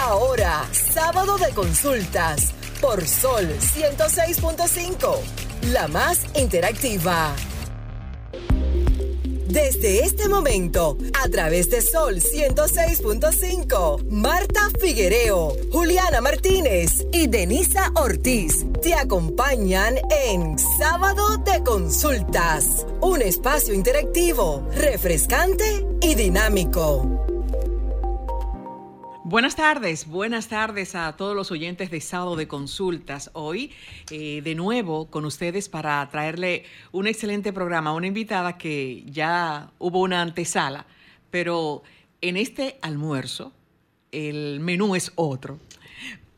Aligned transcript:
Ahora, 0.00 0.66
sábado 0.72 1.36
de 1.36 1.50
consultas 1.50 2.54
por 2.80 3.06
Sol 3.06 3.46
106.5, 3.46 5.14
la 5.72 5.88
más 5.88 6.24
interactiva. 6.34 7.36
Desde 9.46 10.00
este 10.00 10.30
momento, 10.30 10.96
a 11.22 11.28
través 11.28 11.68
de 11.68 11.82
Sol 11.82 12.14
106.5, 12.14 14.08
Marta 14.08 14.70
Figuereo, 14.80 15.54
Juliana 15.70 16.22
Martínez 16.22 17.04
y 17.12 17.26
Denisa 17.26 17.92
Ortiz 17.94 18.64
te 18.80 18.94
acompañan 18.94 19.96
en 20.24 20.58
Sábado 20.78 21.36
de 21.44 21.62
Consultas, 21.62 22.86
un 23.02 23.20
espacio 23.20 23.74
interactivo, 23.74 24.66
refrescante 24.74 25.86
y 26.00 26.14
dinámico. 26.14 27.29
Buenas 29.30 29.54
tardes, 29.54 30.08
buenas 30.08 30.48
tardes 30.48 30.96
a 30.96 31.16
todos 31.16 31.36
los 31.36 31.52
oyentes 31.52 31.88
de 31.92 32.00
Sábado 32.00 32.34
de 32.34 32.48
Consultas. 32.48 33.30
Hoy, 33.32 33.70
eh, 34.10 34.42
de 34.42 34.56
nuevo, 34.56 35.08
con 35.08 35.24
ustedes 35.24 35.68
para 35.68 36.08
traerle 36.10 36.64
un 36.90 37.06
excelente 37.06 37.52
programa, 37.52 37.94
una 37.94 38.08
invitada 38.08 38.58
que 38.58 39.04
ya 39.06 39.70
hubo 39.78 40.00
una 40.00 40.20
antesala, 40.20 40.84
pero 41.30 41.84
en 42.20 42.36
este 42.36 42.80
almuerzo 42.82 43.52
el 44.10 44.58
menú 44.58 44.96
es 44.96 45.12
otro. 45.14 45.60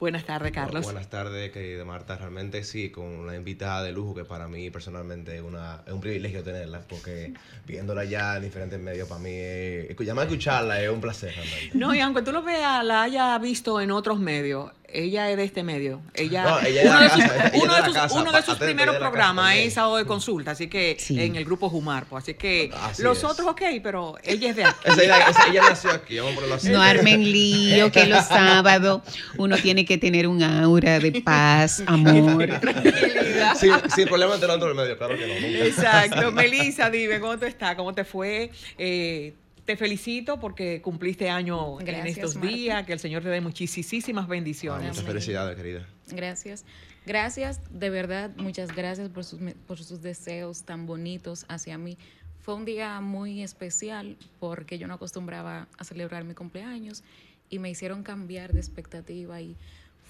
Buenas 0.02 0.24
tardes, 0.24 0.50
Carlos. 0.50 0.82
buenas 0.82 1.08
tardes, 1.08 1.52
querida 1.52 1.84
Marta. 1.84 2.16
Realmente 2.16 2.64
sí, 2.64 2.90
con 2.90 3.04
una 3.04 3.36
invitada 3.36 3.84
de 3.84 3.92
lujo 3.92 4.16
que 4.16 4.24
para 4.24 4.48
mí 4.48 4.68
personalmente 4.68 5.36
es, 5.36 5.42
una, 5.42 5.84
es 5.86 5.92
un 5.92 6.00
privilegio 6.00 6.42
tenerla, 6.42 6.80
porque 6.88 7.32
viéndola 7.68 8.04
ya 8.04 8.34
en 8.34 8.42
diferentes 8.42 8.80
medios, 8.80 9.08
para 9.08 9.20
mí, 9.20 9.30
es, 9.32 9.96
ya 9.96 10.12
más 10.12 10.24
escucharla 10.24 10.82
es 10.82 10.90
un 10.90 11.00
placer 11.00 11.32
realmente. 11.32 11.78
No, 11.78 11.94
y 11.94 12.00
aunque 12.00 12.22
tú 12.22 12.32
lo 12.32 12.42
veas, 12.42 12.84
la 12.84 13.04
haya 13.04 13.38
visto 13.38 13.80
en 13.80 13.92
otros 13.92 14.18
medios, 14.18 14.72
ella 14.92 15.30
es 15.30 15.36
de 15.36 15.44
este 15.44 15.62
medio. 15.62 16.02
Ella, 16.14 16.44
no, 16.44 16.60
ella 16.60 16.82
uno, 16.84 17.00
de 17.00 17.08
sus, 17.08 17.24
uno, 17.62 17.74
de 17.74 17.84
sus, 17.84 18.12
uno 18.12 18.32
de 18.32 18.42
sus 18.42 18.54
primeros 18.56 18.96
programas 18.96 19.56
es 19.56 19.74
sábado 19.74 19.96
de 19.96 20.04
consulta, 20.04 20.52
así 20.52 20.68
que 20.68 20.96
en 21.10 21.36
el 21.36 21.44
grupo 21.44 21.68
Jumarpo. 21.70 22.16
Así 22.16 22.34
que 22.34 22.70
los 22.98 23.24
otros, 23.24 23.48
ok, 23.48 23.62
pero 23.82 24.16
ella 24.22 24.50
es 24.50 24.56
de 24.56 24.64
aquí. 24.64 24.78
esa, 24.84 25.48
ella 25.48 25.62
nació 25.68 25.92
aquí, 25.92 26.18
vamos 26.18 26.32
a 26.32 26.34
ponerlo 26.34 26.54
así. 26.56 26.70
No 26.70 26.82
armen 26.82 27.22
lío, 27.22 27.90
que 27.90 28.06
los 28.06 28.24
sábados 28.26 29.02
uno 29.38 29.56
tiene 29.56 29.84
que 29.84 29.91
tener 29.98 30.26
un 30.26 30.42
aura 30.42 30.98
de 30.98 31.20
paz, 31.22 31.82
amor. 31.86 32.46
Tranquilidad. 32.60 33.54
Sin, 33.56 33.72
sin 33.94 34.08
problema 34.08 34.38
te 34.38 34.46
lo 34.46 34.52
ando 34.54 34.74
medio, 34.74 34.96
claro 34.96 35.16
que 35.16 35.26
no. 35.26 35.34
Nunca. 35.34 35.66
Exacto. 35.66 36.32
Melissa, 36.32 36.90
dime, 36.90 37.20
¿cómo 37.20 37.38
tú 37.38 37.46
estás? 37.46 37.74
¿Cómo 37.74 37.94
te 37.94 38.04
fue? 38.04 38.50
Eh, 38.78 39.34
te 39.64 39.76
felicito 39.76 40.40
porque 40.40 40.82
cumpliste 40.82 41.30
año 41.30 41.80
en 41.80 42.06
estos 42.06 42.40
días, 42.40 42.84
que 42.84 42.92
el 42.92 42.98
Señor 42.98 43.22
te 43.22 43.28
dé 43.28 43.40
muchísimas 43.40 44.26
bendiciones. 44.26 44.88
muchas 44.88 45.04
felicidades, 45.04 45.56
querida. 45.56 45.86
Gracias. 46.08 46.64
Gracias, 47.04 47.60
de 47.70 47.90
verdad, 47.90 48.30
muchas 48.36 48.74
gracias 48.74 49.08
por 49.08 49.24
sus, 49.24 49.40
por 49.66 49.82
sus 49.82 50.02
deseos 50.02 50.62
tan 50.62 50.86
bonitos 50.86 51.46
hacia 51.48 51.76
mí. 51.76 51.98
Fue 52.40 52.54
un 52.54 52.64
día 52.64 53.00
muy 53.00 53.42
especial 53.42 54.16
porque 54.38 54.78
yo 54.78 54.86
no 54.86 54.94
acostumbraba 54.94 55.68
a 55.78 55.84
celebrar 55.84 56.24
mi 56.24 56.34
cumpleaños 56.34 57.02
y 57.50 57.58
me 57.58 57.70
hicieron 57.70 58.02
cambiar 58.02 58.52
de 58.52 58.60
expectativa 58.60 59.40
y 59.40 59.56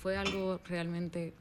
fue 0.02 0.16
algo 0.16 0.60
realmente 0.68 1.32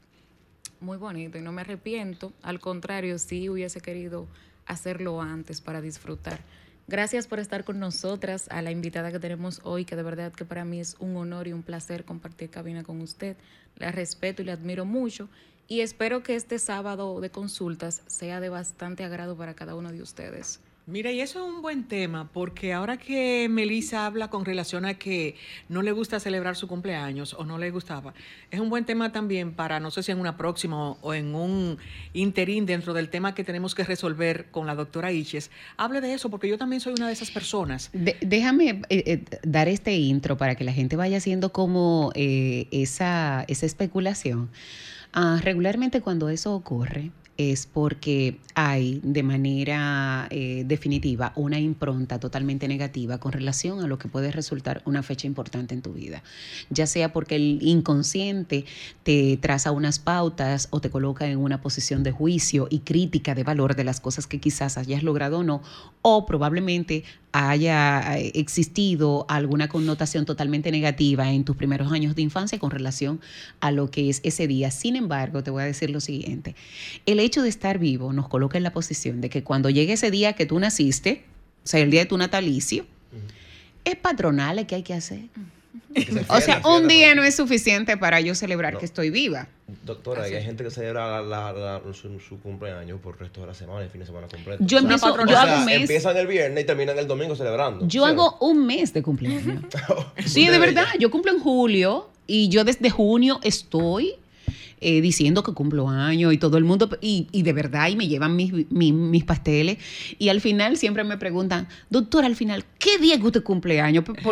muy 0.80 0.96
bonito 0.96 1.36
y 1.36 1.42
no 1.42 1.50
me 1.50 1.62
arrepiento. 1.62 2.32
Al 2.42 2.60
contrario, 2.60 3.18
sí 3.18 3.48
hubiese 3.48 3.80
querido 3.80 4.28
hacerlo 4.66 5.20
antes 5.20 5.60
para 5.60 5.80
disfrutar. 5.80 6.38
Gracias 6.86 7.26
por 7.26 7.40
estar 7.40 7.64
con 7.64 7.80
nosotras, 7.80 8.46
a 8.50 8.62
la 8.62 8.70
invitada 8.70 9.10
que 9.10 9.18
tenemos 9.18 9.60
hoy, 9.64 9.84
que 9.84 9.96
de 9.96 10.04
verdad 10.04 10.32
que 10.32 10.44
para 10.44 10.64
mí 10.64 10.78
es 10.78 10.96
un 11.00 11.16
honor 11.16 11.48
y 11.48 11.52
un 11.52 11.64
placer 11.64 12.04
compartir 12.04 12.50
cabina 12.50 12.84
con 12.84 13.00
usted. 13.00 13.36
La 13.78 13.90
respeto 13.90 14.42
y 14.42 14.44
la 14.44 14.52
admiro 14.52 14.84
mucho 14.84 15.28
y 15.66 15.80
espero 15.80 16.22
que 16.22 16.36
este 16.36 16.60
sábado 16.60 17.20
de 17.20 17.30
consultas 17.30 18.02
sea 18.06 18.38
de 18.38 18.48
bastante 18.48 19.02
agrado 19.02 19.36
para 19.36 19.54
cada 19.54 19.74
uno 19.74 19.90
de 19.90 20.02
ustedes. 20.02 20.60
Mira, 20.84 21.12
y 21.12 21.20
eso 21.20 21.38
es 21.38 21.54
un 21.54 21.62
buen 21.62 21.84
tema, 21.84 22.28
porque 22.32 22.72
ahora 22.72 22.96
que 22.96 23.48
Melissa 23.48 24.04
habla 24.04 24.30
con 24.30 24.44
relación 24.44 24.84
a 24.84 24.94
que 24.94 25.36
no 25.68 25.80
le 25.80 25.92
gusta 25.92 26.18
celebrar 26.18 26.56
su 26.56 26.66
cumpleaños 26.66 27.34
o 27.34 27.44
no 27.44 27.56
le 27.56 27.70
gustaba, 27.70 28.14
es 28.50 28.58
un 28.58 28.68
buen 28.68 28.84
tema 28.84 29.12
también 29.12 29.52
para, 29.52 29.78
no 29.78 29.92
sé 29.92 30.02
si 30.02 30.10
en 30.10 30.18
una 30.18 30.36
próxima 30.36 30.90
o 30.90 31.14
en 31.14 31.36
un 31.36 31.78
interín 32.14 32.66
dentro 32.66 32.94
del 32.94 33.10
tema 33.10 33.32
que 33.32 33.44
tenemos 33.44 33.76
que 33.76 33.84
resolver 33.84 34.46
con 34.50 34.66
la 34.66 34.74
doctora 34.74 35.12
Iches. 35.12 35.52
Hable 35.76 36.00
de 36.00 36.14
eso, 36.14 36.30
porque 36.30 36.48
yo 36.48 36.58
también 36.58 36.80
soy 36.80 36.94
una 36.94 37.06
de 37.06 37.12
esas 37.12 37.30
personas. 37.30 37.90
déjame 37.92 38.82
eh, 38.88 39.04
eh, 39.06 39.24
dar 39.44 39.68
este 39.68 39.94
intro 39.94 40.36
para 40.36 40.56
que 40.56 40.64
la 40.64 40.72
gente 40.72 40.96
vaya 40.96 41.18
haciendo 41.18 41.52
como 41.52 42.10
eh, 42.16 42.66
esa, 42.72 43.44
esa 43.46 43.66
especulación. 43.66 44.50
Ah, 45.12 45.38
regularmente 45.42 46.00
cuando 46.00 46.28
eso 46.28 46.54
ocurre, 46.54 47.12
es 47.36 47.66
porque 47.66 48.38
hay 48.54 49.00
de 49.02 49.22
manera 49.22 50.28
eh, 50.30 50.64
definitiva 50.66 51.32
una 51.34 51.58
impronta 51.58 52.20
totalmente 52.20 52.68
negativa 52.68 53.18
con 53.18 53.32
relación 53.32 53.80
a 53.80 53.86
lo 53.86 53.98
que 53.98 54.08
puede 54.08 54.30
resultar 54.30 54.82
una 54.84 55.02
fecha 55.02 55.26
importante 55.26 55.74
en 55.74 55.82
tu 55.82 55.92
vida, 55.92 56.22
ya 56.68 56.86
sea 56.86 57.12
porque 57.12 57.36
el 57.36 57.58
inconsciente 57.62 58.66
te 59.02 59.38
traza 59.38 59.72
unas 59.72 59.98
pautas 59.98 60.68
o 60.70 60.80
te 60.80 60.90
coloca 60.90 61.26
en 61.26 61.38
una 61.38 61.60
posición 61.62 62.02
de 62.02 62.12
juicio 62.12 62.68
y 62.70 62.80
crítica 62.80 63.34
de 63.34 63.44
valor 63.44 63.76
de 63.76 63.84
las 63.84 64.00
cosas 64.00 64.26
que 64.26 64.38
quizás 64.38 64.76
hayas 64.76 65.02
logrado 65.02 65.38
o 65.38 65.44
no, 65.44 65.62
o 66.02 66.26
probablemente 66.26 67.04
haya 67.32 68.18
eh, 68.18 68.32
existido 68.34 69.26
alguna 69.28 69.68
connotación 69.68 70.24
totalmente 70.24 70.70
negativa 70.70 71.30
en 71.30 71.44
tus 71.44 71.56
primeros 71.56 71.90
años 71.90 72.14
de 72.14 72.22
infancia 72.22 72.58
con 72.58 72.70
relación 72.70 73.20
a 73.60 73.70
lo 73.70 73.90
que 73.90 74.10
es 74.10 74.20
ese 74.22 74.46
día. 74.46 74.70
Sin 74.70 74.96
embargo, 74.96 75.42
te 75.42 75.50
voy 75.50 75.62
a 75.62 75.66
decir 75.66 75.90
lo 75.90 76.00
siguiente, 76.00 76.54
el 77.06 77.20
hecho 77.20 77.42
de 77.42 77.48
estar 77.48 77.78
vivo 77.78 78.12
nos 78.12 78.28
coloca 78.28 78.58
en 78.58 78.64
la 78.64 78.72
posición 78.72 79.20
de 79.20 79.30
que 79.30 79.42
cuando 79.42 79.70
llegue 79.70 79.94
ese 79.94 80.10
día 80.10 80.34
que 80.34 80.46
tú 80.46 80.58
naciste, 80.58 81.24
o 81.64 81.68
sea, 81.68 81.80
el 81.80 81.90
día 81.90 82.00
de 82.00 82.06
tu 82.06 82.18
natalicio, 82.18 82.84
es 83.84 83.96
patronal 83.96 84.64
que 84.66 84.74
hay 84.76 84.82
que 84.82 84.94
hacer. 84.94 85.22
o 86.28 86.40
sea, 86.40 86.62
un 86.64 86.88
día 86.88 87.14
no 87.14 87.22
es 87.22 87.34
suficiente 87.34 87.96
para 87.96 88.20
yo 88.20 88.34
celebrar 88.34 88.78
que 88.78 88.84
estoy 88.84 89.10
viva. 89.10 89.48
Doctora, 89.84 90.24
hay 90.24 90.42
gente 90.42 90.64
que 90.64 90.70
celebra 90.70 91.22
su, 91.92 92.40
cumpleaños 92.40 93.00
por 93.00 93.14
el 93.14 93.20
resto 93.20 93.40
de 93.40 93.46
la 93.46 93.54
semana, 93.54 93.82
el 93.82 93.90
fin 93.90 94.00
de 94.00 94.06
semana 94.06 94.28
completo. 94.28 94.62
Yo, 94.64 94.78
empiezo, 94.78 95.14
yo 95.26 95.38
hago 95.38 95.60
un 95.60 95.64
mes. 95.64 95.80
Empiezan 95.82 96.16
el 96.16 96.26
viernes 96.26 96.64
y 96.64 96.66
terminan 96.66 96.98
el 96.98 97.06
domingo 97.06 97.36
celebrando. 97.36 97.86
Yo 97.86 98.04
hago 98.04 98.36
un 98.40 98.66
mes 98.66 98.92
de 98.92 99.02
cumpleaños. 99.02 99.64
sí, 100.26 100.48
de 100.48 100.58
verdad. 100.58 100.86
Yo 100.98 101.10
cumplo 101.10 101.32
en 101.32 101.40
julio 101.40 102.10
y 102.26 102.48
yo 102.48 102.64
desde 102.64 102.90
junio 102.90 103.40
estoy 103.42 104.16
eh, 104.82 105.00
diciendo 105.00 105.42
que 105.42 105.52
cumplo 105.52 105.88
años 105.88 106.32
y 106.32 106.38
todo 106.38 106.58
el 106.58 106.64
mundo, 106.64 106.90
y, 107.00 107.28
y 107.30 107.42
de 107.42 107.52
verdad, 107.52 107.88
y 107.88 107.96
me 107.96 108.08
llevan 108.08 108.34
mis, 108.34 108.52
mis, 108.70 109.24
pasteles. 109.24 109.78
Y 110.18 110.28
al 110.28 110.40
final 110.40 110.76
siempre 110.76 111.04
me 111.04 111.16
preguntan, 111.16 111.68
doctor, 111.88 112.24
al 112.24 112.34
final, 112.34 112.64
¿qué 112.78 112.98
día 112.98 113.16
que 113.18 113.26
usted 113.26 113.42
cumpleaños? 113.42 114.04
Porque 114.04 114.22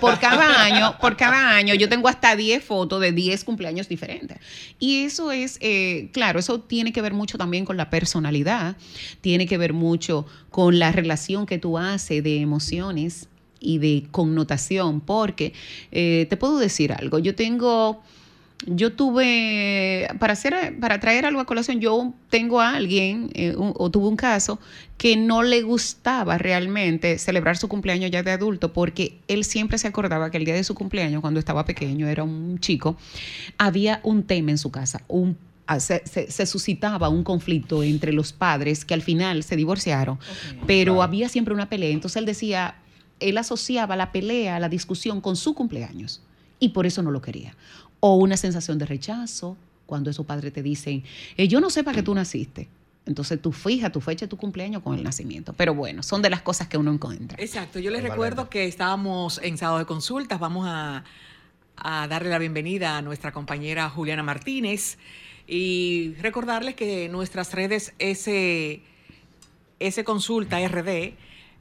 por 0.00 0.18
cada 0.18 0.64
año, 0.64 0.96
por 1.00 1.16
cada 1.16 1.56
año, 1.56 1.74
yo 1.74 1.88
tengo 1.88 2.08
hasta 2.08 2.34
10 2.34 2.64
fotos 2.64 3.00
de 3.00 3.12
10 3.12 3.44
cumpleaños 3.44 3.88
diferentes. 3.88 4.38
Y 4.78 5.04
eso 5.04 5.30
es, 5.30 5.58
eh, 5.60 6.10
claro, 6.12 6.40
eso 6.40 6.60
tiene 6.60 6.92
que 6.92 7.02
ver 7.02 7.14
mucho 7.14 7.38
también 7.38 7.64
con 7.64 7.76
la 7.76 7.88
personalidad, 7.88 8.76
tiene 9.20 9.46
que 9.46 9.58
ver 9.58 9.72
mucho 9.72 10.26
con 10.50 10.78
la 10.78 10.90
relación 10.90 11.46
que 11.46 11.58
tú 11.58 11.78
haces 11.78 12.24
de 12.24 12.40
emociones 12.40 13.28
y 13.60 13.78
de 13.78 14.08
connotación, 14.10 15.00
porque 15.00 15.52
eh, 15.92 16.26
te 16.28 16.36
puedo 16.36 16.58
decir 16.58 16.92
algo, 16.92 17.18
yo 17.18 17.34
tengo 17.34 18.02
yo 18.66 18.92
tuve, 18.92 20.08
para, 20.18 20.34
hacer, 20.34 20.78
para 20.80 21.00
traer 21.00 21.24
algo 21.24 21.40
a 21.40 21.46
colación, 21.46 21.80
yo 21.80 22.12
tengo 22.28 22.60
a 22.60 22.76
alguien, 22.76 23.30
eh, 23.34 23.54
o 23.56 23.90
tuve 23.90 24.08
un 24.08 24.16
caso, 24.16 24.58
que 24.98 25.16
no 25.16 25.42
le 25.42 25.62
gustaba 25.62 26.36
realmente 26.36 27.18
celebrar 27.18 27.56
su 27.56 27.68
cumpleaños 27.68 28.10
ya 28.10 28.22
de 28.22 28.32
adulto, 28.32 28.72
porque 28.72 29.18
él 29.28 29.44
siempre 29.44 29.78
se 29.78 29.88
acordaba 29.88 30.30
que 30.30 30.36
el 30.36 30.44
día 30.44 30.54
de 30.54 30.64
su 30.64 30.74
cumpleaños, 30.74 31.22
cuando 31.22 31.40
estaba 31.40 31.64
pequeño, 31.64 32.06
era 32.06 32.22
un 32.22 32.58
chico, 32.58 32.96
había 33.56 34.00
un 34.02 34.24
tema 34.24 34.50
en 34.50 34.58
su 34.58 34.70
casa, 34.70 35.02
un 35.08 35.38
ah, 35.66 35.80
se, 35.80 36.02
se, 36.04 36.46
suscitaba 36.46 37.08
un 37.08 37.24
conflicto 37.24 37.82
entre 37.82 38.12
los 38.12 38.34
padres 38.34 38.84
que 38.84 38.92
al 38.92 39.02
final 39.02 39.42
se 39.42 39.56
divorciaron, 39.56 40.18
pero 40.66 41.02
había 41.02 41.30
siempre 41.30 41.54
una 41.54 41.70
pelea. 41.70 41.90
Entonces 41.90 42.18
él 42.18 42.26
decía, 42.26 42.74
él 43.20 43.38
asociaba 43.38 43.96
la 43.96 44.12
pelea, 44.12 44.60
la 44.60 44.68
discusión 44.68 45.22
con 45.22 45.36
su 45.36 45.54
cumpleaños 45.54 46.20
y 46.58 46.70
por 46.70 46.84
eso 46.84 47.02
no 47.02 47.10
lo 47.10 47.22
quería 47.22 47.56
o 48.00 48.16
una 48.16 48.36
sensación 48.36 48.78
de 48.78 48.86
rechazo 48.86 49.56
cuando 49.86 50.10
esos 50.10 50.24
padres 50.26 50.52
te 50.52 50.62
dicen, 50.62 51.04
eh, 51.36 51.48
yo 51.48 51.60
no 51.60 51.70
sé 51.70 51.84
para 51.84 51.96
qué 51.96 52.02
tú 52.02 52.14
naciste. 52.14 52.68
Entonces 53.06 53.40
tú 53.40 53.50
fija 53.50 53.90
tu 53.90 54.00
fecha 54.00 54.26
de 54.26 54.28
tu 54.28 54.36
cumpleaños 54.36 54.82
con 54.82 54.96
el 54.96 55.02
nacimiento. 55.02 55.52
Pero 55.54 55.74
bueno, 55.74 56.02
son 56.02 56.22
de 56.22 56.30
las 56.30 56.42
cosas 56.42 56.68
que 56.68 56.76
uno 56.78 56.92
encuentra. 56.92 57.36
Exacto. 57.40 57.78
Yo 57.78 57.90
les 57.90 58.02
recuerdo 58.02 58.48
que 58.48 58.66
estábamos 58.66 59.40
en 59.42 59.58
sábado 59.58 59.78
de 59.78 59.86
consultas. 59.86 60.38
Vamos 60.38 60.66
a, 60.68 61.04
darle 61.82 62.28
la 62.28 62.38
bienvenida 62.38 62.98
a 62.98 63.02
nuestra 63.02 63.32
compañera 63.32 63.88
Juliana 63.88 64.22
Martínez 64.22 64.98
y 65.46 66.14
recordarles 66.20 66.74
que 66.74 67.08
nuestras 67.08 67.54
redes 67.54 67.94
ese, 67.98 68.82
ese 69.78 70.04
consulta 70.04 70.58
RD, 70.68 71.14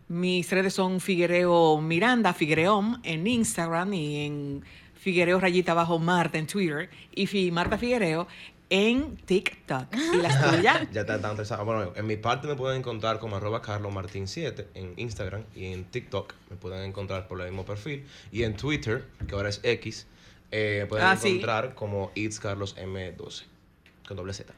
mis 0.09 0.51
redes 0.51 0.73
son 0.73 0.99
Figuereo 0.99 1.79
Miranda, 1.79 2.33
Figuereom 2.33 2.99
en 3.03 3.25
Instagram 3.25 3.93
y 3.93 4.25
en 4.25 4.63
Figuereo 4.99 5.39
Rayita 5.39 5.73
Bajo 5.73 5.99
Marta 5.99 6.37
en 6.37 6.47
Twitter 6.47 6.89
y 7.13 7.27
Fi 7.27 7.51
Marta 7.51 7.77
Figuereo 7.77 8.27
en 8.71 9.17
TikTok. 9.17 9.87
¿Y 10.13 10.17
las 10.17 10.51
tuyas? 10.55 10.87
Ya 10.91 11.01
está 11.01 11.19
tan 11.19 11.31
interesado. 11.31 11.65
Bueno, 11.65 11.91
en 11.95 12.05
mi 12.05 12.17
parte 12.17 12.47
me 12.47 12.55
pueden 12.55 12.79
encontrar 12.79 13.17
como 13.19 13.35
arroba 13.37 13.61
carlomartin7 13.61 14.65
en 14.75 14.93
Instagram 14.97 15.43
y 15.55 15.73
en 15.73 15.85
TikTok 15.85 16.33
me 16.51 16.55
pueden 16.57 16.83
encontrar 16.83 17.27
por 17.27 17.39
el 17.41 17.47
mismo 17.47 17.65
perfil. 17.65 18.05
Y 18.31 18.43
en 18.43 18.55
Twitter, 18.55 19.05
que 19.27 19.33
ahora 19.35 19.49
es 19.49 19.59
X, 19.63 20.05
eh, 20.51 20.79
me 20.81 20.85
pueden 20.87 21.05
Ah, 21.07 21.15
sí. 21.17 21.29
encontrar 21.29 21.73
como 21.75 22.11
It's 22.15 22.39
Carlos 22.39 22.75
M12 22.77 23.45
con 24.07 24.17
doble 24.17 24.33
Z. 24.33 24.53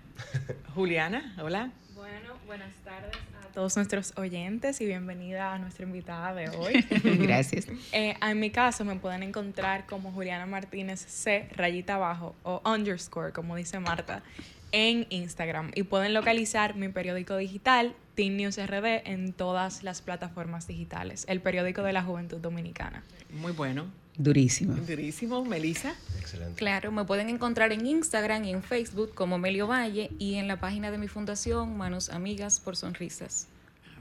Juliana, 0.76 1.34
hola. 1.42 1.72
Bueno, 1.96 2.34
buenas 2.46 2.74
tardes 2.84 3.16
a 3.41 3.41
todos 3.52 3.76
nuestros 3.76 4.14
oyentes 4.18 4.80
y 4.82 4.86
bienvenida 4.86 5.54
a 5.54 5.60
nuestra 5.60 5.86
invitada 5.86 6.34
de 6.34 6.50
hoy. 6.50 6.86
Gracias. 7.04 7.68
Eh, 7.92 8.16
en 8.22 8.40
mi 8.40 8.50
caso 8.50 8.86
me 8.86 8.96
pueden 8.96 9.24
encontrar 9.24 9.86
como 9.86 10.12
Juliana 10.12 10.46
Martínez 10.46 11.00
C, 11.00 11.50
rayita 11.56 11.96
abajo 11.96 12.36
o 12.44 12.62
underscore, 12.66 13.34
como 13.34 13.56
dice 13.56 13.80
Marta, 13.80 14.24
en 14.72 15.06
Instagram. 15.10 15.72
Y 15.76 15.84
pueden 15.84 16.14
localizar 16.14 16.76
mi 16.76 16.88
periódico 16.90 17.36
digital, 17.36 17.94
Teen 18.16 18.38
News 18.38 18.58
RD, 18.58 19.08
en 19.08 19.34
todas 19.34 19.84
las 19.84 20.02
plataformas 20.02 20.68
digitales. 20.68 21.26
El 21.28 21.42
periódico 21.42 21.84
de 21.84 21.94
la 21.94 22.04
juventud 22.04 22.38
dominicana. 22.38 23.04
Muy 23.32 23.52
bueno. 23.52 23.88
Durísimo. 24.18 24.74
Durísimo, 24.76 25.44
Melissa. 25.46 25.94
Excelente. 26.20 26.56
Claro, 26.56 26.92
me 26.92 27.06
pueden 27.06 27.30
encontrar 27.30 27.72
en 27.72 27.86
Instagram 27.86 28.44
y 28.46 28.52
en 28.52 28.62
Facebook 28.64 29.14
como 29.14 29.38
Melio 29.38 29.68
Valle 29.68 30.12
y 30.20 30.36
en 30.36 30.48
la 30.48 30.60
página 30.60 30.92
de 30.92 30.98
mi 30.98 31.08
fundación 31.08 31.78
Manos 31.78 32.10
Amigas 32.10 32.60
por 32.60 32.76
Sonrisas. 32.76 33.48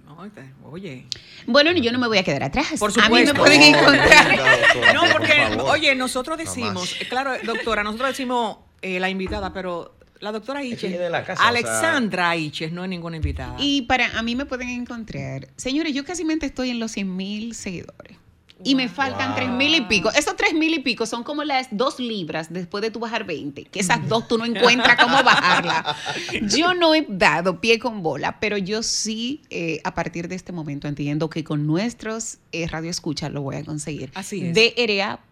No, 0.06 0.28
te- 0.30 0.52
Oye. 0.64 1.06
Bueno, 1.46 1.70
yo 1.72 1.92
no 1.92 1.98
me 2.00 2.08
voy 2.08 2.18
a 2.18 2.24
quedar 2.24 2.42
atrás. 2.42 2.66
Por 2.80 2.90
A 3.00 3.08
mí 3.08 3.20
me 3.20 3.26
supuesto. 3.28 3.34
pueden 3.34 3.62
encontrar. 3.62 4.94
No, 4.94 5.02
porque, 5.12 5.56
oye, 5.62 5.94
nosotros 5.94 6.36
decimos, 6.36 6.96
claro, 7.08 7.34
doctora, 7.44 7.84
nosotros 7.84 8.08
decimos 8.10 8.58
eh, 8.82 8.98
la 8.98 9.08
invitada, 9.08 9.52
pero 9.52 9.94
la 10.18 10.32
doctora 10.32 10.64
Iches, 10.64 10.82
viene 10.90 10.98
de 10.98 11.10
la 11.10 11.20
casa, 11.24 11.34
o 11.34 11.36
sea- 11.36 11.48
Alexandra 11.48 12.34
Iches, 12.36 12.72
no 12.72 12.82
es 12.82 12.90
ninguna 12.90 13.16
invitada. 13.16 13.54
Y 13.60 13.82
para 13.82 14.18
a 14.18 14.22
mí 14.22 14.34
me 14.34 14.46
pueden 14.46 14.68
encontrar. 14.70 15.46
Señores, 15.56 15.94
yo 15.94 16.04
casi 16.04 16.24
estoy 16.42 16.70
en 16.70 16.80
los 16.80 16.90
100 16.90 17.16
mil 17.16 17.54
seguidores. 17.54 18.16
Y 18.62 18.74
me 18.74 18.88
faltan 18.88 19.28
Wow. 19.28 19.36
tres 19.36 19.48
mil 19.50 19.74
y 19.74 19.80
pico. 19.82 20.10
Esos 20.12 20.36
tres 20.36 20.52
mil 20.54 20.74
y 20.74 20.80
pico 20.80 21.06
son 21.06 21.22
como 21.24 21.44
las 21.44 21.68
dos 21.70 21.98
libras 21.98 22.52
después 22.52 22.82
de 22.82 22.90
tu 22.90 22.98
bajar 22.98 23.24
20. 23.24 23.64
Que 23.64 23.80
esas 23.80 24.06
dos 24.08 24.28
tú 24.28 24.36
no 24.38 24.44
encuentras 24.44 24.96
cómo 25.02 25.16
bajarla. 25.24 25.96
Yo 26.42 26.74
no 26.74 26.94
he 26.94 27.06
dado 27.08 27.60
pie 27.60 27.78
con 27.78 28.02
bola, 28.02 28.38
pero 28.40 28.58
yo 28.58 28.82
sí, 28.82 29.40
eh, 29.50 29.80
a 29.84 29.94
partir 29.94 30.28
de 30.28 30.34
este 30.34 30.52
momento, 30.52 30.88
entiendo 30.88 31.30
que 31.30 31.42
con 31.44 31.66
nuestros 31.66 32.38
eh, 32.52 32.66
radio 32.68 32.90
escucha 32.90 33.28
lo 33.30 33.42
voy 33.42 33.56
a 33.56 33.64
conseguir. 33.64 34.10
Así 34.14 34.42
es. 34.44 34.54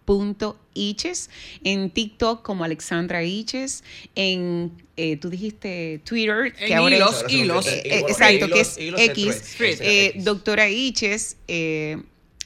DRA.iches. 0.07 1.31
En 1.65 1.91
TikTok 1.91 2.43
como 2.43 2.65
Alexandra 2.65 3.23
Iches. 3.25 3.85
En, 4.15 4.73
eh, 4.97 5.17
tú 5.17 5.29
dijiste 5.31 6.01
Twitter. 6.05 6.55
En 6.59 6.67
que 6.67 6.75
ahora 6.75 6.97
es- 6.97 7.03
hilos, 7.33 7.67
eh, 7.67 7.83
eh, 7.85 7.99
Hilos, 7.99 8.11
exacto, 8.11 8.49
que 8.49 8.61
es 8.61 8.77
X. 8.79 9.61
Eh, 9.61 10.07
X. 10.15 10.25
doctora 10.25 10.69
Iches. 10.69 11.37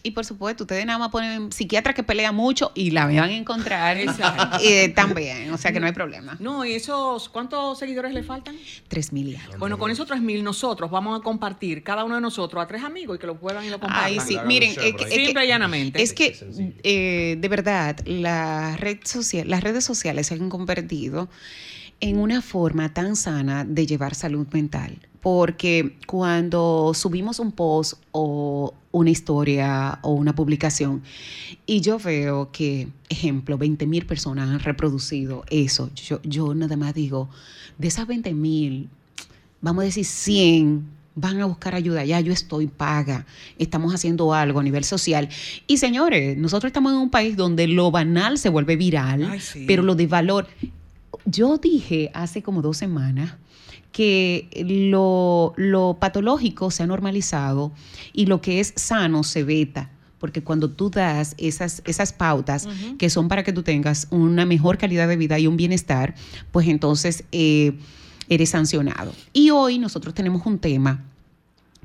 Eh, 0.02 0.08
y 0.08 0.10
por 0.12 0.25
supuesto, 0.25 0.64
ustedes 0.64 0.84
nada 0.84 0.99
más 0.99 1.10
ponen 1.10 1.52
psiquiatra 1.52 1.94
que 1.94 2.02
pelea 2.02 2.32
mucho 2.32 2.72
y 2.75 2.90
la 2.90 3.06
van 3.06 3.19
a 3.19 3.32
encontrar 3.32 3.96
Exacto. 3.99 4.58
eh, 4.62 4.88
también. 4.88 5.52
O 5.52 5.58
sea 5.58 5.72
que 5.72 5.81
no 5.81 5.87
hay 5.87 5.93
problema. 5.93 6.37
No, 6.40 6.64
y 6.64 6.72
esos, 6.75 7.28
¿cuántos 7.28 7.78
seguidores 7.78 8.12
le 8.12 8.22
faltan? 8.22 8.56
Tres 8.88 9.12
mil 9.12 9.28
y 9.28 9.37
algo. 9.37 9.58
Bueno, 9.58 9.78
con 9.78 9.90
esos 9.90 10.08
3.000 10.08 10.43
nosotros 10.43 10.90
vamos 10.90 11.20
a 11.20 11.22
compartir, 11.22 11.82
cada 11.82 12.04
uno 12.04 12.16
de 12.16 12.20
nosotros, 12.20 12.62
a 12.62 12.66
tres 12.66 12.82
amigos 12.82 13.16
y 13.16 13.20
que 13.20 13.26
lo 13.26 13.38
puedan 13.38 13.64
y 13.64 13.70
lo 13.70 13.78
compartan. 13.78 14.06
Ay, 14.06 14.19
sí. 14.20 14.37
Miren, 14.46 14.75
por 14.75 14.82
que, 14.84 14.94
que- 14.96 15.06
Simple 15.08 15.44
y 15.44 15.49
llanamente. 15.49 16.02
es 16.02 16.12
que, 16.12 16.37
eh, 16.82 17.37
de 17.38 17.48
verdad, 17.48 17.96
la 18.06 18.76
red 18.76 18.98
social, 19.05 19.48
las 19.48 19.62
redes 19.62 19.84
sociales 19.84 20.26
se 20.26 20.34
han 20.34 20.48
convertido 20.48 21.28
en 22.00 22.19
una 22.19 22.43
forma 22.43 22.93
tan 22.93 23.14
sana 23.14 23.64
de 23.64 23.87
llevar 23.87 24.14
salud 24.14 24.46
mental. 24.52 24.98
Porque 25.20 25.96
cuando 26.08 26.93
subimos 26.94 27.38
un 27.38 27.52
post 27.52 27.94
o 28.10 28.75
una 28.92 29.10
historia 29.10 29.98
o 30.02 30.12
una 30.12 30.34
publicación. 30.34 31.02
Y 31.66 31.80
yo 31.80 31.98
veo 31.98 32.52
que, 32.52 32.88
ejemplo, 33.08 33.58
20 33.58 33.86
mil 33.86 34.06
personas 34.06 34.48
han 34.48 34.60
reproducido 34.60 35.44
eso, 35.50 35.90
yo, 35.94 36.20
yo 36.22 36.54
nada 36.54 36.76
más 36.76 36.94
digo, 36.94 37.28
de 37.78 37.88
esas 37.88 38.06
20 38.06 38.32
mil, 38.34 38.88
vamos 39.60 39.82
a 39.82 39.84
decir 39.86 40.04
100 40.04 41.02
van 41.14 41.40
a 41.40 41.44
buscar 41.44 41.74
ayuda, 41.74 42.04
ya 42.04 42.20
yo 42.20 42.32
estoy 42.32 42.66
paga, 42.66 43.26
estamos 43.58 43.94
haciendo 43.94 44.32
algo 44.32 44.60
a 44.60 44.62
nivel 44.62 44.84
social. 44.84 45.28
Y 45.66 45.76
señores, 45.76 46.38
nosotros 46.38 46.70
estamos 46.70 46.92
en 46.92 46.98
un 46.98 47.10
país 47.10 47.36
donde 47.36 47.66
lo 47.68 47.90
banal 47.90 48.38
se 48.38 48.48
vuelve 48.48 48.76
viral, 48.76 49.24
Ay, 49.24 49.40
sí. 49.40 49.64
pero 49.66 49.82
lo 49.82 49.94
de 49.94 50.06
valor, 50.06 50.46
yo 51.26 51.58
dije 51.58 52.10
hace 52.14 52.42
como 52.42 52.62
dos 52.62 52.78
semanas 52.78 53.34
que 53.92 54.48
lo, 54.90 55.52
lo 55.56 55.98
patológico 56.00 56.70
se 56.70 56.82
ha 56.82 56.86
normalizado 56.86 57.72
y 58.12 58.26
lo 58.26 58.40
que 58.40 58.60
es 58.60 58.72
sano 58.76 59.22
se 59.22 59.44
veta. 59.44 59.90
Porque 60.18 60.42
cuando 60.42 60.70
tú 60.70 60.88
das 60.88 61.34
esas, 61.36 61.82
esas 61.84 62.12
pautas 62.12 62.68
que 62.96 63.10
son 63.10 63.26
para 63.28 63.42
que 63.42 63.52
tú 63.52 63.64
tengas 63.64 64.06
una 64.10 64.46
mejor 64.46 64.78
calidad 64.78 65.08
de 65.08 65.16
vida 65.16 65.38
y 65.38 65.48
un 65.48 65.56
bienestar, 65.56 66.14
pues 66.52 66.68
entonces 66.68 67.24
eh, 67.32 67.72
eres 68.28 68.50
sancionado. 68.50 69.12
Y 69.32 69.50
hoy 69.50 69.78
nosotros 69.78 70.14
tenemos 70.14 70.46
un 70.46 70.58
tema 70.58 71.04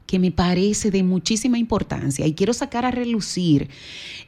que 0.07 0.17
me 0.19 0.31
parece 0.31 0.89
de 0.89 1.03
muchísima 1.03 1.59
importancia. 1.59 2.25
Y 2.25 2.33
quiero 2.33 2.53
sacar 2.53 2.85
a 2.85 2.91
relucir 2.91 3.69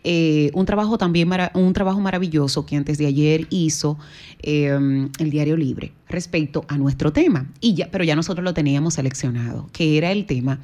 eh, 0.03 0.51
un 0.53 0.65
trabajo 0.65 0.97
también 0.97 1.29
un 1.53 1.73
trabajo 1.73 1.99
maravilloso 1.99 2.65
que 2.65 2.75
antes 2.75 2.97
de 2.97 3.07
ayer 3.07 3.47
hizo 3.49 3.97
eh, 4.41 5.07
el 5.19 5.29
Diario 5.29 5.57
Libre 5.57 5.93
respecto 6.07 6.65
a 6.67 6.77
nuestro 6.77 7.11
tema. 7.13 7.49
Y 7.61 7.73
ya 7.73 7.89
pero 7.89 8.03
ya 8.03 8.15
nosotros 8.15 8.43
lo 8.43 8.53
teníamos 8.53 8.95
seleccionado 8.95 9.69
que 9.71 9.97
era 9.97 10.11
el 10.11 10.25
tema 10.25 10.59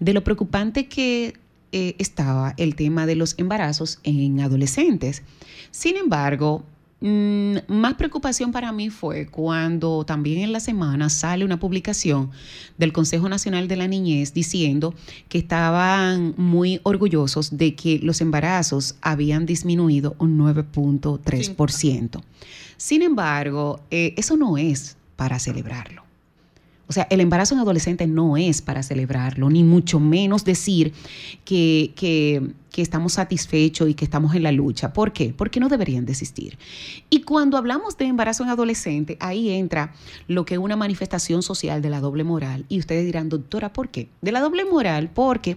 de 0.00 0.14
lo 0.14 0.24
preocupante 0.24 0.86
que 0.86 1.34
eh, 1.72 1.96
estaba 1.98 2.54
el 2.56 2.74
tema 2.74 3.06
de 3.06 3.16
los 3.16 3.34
embarazos 3.38 4.00
en 4.02 4.40
adolescentes. 4.40 5.22
Sin 5.70 5.96
embargo 5.96 6.64
Mm, 7.06 7.58
más 7.68 7.94
preocupación 7.96 8.50
para 8.50 8.72
mí 8.72 8.88
fue 8.88 9.26
cuando 9.26 10.06
también 10.06 10.40
en 10.40 10.52
la 10.52 10.60
semana 10.60 11.10
sale 11.10 11.44
una 11.44 11.60
publicación 11.60 12.30
del 12.78 12.94
Consejo 12.94 13.28
Nacional 13.28 13.68
de 13.68 13.76
la 13.76 13.86
Niñez 13.86 14.32
diciendo 14.32 14.94
que 15.28 15.36
estaban 15.36 16.32
muy 16.38 16.80
orgullosos 16.82 17.58
de 17.58 17.74
que 17.74 17.98
los 17.98 18.22
embarazos 18.22 18.96
habían 19.02 19.44
disminuido 19.44 20.16
un 20.18 20.38
9.3%. 20.38 22.22
Sin 22.78 23.02
embargo, 23.02 23.80
eh, 23.90 24.14
eso 24.16 24.38
no 24.38 24.56
es 24.56 24.96
para 25.16 25.38
celebrarlo. 25.38 26.04
O 26.86 26.92
sea, 26.92 27.06
el 27.10 27.20
embarazo 27.20 27.54
en 27.54 27.60
adolescente 27.60 28.06
no 28.06 28.36
es 28.36 28.60
para 28.60 28.82
celebrarlo, 28.82 29.48
ni 29.48 29.64
mucho 29.64 30.00
menos 30.00 30.44
decir 30.44 30.92
que, 31.44 31.92
que- 31.96 32.52
estamos 32.76 33.12
satisfechos 33.12 33.88
y 33.88 33.94
que 33.94 34.04
estamos 34.04 34.34
en 34.34 34.42
la 34.42 34.50
lucha. 34.50 34.92
¿Por 34.92 35.12
qué? 35.12 35.32
Porque 35.32 35.60
no 35.60 35.68
deberían 35.68 36.04
desistir. 36.06 36.58
Y 37.08 37.20
cuando 37.22 37.56
hablamos 37.56 37.96
de 37.96 38.06
embarazo 38.06 38.42
en 38.42 38.50
adolescente, 38.50 39.16
ahí 39.20 39.50
entra 39.50 39.92
lo 40.26 40.44
que 40.44 40.54
es 40.54 40.60
una 40.60 40.74
manifestación 40.74 41.44
social 41.44 41.80
de 41.82 41.90
la 41.90 42.00
doble 42.00 42.24
moral. 42.24 42.64
Y 42.68 42.80
ustedes 42.80 43.04
dirán, 43.06 43.28
doctora, 43.28 43.72
¿por 43.72 43.90
qué? 43.90 44.08
De 44.22 44.32
la 44.32 44.40
doble 44.40 44.64
moral, 44.64 45.08
porque 45.14 45.56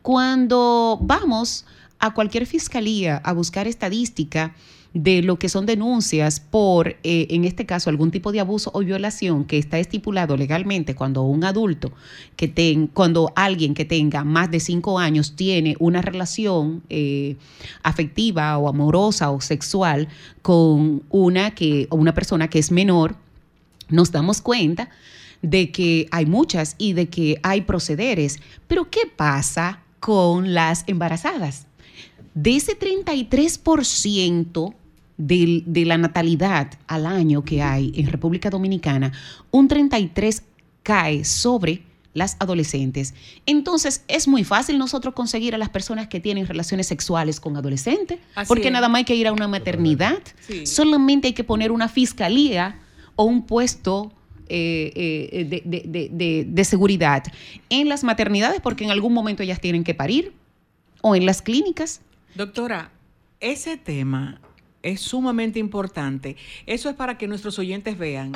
cuando 0.00 0.98
vamos 1.02 1.66
a 1.98 2.14
cualquier 2.14 2.46
fiscalía 2.46 3.18
a 3.18 3.32
buscar 3.34 3.66
estadística, 3.68 4.54
de 4.94 5.22
lo 5.22 5.40
que 5.40 5.48
son 5.48 5.66
denuncias 5.66 6.38
por, 6.38 6.96
eh, 7.02 7.26
en 7.30 7.44
este 7.44 7.66
caso, 7.66 7.90
algún 7.90 8.12
tipo 8.12 8.30
de 8.30 8.38
abuso 8.38 8.70
o 8.72 8.78
violación 8.78 9.44
que 9.44 9.58
está 9.58 9.80
estipulado 9.80 10.36
legalmente 10.36 10.94
cuando 10.94 11.22
un 11.24 11.42
adulto 11.42 11.92
que 12.36 12.88
cuando 12.94 13.32
alguien 13.34 13.74
que 13.74 13.84
tenga 13.84 14.22
más 14.22 14.52
de 14.52 14.60
cinco 14.60 15.00
años 15.00 15.34
tiene 15.34 15.74
una 15.80 16.00
relación 16.00 16.84
eh, 16.90 17.36
afectiva 17.82 18.56
o 18.56 18.68
amorosa 18.68 19.32
o 19.32 19.40
sexual 19.40 20.06
con 20.42 21.02
una 21.10 21.50
que, 21.50 21.88
una 21.90 22.14
persona 22.14 22.48
que 22.48 22.60
es 22.60 22.70
menor, 22.70 23.16
nos 23.88 24.12
damos 24.12 24.40
cuenta 24.40 24.90
de 25.42 25.72
que 25.72 26.06
hay 26.12 26.24
muchas 26.24 26.76
y 26.78 26.92
de 26.92 27.08
que 27.08 27.40
hay 27.42 27.62
procederes. 27.62 28.38
Pero 28.68 28.88
¿qué 28.90 29.10
pasa 29.14 29.80
con 29.98 30.54
las 30.54 30.84
embarazadas? 30.86 31.66
De 32.34 32.54
ese 32.54 32.78
33% 32.78 34.74
del- 35.16 35.62
de 35.66 35.84
la 35.84 35.96
natalidad 35.98 36.72
al 36.86 37.06
año 37.06 37.44
que 37.44 37.62
hay 37.62 37.92
en 37.96 38.06
República 38.08 38.50
Dominicana, 38.50 39.12
un 39.50 39.68
33 39.68 40.42
cae 40.82 41.24
sobre 41.24 41.82
las 42.14 42.36
adolescentes. 42.38 43.12
Entonces, 43.44 44.04
es 44.06 44.28
muy 44.28 44.44
fácil 44.44 44.78
nosotros 44.78 45.14
conseguir 45.14 45.54
a 45.54 45.58
las 45.58 45.68
personas 45.70 46.06
que 46.06 46.20
tienen 46.20 46.46
relaciones 46.46 46.86
sexuales 46.86 47.40
con 47.40 47.56
adolescentes, 47.56 48.18
Así 48.36 48.46
porque 48.48 48.68
es. 48.68 48.72
nada 48.72 48.88
más 48.88 48.98
hay 49.00 49.04
que 49.04 49.16
ir 49.16 49.26
a 49.26 49.32
una 49.32 49.48
maternidad. 49.48 50.18
Sí. 50.46 50.64
Solamente 50.66 51.28
hay 51.28 51.32
que 51.34 51.42
poner 51.42 51.72
una 51.72 51.88
fiscalía 51.88 52.78
o 53.16 53.24
un 53.24 53.46
puesto 53.46 54.12
eh, 54.48 54.92
eh, 55.32 55.44
de, 55.46 55.62
de- 55.64 55.84
de- 55.88 56.08
de- 56.12 56.44
de 56.46 56.64
seguridad 56.64 57.24
en 57.70 57.88
las 57.88 58.04
maternidades, 58.04 58.60
porque 58.60 58.84
en 58.84 58.90
algún 58.90 59.14
momento 59.14 59.42
ellas 59.42 59.58
tienen 59.58 59.84
que 59.84 59.94
parir, 59.94 60.32
o 61.00 61.16
en 61.16 61.24
las 61.24 61.40
clínicas. 61.40 62.02
Doctora, 62.34 62.90
ese 63.40 63.78
tema 63.78 64.40
es 64.84 65.00
sumamente 65.00 65.58
importante. 65.58 66.36
Eso 66.66 66.88
es 66.88 66.94
para 66.94 67.18
que 67.18 67.26
nuestros 67.26 67.58
oyentes 67.58 67.98
vean 67.98 68.32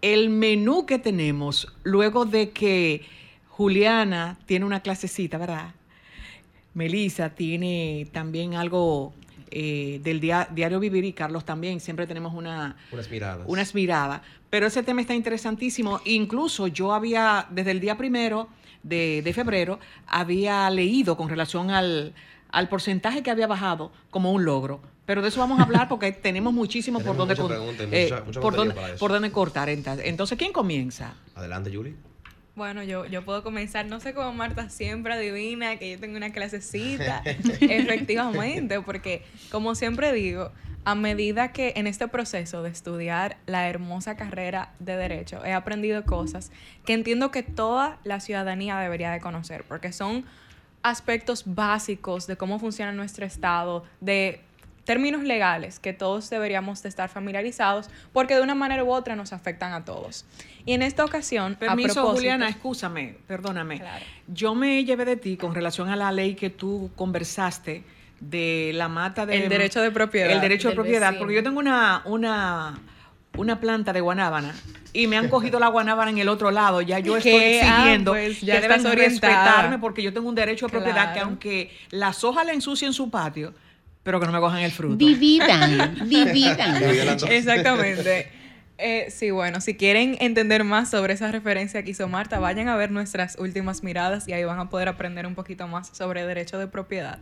el 0.00 0.30
menú 0.30 0.86
que 0.86 0.98
tenemos 0.98 1.68
luego 1.82 2.24
de 2.24 2.50
que 2.50 3.02
Juliana 3.48 4.38
tiene 4.46 4.64
una 4.64 4.80
clasecita, 4.80 5.38
¿verdad? 5.38 5.74
Melissa 6.74 7.30
tiene 7.30 8.08
también 8.12 8.54
algo 8.54 9.12
eh, 9.50 10.00
del 10.02 10.18
diario 10.18 10.80
Vivir 10.80 11.04
y 11.04 11.12
Carlos 11.12 11.44
también, 11.44 11.78
siempre 11.78 12.06
tenemos 12.06 12.32
una, 12.32 12.76
unas 12.90 13.10
miradas. 13.10 13.44
Unas 13.46 13.74
miradas. 13.74 14.22
Pero 14.48 14.66
ese 14.66 14.82
tema 14.82 15.02
está 15.02 15.14
interesantísimo. 15.14 16.00
Incluso 16.06 16.66
yo 16.68 16.94
había, 16.94 17.46
desde 17.50 17.72
el 17.72 17.80
día 17.80 17.96
primero 17.98 18.48
de, 18.82 19.30
febrero, 19.34 19.78
había 20.06 20.68
leído 20.70 21.16
con 21.16 21.28
relación 21.28 21.70
al, 21.70 22.14
porcentaje 22.70 23.22
que 23.22 23.30
había 23.30 23.46
bajado 23.46 23.92
como 24.10 24.32
un 24.32 24.44
logro. 24.44 24.80
Pero 25.04 25.20
de 25.20 25.28
eso 25.28 25.40
vamos 25.40 25.58
a 25.58 25.64
hablar 25.64 25.88
porque 25.88 26.12
tenemos 26.12 26.52
muchísimo 26.52 27.00
por 27.00 27.16
donde, 27.16 27.34
eh, 27.90 28.12
por, 28.32 28.98
por 28.98 29.12
donde 29.12 29.32
cortar. 29.32 29.68
Entonces, 29.68 30.38
¿quién 30.38 30.52
comienza? 30.52 31.14
Adelante, 31.34 31.74
Julie. 31.74 31.94
Bueno, 32.54 32.82
yo, 32.82 33.06
yo 33.06 33.24
puedo 33.24 33.42
comenzar, 33.42 33.86
no 33.86 33.98
sé 33.98 34.12
cómo 34.12 34.30
Marta 34.34 34.68
siempre 34.68 35.14
adivina 35.14 35.76
que 35.76 35.92
yo 35.92 35.98
tengo 35.98 36.18
una 36.18 36.32
clasecita, 36.32 37.22
efectivamente, 37.60 38.78
porque 38.82 39.22
como 39.50 39.74
siempre 39.74 40.12
digo, 40.12 40.52
a 40.84 40.94
medida 40.94 41.52
que 41.52 41.72
en 41.76 41.86
este 41.86 42.08
proceso 42.08 42.62
de 42.62 42.68
estudiar 42.68 43.38
la 43.46 43.70
hermosa 43.70 44.16
carrera 44.16 44.74
de 44.80 44.96
derecho, 44.96 45.42
he 45.46 45.52
aprendido 45.54 46.04
cosas 46.04 46.52
que 46.84 46.92
entiendo 46.92 47.30
que 47.30 47.42
toda 47.42 47.98
la 48.04 48.20
ciudadanía 48.20 48.78
debería 48.78 49.10
de 49.12 49.20
conocer, 49.20 49.64
porque 49.66 49.90
son 49.90 50.26
aspectos 50.82 51.44
básicos 51.46 52.26
de 52.26 52.36
cómo 52.36 52.58
funciona 52.58 52.92
nuestro 52.92 53.24
Estado, 53.24 53.84
de 54.00 54.42
términos 54.84 55.22
legales 55.22 55.78
que 55.78 55.92
todos 55.92 56.28
deberíamos 56.30 56.82
de 56.82 56.88
estar 56.88 57.08
familiarizados 57.08 57.88
porque 58.12 58.34
de 58.34 58.42
una 58.42 58.54
manera 58.54 58.82
u 58.84 58.90
otra 58.92 59.16
nos 59.16 59.32
afectan 59.32 59.72
a 59.72 59.84
todos. 59.84 60.24
Y 60.64 60.74
en 60.74 60.82
esta 60.82 61.04
ocasión, 61.04 61.56
permiso 61.56 62.12
Juliana, 62.12 62.48
escúchame, 62.48 63.16
perdóname. 63.26 63.82
Yo 64.28 64.54
me 64.54 64.84
llevé 64.84 65.04
de 65.04 65.16
ti 65.16 65.36
con 65.36 65.54
relación 65.54 65.88
a 65.88 65.96
la 65.96 66.12
ley 66.12 66.34
que 66.34 66.50
tú 66.50 66.90
conversaste 66.96 67.84
de 68.20 68.70
la 68.74 68.88
mata 68.88 69.26
de 69.26 69.42
el 69.42 69.48
derecho 69.48 69.80
de 69.80 69.90
propiedad. 69.90 70.30
El 70.30 70.40
derecho 70.40 70.68
de 70.68 70.74
propiedad, 70.74 71.18
porque 71.18 71.34
yo 71.34 71.42
tengo 71.42 71.58
una 71.58 72.02
una 72.04 72.78
una 73.36 73.60
planta 73.60 73.92
de 73.92 74.00
guanábana 74.00 74.54
y 74.92 75.06
me 75.06 75.16
han 75.16 75.28
cogido 75.28 75.58
la 75.58 75.68
guanábana 75.68 76.10
en 76.10 76.18
el 76.18 76.28
otro 76.28 76.50
lado. 76.50 76.82
Ya 76.82 76.98
yo 76.98 77.16
estoy 77.16 77.32
exigiendo 77.32 78.12
ah, 78.12 78.14
pues, 78.14 78.40
ya 78.40 78.60
que 78.60 78.68
deben 78.68 78.84
respetarme 78.84 79.78
porque 79.78 80.02
yo 80.02 80.12
tengo 80.12 80.28
un 80.28 80.34
derecho 80.34 80.66
de 80.66 80.70
propiedad 80.70 81.14
que 81.14 81.20
aunque 81.20 81.70
las 81.90 82.24
hojas 82.24 82.46
la 82.46 82.52
ensucien 82.52 82.92
su 82.92 83.10
patio, 83.10 83.54
pero 84.02 84.20
que 84.20 84.26
no 84.26 84.32
me 84.32 84.40
cojan 84.40 84.60
el 84.60 84.72
fruto. 84.72 84.96
Dividan, 84.96 86.08
dividan. 86.08 86.82
Exactamente. 87.30 88.28
Eh, 88.78 89.10
sí, 89.10 89.30
bueno, 89.30 89.60
si 89.60 89.76
quieren 89.76 90.16
entender 90.18 90.64
más 90.64 90.90
sobre 90.90 91.14
esa 91.14 91.30
referencia 91.30 91.84
que 91.84 91.90
hizo 91.90 92.08
Marta, 92.08 92.40
vayan 92.40 92.68
a 92.68 92.76
ver 92.76 92.90
nuestras 92.90 93.38
últimas 93.38 93.84
miradas 93.84 94.26
y 94.26 94.32
ahí 94.32 94.42
van 94.42 94.58
a 94.58 94.70
poder 94.70 94.88
aprender 94.88 95.24
un 95.26 95.36
poquito 95.36 95.68
más 95.68 95.88
sobre 95.96 96.26
derecho 96.26 96.58
de 96.58 96.66
propiedad. 96.66 97.20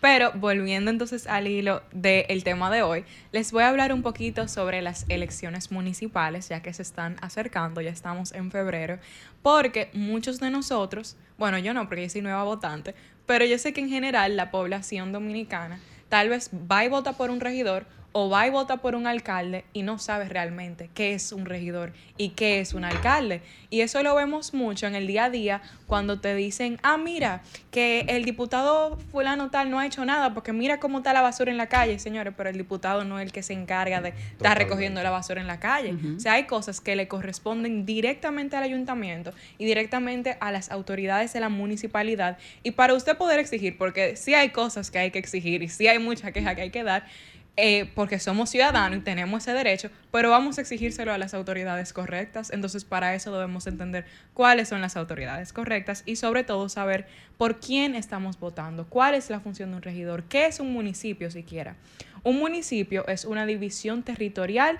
Pero 0.00 0.32
volviendo 0.32 0.90
entonces 0.90 1.26
al 1.26 1.48
hilo 1.48 1.82
del 1.92 2.44
tema 2.44 2.70
de 2.70 2.82
hoy, 2.82 3.04
les 3.30 3.52
voy 3.52 3.62
a 3.62 3.68
hablar 3.68 3.92
un 3.92 4.02
poquito 4.02 4.48
sobre 4.48 4.80
las 4.80 5.04
elecciones 5.10 5.70
municipales, 5.70 6.48
ya 6.48 6.62
que 6.62 6.72
se 6.72 6.82
están 6.82 7.16
acercando, 7.20 7.82
ya 7.82 7.90
estamos 7.90 8.32
en 8.32 8.50
febrero, 8.50 8.98
porque 9.42 9.90
muchos 9.92 10.40
de 10.40 10.50
nosotros, 10.50 11.16
bueno, 11.36 11.58
yo 11.58 11.74
no, 11.74 11.86
porque 11.88 12.04
yo 12.04 12.08
soy 12.08 12.22
nueva 12.22 12.42
votante, 12.44 12.94
pero 13.26 13.44
yo 13.44 13.58
sé 13.58 13.72
que 13.72 13.82
en 13.82 13.90
general 13.90 14.36
la 14.36 14.50
población 14.50 15.12
dominicana 15.12 15.78
tal 16.12 16.28
vez 16.28 16.50
va 16.70 16.84
y 16.84 16.90
vota 16.90 17.14
por 17.14 17.30
un 17.30 17.40
regidor 17.40 17.86
o 18.12 18.28
va 18.28 18.46
y 18.46 18.50
vota 18.50 18.76
por 18.78 18.94
un 18.94 19.06
alcalde 19.06 19.64
y 19.72 19.82
no 19.82 19.98
sabes 19.98 20.28
realmente 20.28 20.90
qué 20.94 21.14
es 21.14 21.32
un 21.32 21.46
regidor 21.46 21.92
y 22.18 22.30
qué 22.30 22.60
es 22.60 22.74
un 22.74 22.84
alcalde. 22.84 23.42
Y 23.70 23.80
eso 23.80 24.02
lo 24.02 24.14
vemos 24.14 24.54
mucho 24.54 24.86
en 24.86 24.94
el 24.94 25.06
día 25.06 25.24
a 25.24 25.30
día 25.30 25.62
cuando 25.86 26.20
te 26.20 26.34
dicen, 26.34 26.78
ah, 26.82 26.98
mira, 26.98 27.42
que 27.70 28.04
el 28.08 28.24
diputado 28.24 28.98
fulano 29.10 29.50
tal 29.50 29.70
no 29.70 29.78
ha 29.78 29.86
hecho 29.86 30.04
nada 30.04 30.34
porque 30.34 30.52
mira 30.52 30.78
cómo 30.78 30.98
está 30.98 31.12
la 31.12 31.22
basura 31.22 31.50
en 31.50 31.56
la 31.56 31.68
calle, 31.68 31.98
señores, 31.98 32.34
pero 32.36 32.50
el 32.50 32.56
diputado 32.56 33.04
no 33.04 33.18
es 33.18 33.26
el 33.26 33.32
que 33.32 33.42
se 33.42 33.54
encarga 33.54 34.00
de 34.00 34.10
estar 34.10 34.56
recogiendo 34.58 35.02
la 35.02 35.10
basura 35.10 35.40
en 35.40 35.46
la 35.46 35.58
calle. 35.58 35.94
O 36.16 36.20
sea, 36.20 36.34
hay 36.34 36.44
cosas 36.44 36.80
que 36.80 36.96
le 36.96 37.08
corresponden 37.08 37.86
directamente 37.86 38.56
al 38.56 38.62
ayuntamiento 38.62 39.32
y 39.58 39.64
directamente 39.64 40.36
a 40.40 40.52
las 40.52 40.70
autoridades 40.70 41.32
de 41.32 41.40
la 41.40 41.48
municipalidad. 41.48 42.36
Y 42.62 42.72
para 42.72 42.94
usted 42.94 43.16
poder 43.16 43.38
exigir, 43.38 43.78
porque 43.78 44.16
sí 44.16 44.34
hay 44.34 44.50
cosas 44.50 44.90
que 44.90 44.98
hay 44.98 45.10
que 45.10 45.18
exigir 45.18 45.62
y 45.62 45.68
sí 45.68 45.88
hay 45.88 45.98
mucha 45.98 46.32
queja 46.32 46.54
que 46.54 46.62
hay 46.62 46.70
que 46.70 46.84
dar, 46.84 47.06
eh, 47.56 47.90
porque 47.94 48.18
somos 48.18 48.48
ciudadanos 48.48 48.98
y 48.98 49.02
tenemos 49.02 49.42
ese 49.42 49.52
derecho, 49.52 49.90
pero 50.10 50.30
vamos 50.30 50.56
a 50.56 50.62
exigírselo 50.62 51.12
a 51.12 51.18
las 51.18 51.34
autoridades 51.34 51.92
correctas. 51.92 52.50
Entonces, 52.50 52.84
para 52.84 53.14
eso 53.14 53.30
debemos 53.32 53.66
entender 53.66 54.06
cuáles 54.32 54.68
son 54.68 54.80
las 54.80 54.96
autoridades 54.96 55.52
correctas 55.52 56.02
y 56.06 56.16
sobre 56.16 56.44
todo 56.44 56.70
saber 56.70 57.06
por 57.36 57.60
quién 57.60 57.94
estamos 57.94 58.40
votando, 58.40 58.86
cuál 58.86 59.14
es 59.14 59.28
la 59.28 59.40
función 59.40 59.70
de 59.70 59.76
un 59.76 59.82
regidor, 59.82 60.24
qué 60.24 60.46
es 60.46 60.60
un 60.60 60.72
municipio 60.72 61.30
siquiera. 61.30 61.76
Un 62.22 62.38
municipio 62.38 63.06
es 63.06 63.26
una 63.26 63.44
división 63.44 64.02
territorial 64.02 64.78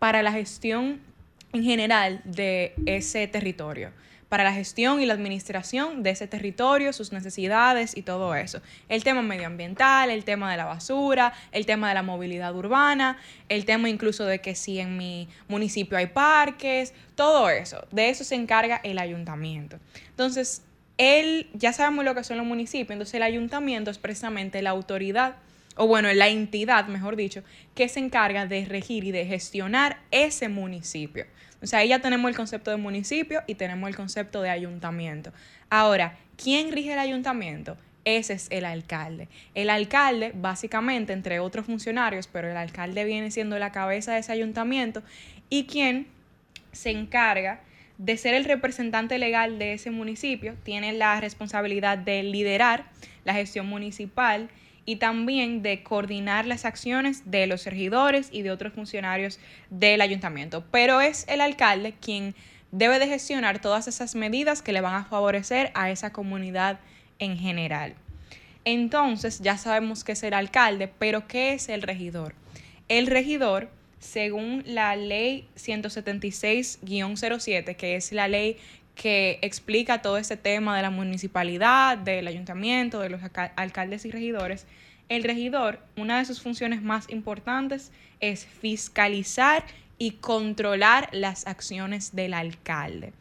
para 0.00 0.22
la 0.22 0.32
gestión 0.32 1.00
en 1.52 1.62
general 1.62 2.20
de 2.24 2.74
ese 2.86 3.28
territorio 3.28 3.92
para 4.28 4.44
la 4.44 4.52
gestión 4.52 5.00
y 5.00 5.06
la 5.06 5.14
administración 5.14 6.02
de 6.02 6.10
ese 6.10 6.26
territorio, 6.26 6.92
sus 6.92 7.12
necesidades 7.12 7.96
y 7.96 8.02
todo 8.02 8.34
eso. 8.34 8.60
El 8.88 9.04
tema 9.04 9.22
medioambiental, 9.22 10.10
el 10.10 10.24
tema 10.24 10.50
de 10.50 10.56
la 10.56 10.66
basura, 10.66 11.32
el 11.52 11.66
tema 11.66 11.88
de 11.88 11.94
la 11.94 12.02
movilidad 12.02 12.54
urbana, 12.54 13.18
el 13.48 13.64
tema 13.64 13.88
incluso 13.88 14.26
de 14.26 14.40
que 14.40 14.54
si 14.54 14.80
en 14.80 14.96
mi 14.96 15.28
municipio 15.48 15.96
hay 15.96 16.06
parques, 16.06 16.92
todo 17.14 17.48
eso. 17.48 17.86
De 17.90 18.10
eso 18.10 18.24
se 18.24 18.34
encarga 18.34 18.80
el 18.84 18.98
ayuntamiento. 18.98 19.78
Entonces, 20.10 20.62
él, 20.98 21.48
ya 21.54 21.72
sabemos 21.72 22.04
lo 22.04 22.14
que 22.14 22.24
son 22.24 22.36
los 22.36 22.46
municipios, 22.46 22.90
entonces 22.90 23.14
el 23.14 23.22
ayuntamiento 23.22 23.90
es 23.90 23.98
precisamente 23.98 24.60
la 24.62 24.70
autoridad 24.70 25.36
o 25.78 25.86
bueno, 25.86 26.12
la 26.12 26.28
entidad, 26.28 26.88
mejor 26.88 27.14
dicho, 27.14 27.44
que 27.76 27.88
se 27.88 28.00
encarga 28.00 28.46
de 28.46 28.64
regir 28.64 29.04
y 29.04 29.12
de 29.12 29.24
gestionar 29.24 30.00
ese 30.10 30.48
municipio. 30.48 31.24
O 31.62 31.66
sea, 31.66 31.80
ahí 31.80 31.88
ya 31.88 31.98
tenemos 31.98 32.28
el 32.28 32.36
concepto 32.36 32.70
de 32.70 32.76
municipio 32.76 33.42
y 33.46 33.54
tenemos 33.56 33.88
el 33.88 33.96
concepto 33.96 34.42
de 34.42 34.50
ayuntamiento. 34.50 35.32
Ahora, 35.70 36.16
¿quién 36.36 36.72
rige 36.72 36.92
el 36.92 36.98
ayuntamiento? 36.98 37.76
Ese 38.04 38.34
es 38.34 38.46
el 38.50 38.64
alcalde. 38.64 39.28
El 39.54 39.68
alcalde, 39.68 40.32
básicamente, 40.34 41.12
entre 41.12 41.40
otros 41.40 41.66
funcionarios, 41.66 42.26
pero 42.26 42.50
el 42.50 42.56
alcalde 42.56 43.04
viene 43.04 43.30
siendo 43.30 43.58
la 43.58 43.72
cabeza 43.72 44.12
de 44.12 44.20
ese 44.20 44.32
ayuntamiento 44.32 45.02
y 45.50 45.64
quien 45.64 46.06
se 46.72 46.90
encarga 46.90 47.60
de 47.98 48.16
ser 48.16 48.34
el 48.34 48.44
representante 48.44 49.18
legal 49.18 49.58
de 49.58 49.72
ese 49.72 49.90
municipio, 49.90 50.54
tiene 50.62 50.92
la 50.92 51.20
responsabilidad 51.20 51.98
de 51.98 52.22
liderar 52.22 52.84
la 53.24 53.34
gestión 53.34 53.66
municipal 53.66 54.48
y 54.88 54.96
también 54.96 55.60
de 55.60 55.82
coordinar 55.82 56.46
las 56.46 56.64
acciones 56.64 57.30
de 57.30 57.46
los 57.46 57.66
regidores 57.66 58.30
y 58.32 58.40
de 58.40 58.50
otros 58.50 58.72
funcionarios 58.72 59.38
del 59.68 60.00
ayuntamiento. 60.00 60.64
Pero 60.70 61.02
es 61.02 61.26
el 61.28 61.42
alcalde 61.42 61.92
quien 62.00 62.34
debe 62.72 62.98
de 62.98 63.06
gestionar 63.06 63.60
todas 63.60 63.86
esas 63.86 64.14
medidas 64.14 64.62
que 64.62 64.72
le 64.72 64.80
van 64.80 64.94
a 64.94 65.04
favorecer 65.04 65.70
a 65.74 65.90
esa 65.90 66.10
comunidad 66.10 66.80
en 67.18 67.36
general. 67.36 67.96
Entonces, 68.64 69.40
ya 69.40 69.58
sabemos 69.58 70.04
que 70.04 70.12
es 70.12 70.22
el 70.22 70.32
alcalde, 70.32 70.90
pero 70.98 71.28
¿qué 71.28 71.52
es 71.52 71.68
el 71.68 71.82
regidor? 71.82 72.34
El 72.88 73.08
regidor, 73.08 73.68
según 73.98 74.62
la 74.64 74.96
ley 74.96 75.46
176-07, 75.56 77.76
que 77.76 77.96
es 77.96 78.10
la 78.12 78.26
ley 78.26 78.56
que 78.98 79.38
explica 79.42 80.02
todo 80.02 80.18
ese 80.18 80.36
tema 80.36 80.76
de 80.76 80.82
la 80.82 80.90
municipalidad, 80.90 81.96
del 81.96 82.26
ayuntamiento, 82.26 82.98
de 82.98 83.08
los 83.08 83.20
alcaldes 83.54 84.04
y 84.04 84.10
regidores, 84.10 84.66
el 85.08 85.22
regidor, 85.22 85.78
una 85.96 86.18
de 86.18 86.24
sus 86.24 86.42
funciones 86.42 86.82
más 86.82 87.08
importantes 87.08 87.92
es 88.20 88.44
fiscalizar 88.44 89.64
y 89.98 90.12
controlar 90.12 91.08
las 91.12 91.46
acciones 91.46 92.14
del 92.14 92.34
alcalde. 92.34 93.12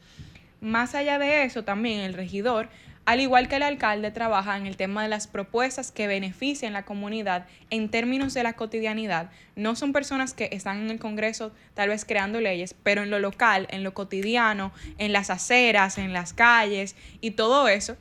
Más 0.62 0.96
allá 0.96 1.20
de 1.20 1.44
eso, 1.44 1.64
también 1.64 2.00
el 2.02 2.16
regidor 2.16 2.70
al 3.08 3.22
igual 3.22 3.48
que 3.48 3.56
el 3.56 3.64
alcalde, 3.64 4.12
trabaja 4.12 4.58
en 4.58 4.68
el 4.68 4.76
tema 4.76 5.02
de 5.02 5.08
las 5.08 5.28
propuestas 5.28 5.94
que 5.94 6.08
benefician 6.08 6.74
la 6.74 6.84
comunidad 6.84 7.46
en 7.70 7.88
términos 7.88 8.34
de 8.34 8.44
la 8.44 8.52
cotidianidad. 8.52 9.32
No 9.56 9.78
son 9.78 9.94
personas 9.94 10.34
que 10.34 10.50
están 10.52 10.82
en 10.82 10.92
el 10.92 11.00
Congreso 11.00 11.54
tal 11.74 11.88
vez 11.88 12.04
creando 12.04 12.42
leyes, 12.42 12.76
pero 12.84 13.04
en 13.04 13.10
lo 13.10 13.20
local, 13.20 13.66
en 13.72 13.86
lo 13.86 13.94
cotidiano, 13.94 14.74
en 14.98 15.14
las 15.14 15.30
aceras, 15.30 15.98
en 15.98 16.12
las 16.12 16.34
calles 16.34 16.98
y 17.22 17.32
todo 17.32 17.70
eso, 17.70 17.96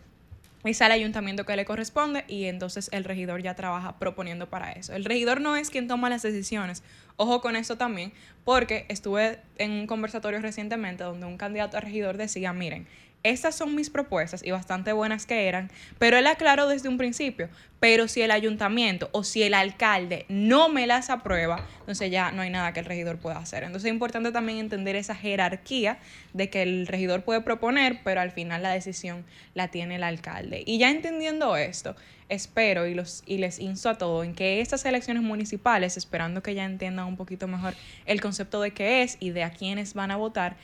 es 0.64 0.82
al 0.82 0.90
ayuntamiento 0.90 1.46
que 1.46 1.54
le 1.54 1.64
corresponde 1.64 2.24
y 2.26 2.46
entonces 2.46 2.88
el 2.92 3.04
regidor 3.04 3.40
ya 3.40 3.54
trabaja 3.54 4.00
proponiendo 4.00 4.50
para 4.50 4.72
eso. 4.72 4.92
El 4.92 5.04
regidor 5.04 5.40
no 5.40 5.54
es 5.54 5.70
quien 5.70 5.86
toma 5.86 6.10
las 6.10 6.22
decisiones. 6.22 6.82
Ojo 7.14 7.40
con 7.40 7.54
eso 7.54 7.76
también, 7.76 8.12
porque 8.44 8.86
estuve 8.88 9.38
en 9.58 9.70
un 9.70 9.86
conversatorio 9.86 10.40
recientemente 10.40 11.04
donde 11.04 11.26
un 11.26 11.36
candidato 11.36 11.76
a 11.76 11.80
regidor 11.80 12.16
decía, 12.16 12.52
miren, 12.52 12.88
estas 13.30 13.54
son 13.54 13.74
mis 13.74 13.90
propuestas 13.90 14.42
y 14.44 14.50
bastante 14.50 14.92
buenas 14.92 15.26
que 15.26 15.48
eran, 15.48 15.70
pero 15.98 16.16
él 16.16 16.26
aclaró 16.26 16.68
desde 16.68 16.88
un 16.88 16.98
principio, 16.98 17.48
pero 17.80 18.08
si 18.08 18.22
el 18.22 18.30
ayuntamiento 18.30 19.08
o 19.12 19.24
si 19.24 19.42
el 19.42 19.54
alcalde 19.54 20.24
no 20.28 20.68
me 20.68 20.86
las 20.86 21.10
aprueba, 21.10 21.66
entonces 21.80 22.10
ya 22.10 22.32
no 22.32 22.42
hay 22.42 22.50
nada 22.50 22.72
que 22.72 22.80
el 22.80 22.86
regidor 22.86 23.18
pueda 23.18 23.38
hacer. 23.38 23.62
Entonces 23.64 23.88
es 23.88 23.92
importante 23.92 24.32
también 24.32 24.58
entender 24.58 24.96
esa 24.96 25.14
jerarquía 25.14 25.98
de 26.32 26.50
que 26.50 26.62
el 26.62 26.86
regidor 26.86 27.22
puede 27.22 27.42
proponer, 27.42 28.00
pero 28.02 28.20
al 28.20 28.30
final 28.30 28.62
la 28.62 28.70
decisión 28.70 29.24
la 29.54 29.68
tiene 29.68 29.96
el 29.96 30.04
alcalde. 30.04 30.62
Y 30.66 30.78
ya 30.78 30.90
entendiendo 30.90 31.56
esto, 31.56 31.96
espero 32.28 32.86
y, 32.86 32.94
los, 32.94 33.22
y 33.26 33.38
les 33.38 33.58
insto 33.58 33.88
a 33.88 33.98
todos 33.98 34.24
en 34.24 34.34
que 34.34 34.60
estas 34.60 34.84
elecciones 34.84 35.22
municipales, 35.22 35.96
esperando 35.96 36.42
que 36.42 36.54
ya 36.54 36.64
entiendan 36.64 37.06
un 37.06 37.16
poquito 37.16 37.46
mejor 37.46 37.74
el 38.06 38.20
concepto 38.20 38.60
de 38.60 38.72
qué 38.72 39.02
es 39.02 39.16
y 39.20 39.30
de 39.30 39.44
a 39.44 39.50
quiénes 39.50 39.94
van 39.94 40.10
a 40.10 40.16
votar, 40.16 40.56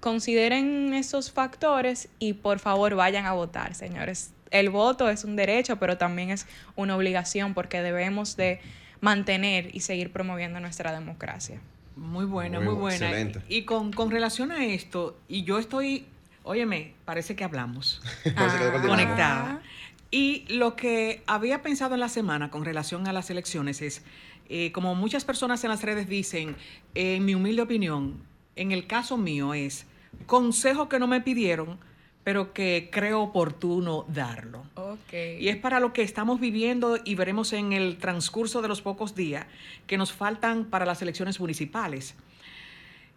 consideren 0.00 0.94
esos 0.94 1.32
factores 1.32 2.08
y 2.18 2.34
por 2.34 2.58
favor 2.58 2.94
vayan 2.94 3.26
a 3.26 3.32
votar, 3.32 3.74
señores. 3.74 4.32
El 4.50 4.70
voto 4.70 5.08
es 5.10 5.24
un 5.24 5.36
derecho, 5.36 5.76
pero 5.76 5.98
también 5.98 6.30
es 6.30 6.46
una 6.76 6.96
obligación 6.96 7.54
porque 7.54 7.82
debemos 7.82 8.36
de 8.36 8.60
mantener 9.00 9.74
y 9.74 9.80
seguir 9.80 10.12
promoviendo 10.12 10.60
nuestra 10.60 10.92
democracia. 10.92 11.60
Muy 11.96 12.26
buena, 12.26 12.60
muy, 12.60 12.74
buena. 12.74 13.06
excelente. 13.06 13.40
Y 13.48 13.62
con, 13.62 13.92
con 13.92 14.10
relación 14.10 14.52
a 14.52 14.64
esto, 14.66 15.18
y 15.28 15.44
yo 15.44 15.58
estoy, 15.58 16.06
óyeme, 16.44 16.94
parece 17.04 17.34
que 17.34 17.44
hablamos. 17.44 18.02
Coordinado. 18.36 18.88
conectada. 18.88 19.62
Y 20.10 20.44
lo 20.48 20.76
que 20.76 21.22
había 21.26 21.62
pensado 21.62 21.94
en 21.94 22.00
la 22.00 22.08
semana 22.08 22.50
con 22.50 22.64
relación 22.64 23.08
a 23.08 23.12
las 23.12 23.30
elecciones 23.30 23.82
es, 23.82 24.02
eh, 24.48 24.70
como 24.72 24.94
muchas 24.94 25.24
personas 25.24 25.64
en 25.64 25.70
las 25.70 25.82
redes 25.82 26.08
dicen, 26.08 26.56
en 26.94 27.24
mi 27.24 27.34
humilde 27.34 27.62
opinión, 27.62 28.22
en 28.56 28.72
el 28.72 28.86
caso 28.86 29.16
mío 29.16 29.54
es 29.54 29.86
consejo 30.26 30.88
que 30.88 30.98
no 30.98 31.06
me 31.06 31.20
pidieron, 31.20 31.78
pero 32.24 32.52
que 32.52 32.88
creo 32.90 33.22
oportuno 33.22 34.04
darlo. 34.08 34.64
Ok. 34.74 35.12
Y 35.38 35.48
es 35.48 35.56
para 35.56 35.78
lo 35.78 35.92
que 35.92 36.02
estamos 36.02 36.40
viviendo 36.40 36.98
y 37.04 37.14
veremos 37.14 37.52
en 37.52 37.72
el 37.72 37.98
transcurso 37.98 38.62
de 38.62 38.68
los 38.68 38.82
pocos 38.82 39.14
días 39.14 39.46
que 39.86 39.96
nos 39.96 40.12
faltan 40.12 40.64
para 40.64 40.84
las 40.84 41.00
elecciones 41.02 41.38
municipales. 41.38 42.16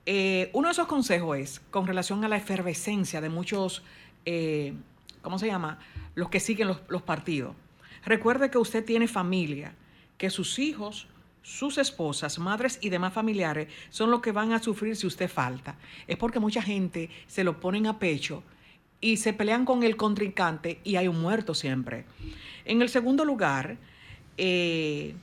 Eh, 0.05 0.51
uno 0.53 0.67
de 0.67 0.73
esos 0.73 0.87
consejos 0.87 1.37
es 1.37 1.59
con 1.71 1.87
relación 1.87 2.23
a 2.23 2.27
la 2.27 2.37
efervescencia 2.37 3.19
de 3.21 3.29
muchos, 3.29 3.81
eh, 4.25 4.73
¿cómo 5.21 5.39
se 5.39 5.47
llama? 5.47 5.79
Los 6.15 6.29
que 6.29 6.39
siguen 6.39 6.67
los, 6.67 6.81
los 6.87 7.01
partidos. 7.01 7.55
Recuerde 8.05 8.51
que 8.51 8.57
usted 8.57 8.85
tiene 8.85 9.07
familia, 9.07 9.73
que 10.17 10.29
sus 10.29 10.59
hijos, 10.59 11.07
sus 11.41 11.77
esposas, 11.77 12.39
madres 12.39 12.79
y 12.81 12.89
demás 12.89 13.13
familiares 13.13 13.67
son 13.89 14.11
los 14.11 14.21
que 14.21 14.31
van 14.31 14.53
a 14.53 14.61
sufrir 14.61 14.95
si 14.95 15.07
usted 15.07 15.29
falta. 15.29 15.77
Es 16.07 16.17
porque 16.17 16.39
mucha 16.39 16.61
gente 16.61 17.09
se 17.27 17.43
lo 17.43 17.59
ponen 17.59 17.87
a 17.87 17.99
pecho 17.99 18.43
y 19.01 19.17
se 19.17 19.33
pelean 19.33 19.65
con 19.65 19.83
el 19.83 19.95
contrincante 19.95 20.79
y 20.83 20.95
hay 20.97 21.07
un 21.07 21.21
muerto 21.21 21.53
siempre. 21.53 22.05
En 22.65 22.81
el 22.81 22.89
segundo 22.89 23.25
lugar, 23.25 23.77
eh, 24.37 25.15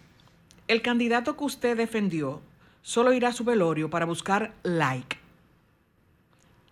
el 0.69 0.83
candidato 0.83 1.37
que 1.37 1.45
usted 1.45 1.77
defendió 1.77 2.41
solo 2.83 3.13
irá 3.13 3.29
a 3.29 3.33
su 3.33 3.45
velorio 3.45 3.91
para 3.91 4.07
buscar 4.07 4.55
like 4.63 5.19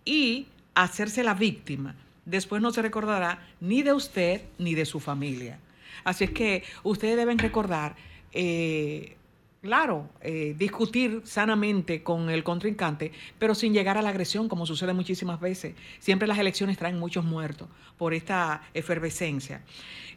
y 0.03 0.47
hacerse 0.73 1.23
la 1.23 1.33
víctima. 1.33 1.95
Después 2.25 2.61
no 2.61 2.71
se 2.71 2.81
recordará 2.81 3.47
ni 3.61 3.83
de 3.83 3.93
usted 3.93 4.41
ni 4.57 4.75
de 4.75 4.85
su 4.85 4.99
familia. 4.99 5.59
Así 6.03 6.23
es 6.23 6.31
que 6.31 6.63
ustedes 6.83 7.17
deben 7.17 7.37
recordar, 7.37 7.95
eh, 8.31 9.15
claro, 9.65 10.07
eh, 10.21 10.55
discutir 10.57 11.21
sanamente 11.25 12.01
con 12.03 12.29
el 12.29 12.43
contrincante, 12.43 13.11
pero 13.39 13.53
sin 13.55 13.73
llegar 13.73 13.97
a 13.97 14.01
la 14.01 14.09
agresión, 14.09 14.47
como 14.47 14.65
sucede 14.65 14.93
muchísimas 14.93 15.39
veces. 15.41 15.75
Siempre 15.99 16.27
las 16.27 16.37
elecciones 16.37 16.77
traen 16.77 16.97
muchos 16.99 17.25
muertos 17.25 17.67
por 17.97 18.13
esta 18.13 18.61
efervescencia. 18.73 19.61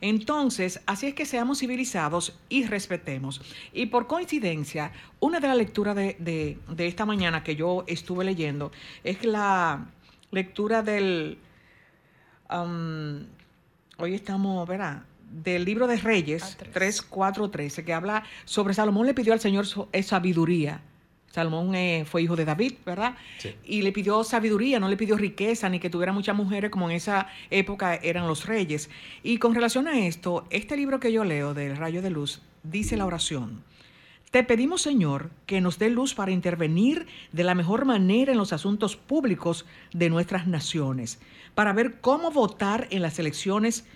Entonces, 0.01 0.81
así 0.87 1.07
es 1.09 1.15
que 1.15 1.25
seamos 1.27 1.59
civilizados 1.59 2.39
y 2.49 2.65
respetemos. 2.67 3.41
Y 3.73 3.87
por 3.87 4.07
coincidencia, 4.07 4.93
una 5.19 5.41
de 5.41 5.49
las 5.49 5.57
lecturas 5.57 5.97
de, 5.97 6.17
de- 6.21 6.87
esta 6.87 7.05
mañana 7.05 7.43
que 7.43 7.57
yo 7.57 7.83
estuve 7.89 8.25
leyendo 8.25 8.71
es 9.03 9.25
la 9.25 9.87
lectura 10.31 10.83
del... 10.83 11.39
am, 12.49 13.27
hoy 13.97 14.15
estamos, 14.15 14.69
¿verdad? 14.69 15.03
Del 15.31 15.65
libro 15.65 15.87
de 15.87 15.97
Reyes, 15.97 16.43
A 16.43 16.57
tres. 16.57 16.73
3, 16.73 17.03
4, 17.03 17.51
13, 17.51 17.85
que 17.85 17.93
habla 17.93 18.25
sobre 18.45 18.75
Salomón 18.75 19.07
le 19.07 19.15
pidió 19.15 19.33
al 19.33 19.41
Señor 19.41 19.67
eh, 19.93 20.03
sabiduría. 20.03 20.81
Salomón 21.31 21.75
eh, 21.75 22.05
fue 22.07 22.23
hijo 22.23 22.37
de 22.37 22.47
David, 22.47 22.75
¿verdad? 22.87 23.15
Sí. 23.39 23.55
Y 23.65 23.83
le 23.83 23.93
pidió 23.93 24.25
sabiduría, 24.25 24.81
no 24.81 24.89
le 24.89 24.97
pidió 24.97 25.17
riqueza 25.17 25.69
ni 25.69 25.79
que 25.79 25.91
tuviera 25.91 26.13
muchas 26.13 26.35
mujeres 26.35 26.71
como 26.71 26.89
en 26.89 26.97
esa 26.97 27.29
época 27.51 27.95
eran 27.97 28.27
los 28.27 28.47
reyes. 28.47 28.89
Y 29.23 29.39
con 29.39 29.55
relación 29.55 29.87
a 29.89 30.07
esto, 30.07 30.47
este 30.51 30.77
libro 30.77 31.01
que 31.01 31.13
yo 31.13 31.25
leo 31.25 31.53
del 31.53 31.77
Rayo 31.77 32.01
de 32.01 32.11
Luz 32.11 32.41
dice 32.63 32.97
la 32.97 33.07
oración. 33.07 33.63
Te 34.31 34.45
pedimos, 34.45 34.83
Señor, 34.83 35.31
que 35.47 35.63
nos 35.63 35.79
dé 35.79 35.89
luz 35.89 36.15
para 36.15 36.33
intervenir 36.33 37.07
de 37.33 37.45
la 37.45 37.55
mejor 37.55 37.87
manera 37.87 38.33
en 38.33 38.37
los 38.37 38.53
asuntos 38.53 38.95
públicos 38.95 39.65
de 39.95 40.11
nuestras 40.11 40.47
naciones, 40.47 41.19
para 41.55 41.73
ver 41.73 42.01
cómo 42.03 42.31
votar 42.31 42.89
en 42.91 43.01
las 43.01 43.19
elecciones, 43.19 43.87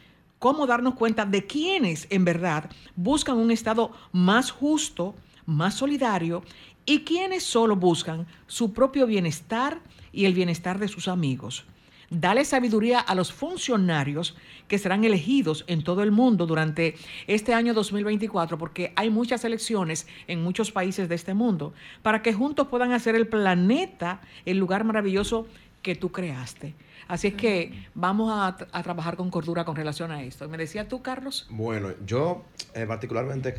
cómo 0.42 0.66
darnos 0.66 0.94
cuenta 0.94 1.24
de 1.24 1.46
quienes 1.46 2.08
en 2.10 2.24
verdad 2.24 2.68
buscan 2.96 3.36
un 3.36 3.52
Estado 3.52 3.92
más 4.10 4.50
justo, 4.50 5.14
más 5.46 5.74
solidario 5.74 6.42
y 6.84 7.02
quienes 7.02 7.44
solo 7.44 7.76
buscan 7.76 8.26
su 8.48 8.72
propio 8.72 9.06
bienestar 9.06 9.78
y 10.10 10.24
el 10.24 10.34
bienestar 10.34 10.80
de 10.80 10.88
sus 10.88 11.06
amigos. 11.06 11.64
Dale 12.10 12.44
sabiduría 12.44 12.98
a 12.98 13.14
los 13.14 13.32
funcionarios 13.32 14.36
que 14.66 14.78
serán 14.78 15.04
elegidos 15.04 15.62
en 15.68 15.84
todo 15.84 16.02
el 16.02 16.10
mundo 16.10 16.44
durante 16.44 16.96
este 17.28 17.54
año 17.54 17.72
2024, 17.72 18.58
porque 18.58 18.92
hay 18.96 19.10
muchas 19.10 19.44
elecciones 19.44 20.08
en 20.26 20.42
muchos 20.42 20.72
países 20.72 21.08
de 21.08 21.14
este 21.14 21.34
mundo, 21.34 21.72
para 22.02 22.20
que 22.20 22.34
juntos 22.34 22.66
puedan 22.66 22.90
hacer 22.90 23.14
el 23.14 23.28
planeta 23.28 24.20
el 24.44 24.58
lugar 24.58 24.82
maravilloso 24.82 25.46
que 25.82 25.94
tú 25.94 26.10
creaste. 26.10 26.74
Así 27.08 27.28
es 27.28 27.34
que 27.34 27.86
vamos 27.94 28.30
a, 28.32 28.56
a 28.72 28.82
trabajar 28.82 29.16
con 29.16 29.30
cordura 29.30 29.64
con 29.64 29.76
relación 29.76 30.10
a 30.12 30.22
esto. 30.22 30.48
¿Me 30.48 30.56
decías 30.58 30.88
tú, 30.88 31.02
Carlos? 31.02 31.46
Bueno, 31.50 31.90
yo 32.06 32.44
eh, 32.74 32.86
particularmente 32.86 33.54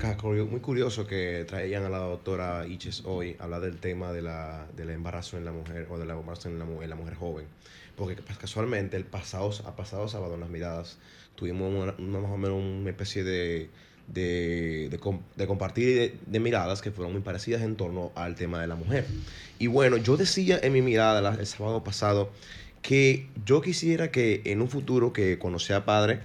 muy 0.46 0.60
curioso 0.60 1.06
que 1.06 1.46
traían 1.48 1.84
a 1.84 1.90
la 1.90 2.00
doctora 2.00 2.66
Iches 2.68 3.04
hoy 3.06 3.36
hablar 3.40 3.62
del 3.62 3.78
tema 3.78 4.12
de 4.12 4.22
la, 4.22 4.66
del 4.76 4.90
embarazo 4.90 5.38
en 5.38 5.46
la 5.46 5.52
mujer 5.52 5.88
o 5.90 5.98
del 5.98 6.10
embarazo 6.10 6.50
en 6.50 6.58
la, 6.60 6.66
mujer 6.96 7.16
joven. 7.16 7.46
Porque 7.96 8.16
casualmente 8.40 8.98
el 8.98 9.06
pasado, 9.06 9.52
a 9.66 9.76
pasado 9.76 10.08
sábado 10.08 10.34
en 10.34 10.40
las 10.40 10.50
miradas 10.50 10.98
tuvimos 11.36 11.72
una, 11.72 11.94
una- 12.00 12.20
más 12.20 12.32
o 12.32 12.38
menos 12.38 12.58
una 12.60 12.90
especie 12.90 13.24
de, 13.24 13.70
de, 14.08 14.88
de 14.90 14.98
com- 15.00 15.22
de 15.36 15.46
compartir 15.48 16.20
de, 16.26 16.40
miradas 16.40 16.82
que 16.82 16.92
fueron 16.92 17.14
muy 17.14 17.22
parecidas 17.22 17.62
en 17.62 17.76
torno 17.76 18.12
al 18.16 18.34
tema 18.36 18.60
de 18.62 18.68
la 18.68 18.76
mujer. 18.76 19.06
Y 19.60 19.68
bueno, 19.68 19.98
yo 19.98 20.18
decía 20.18 20.60
en 20.62 20.74
mi 20.74 20.82
mirada 20.82 21.36
el 21.40 21.46
sábado 21.46 21.84
pasado 21.84 22.32
que 22.84 23.28
yo 23.46 23.62
quisiera 23.62 24.12
que 24.12 24.42
en 24.46 24.62
un 24.62 24.70
futuro 24.70 25.14
que 25.14 25.40
cuando 25.40 25.58
sea 25.58 25.86
padre, 25.86 26.20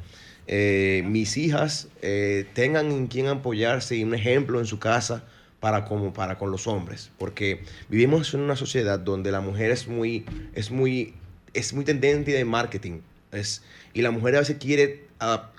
eh, 0.46 1.02
mis 1.06 1.36
hijas 1.36 1.88
eh, 2.02 2.46
tengan 2.52 2.90
en 2.90 3.06
quien 3.06 3.28
apoyarse 3.28 3.96
y 3.96 4.04
un 4.04 4.14
ejemplo 4.14 4.58
en 4.58 4.66
su 4.66 4.78
casa 4.78 5.24
para, 5.60 5.84
como, 5.84 6.12
para 6.12 6.36
con 6.36 6.50
los 6.50 6.66
hombres. 6.66 7.10
Porque 7.16 7.62
vivimos 7.88 8.34
en 8.34 8.40
una 8.40 8.56
sociedad 8.56 8.98
donde 8.98 9.30
la 9.30 9.40
mujer 9.40 9.70
es 9.70 9.88
muy, 9.88 10.26
es 10.52 10.70
muy, 10.70 11.14
es 11.54 11.72
muy 11.72 11.84
tendente 11.84 12.32
de 12.32 12.44
marketing. 12.44 13.00
Es, 13.30 13.62
y 13.94 14.02
la 14.02 14.10
mujer 14.10 14.36
a 14.36 14.40
veces 14.40 14.56
quiere, 14.58 15.06
ah, 15.20 15.50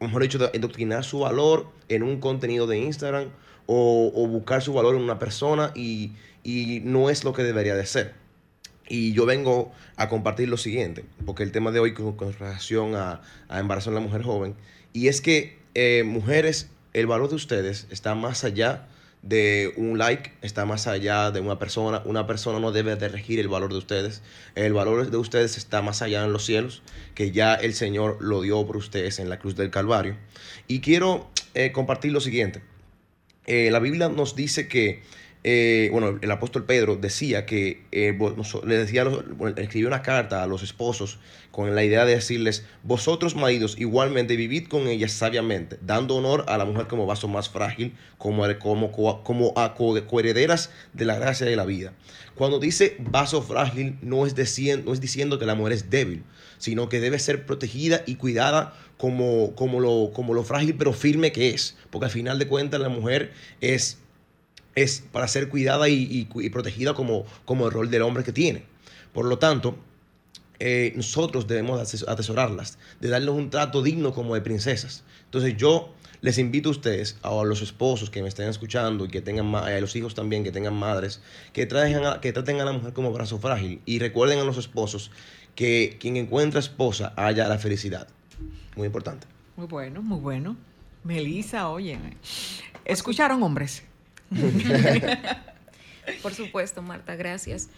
mejor 0.00 0.22
dicho, 0.22 0.50
endoctrinar 0.52 1.04
su 1.04 1.20
valor 1.20 1.68
en 1.88 2.02
un 2.02 2.20
contenido 2.20 2.66
de 2.66 2.78
Instagram 2.78 3.28
o, 3.66 4.12
o 4.14 4.26
buscar 4.26 4.60
su 4.60 4.72
valor 4.72 4.96
en 4.96 5.02
una 5.02 5.18
persona 5.20 5.72
y, 5.74 6.12
y 6.42 6.80
no 6.84 7.10
es 7.10 7.22
lo 7.22 7.32
que 7.32 7.44
debería 7.44 7.76
de 7.76 7.86
ser. 7.86 8.27
Y 8.88 9.12
yo 9.12 9.26
vengo 9.26 9.70
a 9.96 10.08
compartir 10.08 10.48
lo 10.48 10.56
siguiente, 10.56 11.04
porque 11.26 11.42
el 11.42 11.52
tema 11.52 11.70
de 11.70 11.80
hoy 11.80 11.92
con, 11.92 12.16
relación 12.32 12.94
a, 12.94 13.20
a 13.48 13.60
embarazo 13.60 13.90
en 13.90 13.94
la 13.94 14.00
mujer 14.00 14.22
joven, 14.22 14.54
y 14.92 15.08
es 15.08 15.20
que 15.20 15.58
eh, 15.74 16.02
mujeres, 16.04 16.70
el 16.92 17.06
valor 17.06 17.28
de 17.28 17.36
ustedes 17.36 17.86
está 17.90 18.14
más 18.14 18.44
allá 18.44 18.88
de 19.22 19.72
un 19.76 19.98
like, 19.98 20.32
está 20.42 20.64
más 20.64 20.86
allá 20.86 21.30
de 21.30 21.40
una 21.40 21.58
persona. 21.58 22.02
Una 22.04 22.26
persona 22.26 22.60
no 22.60 22.72
debe 22.72 22.96
de 22.96 23.08
regir 23.08 23.38
el 23.40 23.48
valor 23.48 23.70
de 23.70 23.78
ustedes. 23.78 24.22
El 24.54 24.72
valor 24.72 25.10
de 25.10 25.16
ustedes 25.16 25.56
está 25.56 25.82
más 25.82 26.02
allá 26.02 26.24
en 26.24 26.32
los 26.32 26.44
cielos, 26.44 26.82
que 27.14 27.30
ya 27.30 27.54
el 27.54 27.74
Señor 27.74 28.18
lo 28.20 28.42
dio 28.42 28.66
por 28.66 28.76
ustedes 28.76 29.18
en 29.18 29.28
la 29.28 29.38
cruz 29.38 29.56
del 29.56 29.70
Calvario. 29.70 30.16
Y 30.66 30.80
quiero 30.80 31.30
eh, 31.54 31.72
compartir 31.72 32.12
lo 32.12 32.20
siguiente. 32.20 32.62
Eh, 33.46 33.70
la 33.70 33.78
Biblia 33.78 34.08
nos 34.08 34.34
dice 34.34 34.68
que 34.68 35.02
eh, 35.44 35.88
bueno, 35.92 36.18
el 36.20 36.30
apóstol 36.30 36.64
Pedro 36.64 36.96
decía 36.96 37.46
que 37.46 37.84
eh, 37.92 38.18
le 38.64 38.76
decía, 38.76 39.06
escribió 39.56 39.86
una 39.86 40.02
carta 40.02 40.42
a 40.42 40.46
los 40.48 40.62
esposos 40.62 41.20
con 41.52 41.74
la 41.74 41.84
idea 41.84 42.04
de 42.04 42.16
decirles, 42.16 42.66
vosotros 42.82 43.36
maridos 43.36 43.76
igualmente 43.78 44.36
vivid 44.36 44.66
con 44.66 44.88
ella 44.88 45.08
sabiamente, 45.08 45.78
dando 45.80 46.16
honor 46.16 46.44
a 46.48 46.58
la 46.58 46.64
mujer 46.64 46.88
como 46.88 47.06
vaso 47.06 47.28
más 47.28 47.48
frágil, 47.48 47.94
como, 48.18 48.44
como, 48.58 49.22
como 49.22 49.52
a 49.56 49.74
coherederas 49.74 50.70
de 50.92 51.04
la 51.04 51.16
gracia 51.16 51.46
de 51.46 51.56
la 51.56 51.64
vida. 51.64 51.94
Cuando 52.34 52.58
dice 52.58 52.96
vaso 52.98 53.40
frágil, 53.40 53.96
no 54.02 54.26
es, 54.26 54.34
diciendo, 54.34 54.86
no 54.86 54.92
es 54.92 55.00
que 55.38 55.46
la 55.46 55.54
mujer 55.54 55.72
es 55.72 55.88
débil, 55.88 56.24
sino 56.58 56.88
que 56.88 57.00
debe 57.00 57.18
ser 57.18 57.46
protegida 57.46 58.02
y 58.06 58.16
cuidada 58.16 58.74
como, 58.96 59.54
como, 59.54 59.78
lo, 59.78 60.10
como 60.12 60.34
lo 60.34 60.42
frágil 60.42 60.74
pero 60.76 60.92
firme 60.92 61.30
que 61.30 61.50
es, 61.50 61.76
porque 61.90 62.06
al 62.06 62.10
final 62.10 62.38
de 62.38 62.48
cuentas 62.48 62.80
la 62.80 62.88
mujer 62.88 63.32
es 63.60 63.98
es 64.74 65.02
para 65.12 65.28
ser 65.28 65.48
cuidada 65.48 65.88
y, 65.88 66.24
protegida 66.52 66.94
como, 66.94 67.24
el 67.48 67.70
rol 67.70 67.90
del 67.90 68.02
hombre 68.02 68.24
que 68.24 68.32
tiene. 68.32 68.64
Por 69.12 69.26
lo 69.26 69.38
tanto, 69.38 69.76
eh, 70.58 70.92
nosotros 70.96 71.46
debemos 71.46 71.80
atesorarlas, 72.06 72.78
de 73.00 73.08
darles 73.08 73.30
un 73.30 73.50
trato 73.50 73.82
digno 73.82 74.12
como 74.12 74.34
de 74.34 74.40
princesas. 74.40 75.04
Entonces 75.24 75.56
yo 75.56 75.92
les 76.20 76.38
invito 76.38 76.68
a 76.68 76.72
ustedes, 76.72 77.16
a 77.22 77.30
los 77.44 77.62
esposos 77.62 78.10
que 78.10 78.22
me 78.22 78.28
estén 78.28 78.48
escuchando 78.48 79.04
y 79.04 79.08
que 79.08 79.20
tengan, 79.20 79.54
a 79.54 79.78
los 79.80 79.94
hijos 79.96 80.14
también 80.14 80.42
que 80.42 80.50
tengan 80.50 80.74
madres, 80.74 81.20
que 81.52 81.66
traten 81.66 82.60
a 82.60 82.64
la 82.64 82.72
mujer 82.72 82.92
como 82.92 83.12
brazo 83.12 83.38
frágil 83.38 83.80
y 83.86 83.98
recuerden 83.98 84.40
a 84.40 84.44
los 84.44 84.56
esposos 84.58 85.10
que 85.54 85.96
quien 86.00 86.16
encuentra 86.16 86.60
esposa 86.60 87.12
haya 87.16 87.48
la 87.48 87.58
felicidad. 87.58 88.08
Muy 88.76 88.86
importante. 88.86 89.26
Muy 89.56 89.66
bueno, 89.66 90.02
muy 90.02 90.20
bueno. 90.20 90.56
Melissa, 91.04 91.68
oye, 91.68 91.98
¿escucharon 92.84 93.42
hombres? 93.42 93.82
Por 96.22 96.34
supuesto, 96.34 96.82
Marta, 96.82 97.16
gracias. 97.16 97.68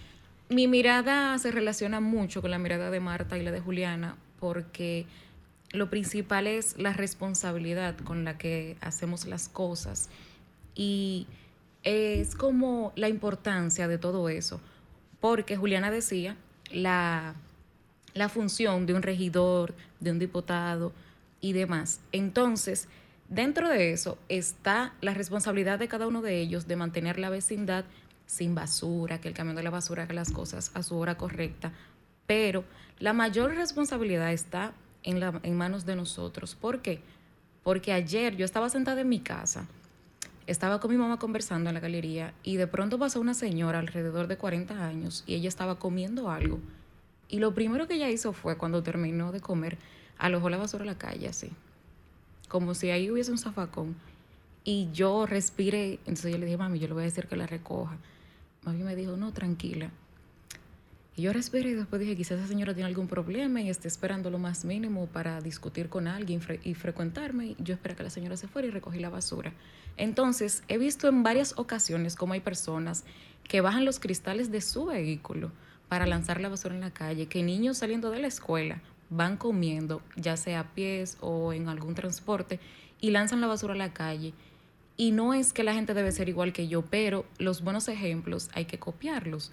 Mi 0.48 0.66
mirada 0.66 1.38
se 1.38 1.50
relaciona 1.50 2.00
mucho 2.00 2.42
con 2.42 2.50
la 2.50 2.58
mirada 2.58 2.90
de 2.90 3.00
Marta 3.00 3.38
y 3.38 3.42
la 3.42 3.52
de 3.52 3.60
Juliana 3.60 4.16
porque 4.38 5.06
lo 5.72 5.90
principal 5.90 6.46
es 6.46 6.76
la 6.78 6.92
responsabilidad 6.92 7.96
con 7.98 8.24
la 8.24 8.36
que 8.38 8.76
hacemos 8.80 9.26
las 9.26 9.48
cosas 9.48 10.08
y 10.74 11.26
es 11.82 12.34
como 12.34 12.92
la 12.96 13.08
importancia 13.08 13.86
de 13.86 13.98
todo 13.98 14.28
eso, 14.28 14.60
porque 15.20 15.56
Juliana 15.56 15.90
decía 15.90 16.36
la, 16.72 17.34
la 18.14 18.28
función 18.28 18.86
de 18.86 18.94
un 18.94 19.02
regidor, 19.02 19.74
de 20.00 20.10
un 20.10 20.18
diputado 20.18 20.92
y 21.40 21.52
demás. 21.52 22.00
Entonces, 22.12 22.88
Dentro 23.30 23.68
de 23.68 23.92
eso 23.92 24.18
está 24.28 24.92
la 25.00 25.14
responsabilidad 25.14 25.78
de 25.78 25.86
cada 25.86 26.08
uno 26.08 26.20
de 26.20 26.40
ellos 26.40 26.66
de 26.66 26.74
mantener 26.74 27.16
la 27.16 27.30
vecindad 27.30 27.84
sin 28.26 28.56
basura, 28.56 29.20
que 29.20 29.28
el 29.28 29.34
camión 29.34 29.54
de 29.54 29.62
la 29.62 29.70
basura 29.70 30.02
haga 30.02 30.14
las 30.14 30.32
cosas 30.32 30.72
a 30.74 30.82
su 30.82 30.96
hora 30.98 31.16
correcta, 31.16 31.72
pero 32.26 32.64
la 32.98 33.12
mayor 33.12 33.54
responsabilidad 33.54 34.32
está 34.32 34.72
en, 35.04 35.56
manos 35.56 35.86
de 35.86 35.94
nosotros. 35.94 36.56
¿Por 36.56 36.82
qué? 36.82 37.02
Porque 37.62 37.92
ayer 37.92 38.34
yo 38.36 38.44
estaba 38.44 38.68
sentada 38.68 39.02
en 39.02 39.08
mi 39.08 39.20
casa, 39.20 39.68
estaba 40.48 40.80
con 40.80 40.90
mi 40.90 40.96
mamá 40.96 41.20
conversando 41.20 41.70
en 41.70 41.74
la 41.74 41.80
galería 41.80 42.34
y 42.42 42.56
de 42.56 42.66
pronto 42.66 42.98
pasó 42.98 43.20
una 43.20 43.34
señora 43.34 43.78
alrededor 43.78 44.26
de 44.26 44.38
40 44.38 44.84
años 44.84 45.22
y 45.24 45.36
ella 45.36 45.48
estaba 45.48 45.78
comiendo 45.78 46.30
algo. 46.30 46.58
Y 47.28 47.38
lo 47.38 47.54
primero 47.54 47.86
que 47.86 47.94
ella 47.94 48.10
hizo 48.10 48.32
fue, 48.32 48.58
cuando 48.58 48.82
terminó 48.82 49.30
de 49.30 49.40
comer, 49.40 49.78
alojó 50.18 50.50
la 50.50 50.56
basura 50.56 50.82
a 50.82 50.86
la 50.86 50.98
calle 50.98 51.28
así 51.28 51.52
como 52.50 52.74
si 52.74 52.90
ahí 52.90 53.08
hubiese 53.10 53.30
un 53.30 53.38
zafacón. 53.38 53.94
Y 54.64 54.88
yo 54.92 55.24
respiré, 55.24 56.00
entonces 56.00 56.32
yo 56.32 56.38
le 56.38 56.46
dije, 56.46 56.58
mami, 56.58 56.80
yo 56.80 56.88
le 56.88 56.94
voy 56.94 57.02
a 57.04 57.06
decir 57.06 57.28
que 57.28 57.36
la 57.36 57.46
recoja. 57.46 57.96
Mami 58.64 58.82
me 58.82 58.96
dijo, 58.96 59.16
no, 59.16 59.32
tranquila. 59.32 59.90
Y 61.16 61.22
yo 61.22 61.32
respiré 61.32 61.70
y 61.70 61.74
después 61.74 62.00
dije, 62.00 62.16
quizás 62.16 62.38
esa 62.38 62.48
señora 62.48 62.74
tiene 62.74 62.88
algún 62.88 63.06
problema 63.06 63.60
y 63.60 63.70
esté 63.70 63.86
esperando 63.86 64.30
lo 64.30 64.38
más 64.38 64.64
mínimo 64.64 65.06
para 65.06 65.40
discutir 65.40 65.88
con 65.88 66.08
alguien 66.08 66.40
y 66.64 66.74
frecuentarme. 66.74 67.54
Yo 67.60 67.72
esperé 67.72 67.94
que 67.94 68.02
la 68.02 68.10
señora 68.10 68.36
se 68.36 68.48
fuera 68.48 68.66
y 68.66 68.72
recogí 68.72 68.98
la 68.98 69.10
basura. 69.10 69.52
Entonces, 69.96 70.64
he 70.66 70.76
visto 70.76 71.08
en 71.08 71.22
varias 71.22 71.54
ocasiones 71.56 72.16
cómo 72.16 72.32
hay 72.32 72.40
personas 72.40 73.04
que 73.44 73.60
bajan 73.60 73.84
los 73.84 74.00
cristales 74.00 74.50
de 74.50 74.60
su 74.60 74.86
vehículo 74.86 75.52
para 75.88 76.06
lanzar 76.06 76.40
la 76.40 76.48
basura 76.48 76.74
en 76.74 76.80
la 76.80 76.90
calle, 76.90 77.26
que 77.26 77.44
niños 77.44 77.78
saliendo 77.78 78.10
de 78.10 78.18
la 78.18 78.26
escuela 78.26 78.82
van 79.10 79.36
comiendo, 79.36 80.00
ya 80.16 80.36
sea 80.36 80.60
a 80.60 80.74
pies 80.74 81.18
o 81.20 81.52
en 81.52 81.68
algún 81.68 81.94
transporte, 81.94 82.60
y 83.00 83.10
lanzan 83.10 83.40
la 83.40 83.46
basura 83.46 83.74
a 83.74 83.76
la 83.76 83.92
calle. 83.92 84.32
Y 84.96 85.12
no 85.12 85.34
es 85.34 85.52
que 85.52 85.64
la 85.64 85.74
gente 85.74 85.94
debe 85.94 86.12
ser 86.12 86.28
igual 86.28 86.52
que 86.52 86.68
yo, 86.68 86.82
pero 86.82 87.24
los 87.38 87.62
buenos 87.62 87.88
ejemplos 87.88 88.50
hay 88.54 88.66
que 88.66 88.78
copiarlos. 88.78 89.50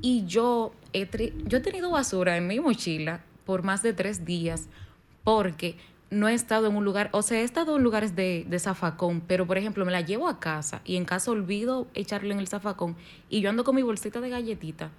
Y 0.00 0.24
yo 0.26 0.72
he, 0.92 1.08
yo 1.44 1.58
he 1.58 1.60
tenido 1.60 1.90
basura 1.90 2.36
en 2.36 2.46
mi 2.46 2.58
mochila 2.60 3.20
por 3.44 3.62
más 3.62 3.82
de 3.82 3.92
tres 3.92 4.24
días 4.24 4.68
porque 5.22 5.76
no 6.10 6.28
he 6.28 6.34
estado 6.34 6.68
en 6.68 6.76
un 6.76 6.84
lugar, 6.84 7.08
o 7.12 7.22
sea, 7.22 7.40
he 7.40 7.44
estado 7.44 7.76
en 7.76 7.82
lugares 7.82 8.14
de, 8.14 8.46
de, 8.48 8.58
zafacón, 8.60 9.20
pero 9.20 9.46
por 9.46 9.58
ejemplo 9.58 9.84
me 9.84 9.90
la 9.90 10.00
llevo 10.00 10.28
a 10.28 10.38
casa 10.38 10.80
y 10.84 10.96
en 10.96 11.04
casa 11.04 11.32
olvido 11.32 11.88
echarle 11.94 12.32
en 12.32 12.38
el 12.38 12.46
zafacón 12.46 12.96
y 13.28 13.40
yo 13.40 13.50
ando 13.50 13.64
con 13.64 13.74
mi 13.74 13.82
bolsita 13.82 14.20
de 14.20 14.30
galletita 14.30 14.92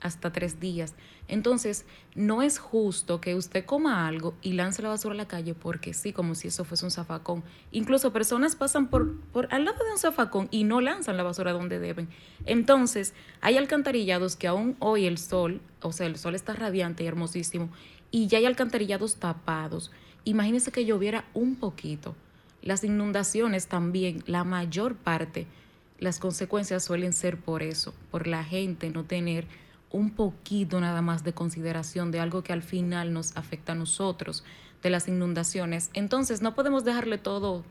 hasta 0.00 0.32
tres 0.32 0.60
días. 0.60 0.94
Entonces, 1.26 1.84
no 2.14 2.42
es 2.42 2.58
justo 2.58 3.20
que 3.20 3.34
usted 3.34 3.64
coma 3.64 4.06
algo 4.06 4.34
y 4.42 4.52
lance 4.52 4.82
la 4.82 4.88
basura 4.88 5.14
a 5.14 5.16
la 5.16 5.28
calle 5.28 5.54
porque 5.54 5.94
sí, 5.94 6.12
como 6.12 6.34
si 6.34 6.48
eso 6.48 6.64
fuese 6.64 6.84
un 6.84 6.90
zafacón. 6.90 7.44
Incluso 7.70 8.12
personas 8.12 8.56
pasan 8.56 8.88
por, 8.88 9.16
por 9.32 9.52
al 9.52 9.64
lado 9.64 9.84
de 9.84 9.92
un 9.92 9.98
zafacón 9.98 10.48
y 10.50 10.64
no 10.64 10.80
lanzan 10.80 11.16
la 11.16 11.22
basura 11.22 11.52
donde 11.52 11.78
deben. 11.78 12.08
Entonces, 12.46 13.14
hay 13.40 13.56
alcantarillados 13.56 14.36
que 14.36 14.48
aún 14.48 14.76
hoy 14.78 15.06
el 15.06 15.18
sol, 15.18 15.60
o 15.82 15.92
sea, 15.92 16.06
el 16.06 16.16
sol 16.16 16.34
está 16.34 16.54
radiante 16.54 17.04
y 17.04 17.06
hermosísimo, 17.06 17.70
y 18.10 18.26
ya 18.26 18.38
hay 18.38 18.46
alcantarillados 18.46 19.16
tapados. 19.16 19.90
Imagínese 20.24 20.72
que 20.72 20.84
lloviera 20.84 21.24
un 21.34 21.56
poquito. 21.56 22.14
Las 22.62 22.84
inundaciones 22.84 23.68
también, 23.68 24.22
la 24.26 24.44
mayor 24.44 24.96
parte, 24.96 25.46
las 25.98 26.18
consecuencias 26.18 26.84
suelen 26.84 27.12
ser 27.12 27.38
por 27.38 27.62
eso, 27.62 27.94
por 28.10 28.26
la 28.26 28.44
gente 28.44 28.90
no 28.90 29.04
tener 29.04 29.46
un 29.90 30.10
poquito 30.10 30.80
nada 30.80 31.02
más 31.02 31.24
de 31.24 31.32
consideración 31.32 32.10
de 32.10 32.20
algo 32.20 32.42
que 32.42 32.52
al 32.52 32.62
final 32.62 33.12
nos 33.12 33.36
afecta 33.36 33.72
a 33.72 33.74
nosotros, 33.74 34.44
de 34.82 34.90
las 34.90 35.08
inundaciones. 35.08 35.90
Entonces 35.94 36.42
no 36.42 36.54
podemos 36.54 36.84
dejarle 36.84 37.18
todo 37.18 37.64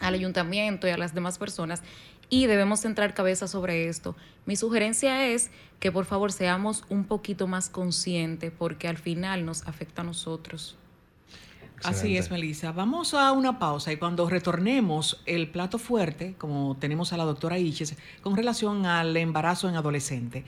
al 0.00 0.14
ayuntamiento 0.14 0.88
y 0.88 0.90
a 0.90 0.98
las 0.98 1.14
demás 1.14 1.38
personas 1.38 1.82
y 2.28 2.46
debemos 2.46 2.80
centrar 2.80 3.14
cabeza 3.14 3.46
sobre 3.46 3.88
esto. 3.88 4.16
Mi 4.46 4.56
sugerencia 4.56 5.28
es 5.28 5.50
que 5.78 5.92
por 5.92 6.04
favor 6.04 6.32
seamos 6.32 6.84
un 6.88 7.04
poquito 7.04 7.46
más 7.46 7.68
conscientes 7.68 8.52
porque 8.56 8.88
al 8.88 8.98
final 8.98 9.44
nos 9.44 9.66
afecta 9.66 10.02
a 10.02 10.04
nosotros. 10.04 10.76
Así 11.82 12.16
es, 12.16 12.30
Melissa. 12.30 12.72
Vamos 12.72 13.12
a 13.12 13.32
una 13.32 13.58
pausa 13.58 13.92
y 13.92 13.98
cuando 13.98 14.30
retornemos 14.30 15.20
el 15.26 15.50
plato 15.50 15.78
fuerte, 15.78 16.34
como 16.38 16.76
tenemos 16.78 17.12
a 17.12 17.18
la 17.18 17.24
doctora 17.24 17.58
Iches, 17.58 17.96
con 18.22 18.36
relación 18.36 18.86
al 18.86 19.14
embarazo 19.16 19.68
en 19.68 19.76
adolescente. 19.76 20.44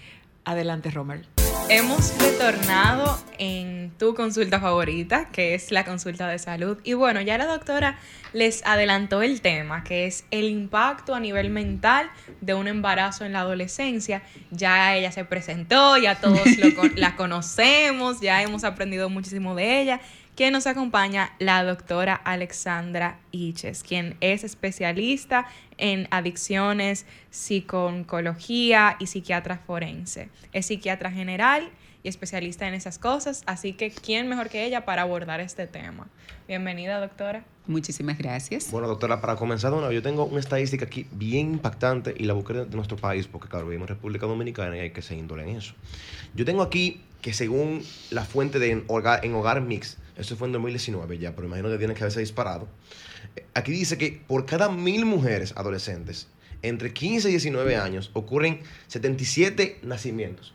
Adelante, 0.47 0.93
Romer. 0.93 1.27
Hemos 1.69 2.17
retornado 2.21 3.19
en 3.39 3.91
tu 3.99 4.15
consulta 4.15 4.61
favorita, 4.61 5.29
que 5.33 5.55
es 5.57 5.73
la 5.73 5.85
consulta 5.85 6.29
de 6.29 6.39
salud. 6.39 6.79
Y 6.85 6.93
bueno, 6.93 7.21
ya 7.21 7.37
la 7.37 7.47
doctora 7.47 7.99
les 8.33 8.65
adelantó 8.65 9.23
el 9.23 9.41
tema, 9.41 9.83
que 9.83 10.07
es 10.07 10.25
el 10.31 10.45
impacto 10.45 11.17
a 11.17 11.21
nivel 11.21 11.51
mental 11.51 12.09
de 12.41 12.55
un 12.55 12.69
embarazo 12.69 13.25
en 13.25 13.33
la 13.33 13.41
adolescencia. 13.41 14.23
Ya 14.53 14.95
ella 14.95 15.11
se 15.11 15.25
presentó, 15.25 15.97
ya 15.97 16.21
todos 16.21 16.47
la 16.95 17.17
conocemos, 17.17 18.21
ya 18.21 18.41
hemos 18.41 18.63
aprendido 18.63 19.11
muchísimo 19.11 19.57
de 19.57 19.81
ella 19.81 20.01
que 20.37 20.51
nos 20.51 20.67
acompaña 20.67 21.33
la 21.39 21.65
doctora 21.65 22.15
Alexandra 22.15 23.19
Iches, 23.33 23.83
quien 23.83 24.19
es 24.21 24.45
especialista 24.45 25.47
en 25.79 26.09
adicciones, 26.11 27.07
psiconcología 27.31 28.97
y 29.01 29.07
psiquiatra 29.07 29.57
forense. 29.57 30.29
Es 30.53 30.67
psiquiatra 30.67 31.11
general 31.11 31.71
y 32.03 32.09
especialista 32.09 32.69
en 32.69 32.75
esas 32.75 32.99
cosas, 32.99 33.45
así 33.47 33.73
que 33.73 33.91
¿quién 33.91 34.29
mejor 34.29 34.51
que 34.51 34.67
ella 34.67 34.85
para 34.85 35.03
abordar 35.03 35.41
este 35.41 35.67
tema? 35.67 36.07
Bienvenida, 36.47 37.01
doctora. 37.01 37.43
Muchísimas 37.67 38.19
gracias. 38.19 38.71
Bueno, 38.71 38.89
doctora, 38.89 39.23
para 39.23 39.37
comenzar, 39.37 39.73
yo 39.91 40.03
tengo 40.03 40.27
una 40.27 40.39
estadística 40.39 40.85
aquí 40.85 41.07
bien 41.13 41.55
impactante 41.55 42.15
y 42.17 42.25
la 42.25 42.35
busqué 42.35 42.53
de 42.53 42.77
nuestro 42.77 42.99
país, 42.99 43.27
porque 43.27 43.49
claro, 43.49 43.65
vivimos 43.65 43.89
en 43.89 43.97
República 43.97 44.27
Dominicana 44.27 44.77
y 44.77 44.81
hay 44.81 44.91
que 44.91 45.01
ser 45.01 45.17
índole 45.17 45.45
en 45.45 45.57
eso. 45.57 45.75
Yo 46.35 46.45
tengo 46.45 46.63
aquí 46.63 47.01
que 47.23 47.33
según 47.33 47.83
la 48.11 48.25
fuente 48.25 48.59
de 48.59 48.85
Hogar, 48.87 49.25
en 49.25 49.35
Hogar 49.35 49.63
Mix, 49.63 49.97
eso 50.17 50.37
fue 50.37 50.49
en 50.49 50.53
2019 50.53 51.19
ya, 51.19 51.35
pero 51.35 51.47
imagino 51.47 51.69
que 51.69 51.79
tiene 51.79 51.95
que 51.95 52.01
haberse 52.01 52.21
disparado. 52.21 52.69
Aquí 53.55 53.73
dice 53.73 53.99
que 53.99 54.23
por 54.27 54.47
cada 54.47 54.71
mil 54.71 55.05
mujeres 55.05 55.53
adolescentes 55.57 56.29
entre 56.63 56.93
15 56.93 57.29
y 57.29 57.33
19 57.33 57.77
años 57.77 58.11
ocurren 58.15 58.61
77 58.87 59.81
nacimientos. 59.83 60.55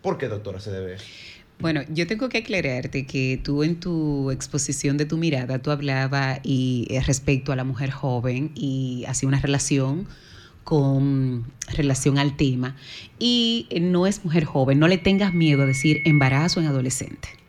¿Por 0.00 0.18
qué, 0.18 0.28
doctora, 0.28 0.60
se 0.60 0.70
debe? 0.70 0.96
Bueno, 1.58 1.82
yo 1.88 2.06
tengo 2.06 2.28
que 2.28 2.38
aclararte 2.38 3.06
que 3.06 3.40
tú 3.42 3.62
en 3.62 3.78
tu 3.78 4.30
exposición 4.30 4.96
de 4.96 5.06
tu 5.06 5.16
mirada, 5.16 5.60
tú 5.60 5.70
hablabas 5.70 6.40
y, 6.42 6.86
eh, 6.90 7.00
respecto 7.02 7.52
a 7.52 7.56
la 7.56 7.64
mujer 7.64 7.90
joven 7.90 8.50
y 8.54 9.04
hacía 9.06 9.28
una 9.28 9.40
relación 9.40 10.08
con 10.64 11.52
relación 11.68 12.18
al 12.18 12.36
tema. 12.36 12.76
Y 13.18 13.68
no 13.80 14.06
es 14.06 14.24
mujer 14.24 14.44
joven, 14.44 14.78
no 14.78 14.88
le 14.88 14.98
tengas 14.98 15.34
miedo 15.34 15.62
a 15.62 15.66
decir 15.66 16.00
embarazo 16.04 16.60
en 16.60 16.66
adolescente 16.66 17.41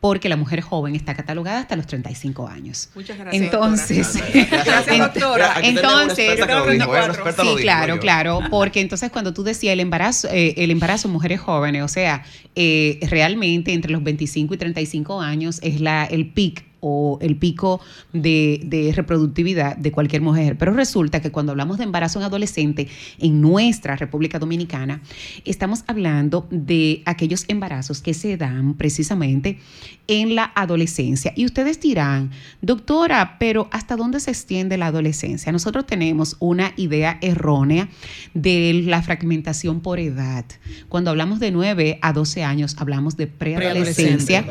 porque 0.00 0.28
la 0.28 0.36
mujer 0.36 0.60
joven 0.60 0.94
está 0.94 1.14
catalogada 1.14 1.60
hasta 1.60 1.76
los 1.76 1.86
35 1.86 2.48
años. 2.48 2.90
Muchas 2.94 3.18
gracias. 3.18 3.42
Entonces, 3.42 4.22
Gracias, 4.50 4.98
doctora. 4.98 5.54
entonces, 5.62 6.38
sí, 6.38 7.42
sí, 7.42 7.56
claro, 7.62 7.98
claro, 7.98 8.40
porque 8.50 8.80
entonces 8.80 9.10
cuando 9.10 9.32
tú 9.32 9.42
decías 9.42 9.72
el 9.72 9.80
embarazo, 9.80 10.28
eh, 10.30 10.54
el 10.58 10.70
embarazo 10.70 11.08
en 11.08 11.12
mujeres 11.12 11.40
jóvenes, 11.40 11.82
o 11.82 11.88
sea, 11.88 12.24
eh, 12.54 12.98
realmente 13.08 13.72
entre 13.72 13.92
los 13.92 14.02
25 14.02 14.54
y 14.54 14.56
35 14.56 15.20
años 15.20 15.58
es 15.62 15.80
la 15.80 16.04
el 16.04 16.30
pic 16.30 16.64
o 16.80 17.18
el 17.20 17.36
pico 17.36 17.80
de, 18.12 18.92
reproductividad 18.94 19.76
de 19.76 19.92
cualquier 19.92 20.22
mujer. 20.22 20.56
Pero 20.58 20.72
resulta 20.72 21.20
que 21.20 21.30
cuando 21.30 21.52
hablamos 21.52 21.78
de 21.78 21.84
embarazo 21.84 22.18
en 22.18 22.24
adolescente 22.24 22.88
en 23.18 23.40
nuestra 23.40 23.96
República 23.96 24.38
Dominicana, 24.38 25.02
estamos 25.44 25.84
hablando 25.86 26.46
de 26.50 27.02
aquellos 27.06 27.44
embarazos 27.48 28.00
que 28.00 28.14
se 28.14 28.36
dan 28.36 28.74
precisamente 28.74 29.58
en 30.06 30.34
la 30.34 30.52
adolescencia. 30.54 31.32
Y 31.36 31.44
ustedes 31.44 31.80
dirán, 31.80 32.30
doctora, 32.62 33.36
pero 33.38 33.68
¿hasta 33.72 33.96
dónde 33.96 34.20
se 34.20 34.30
extiende 34.30 34.76
la 34.76 34.86
adolescencia? 34.86 35.52
Nosotros 35.52 35.86
tenemos 35.86 36.36
una 36.38 36.72
idea 36.76 37.18
errónea 37.20 37.88
de 38.34 38.82
la 38.84 39.02
fragmentación 39.02 39.80
por 39.80 39.98
edad. 39.98 40.44
Cuando 40.88 41.10
hablamos 41.10 41.40
de 41.40 41.50
9 41.50 41.98
a 42.02 42.12
12 42.12 42.44
años, 42.44 42.76
hablamos 42.78 43.16
de 43.16 43.26
preadolescencia. 43.26 44.44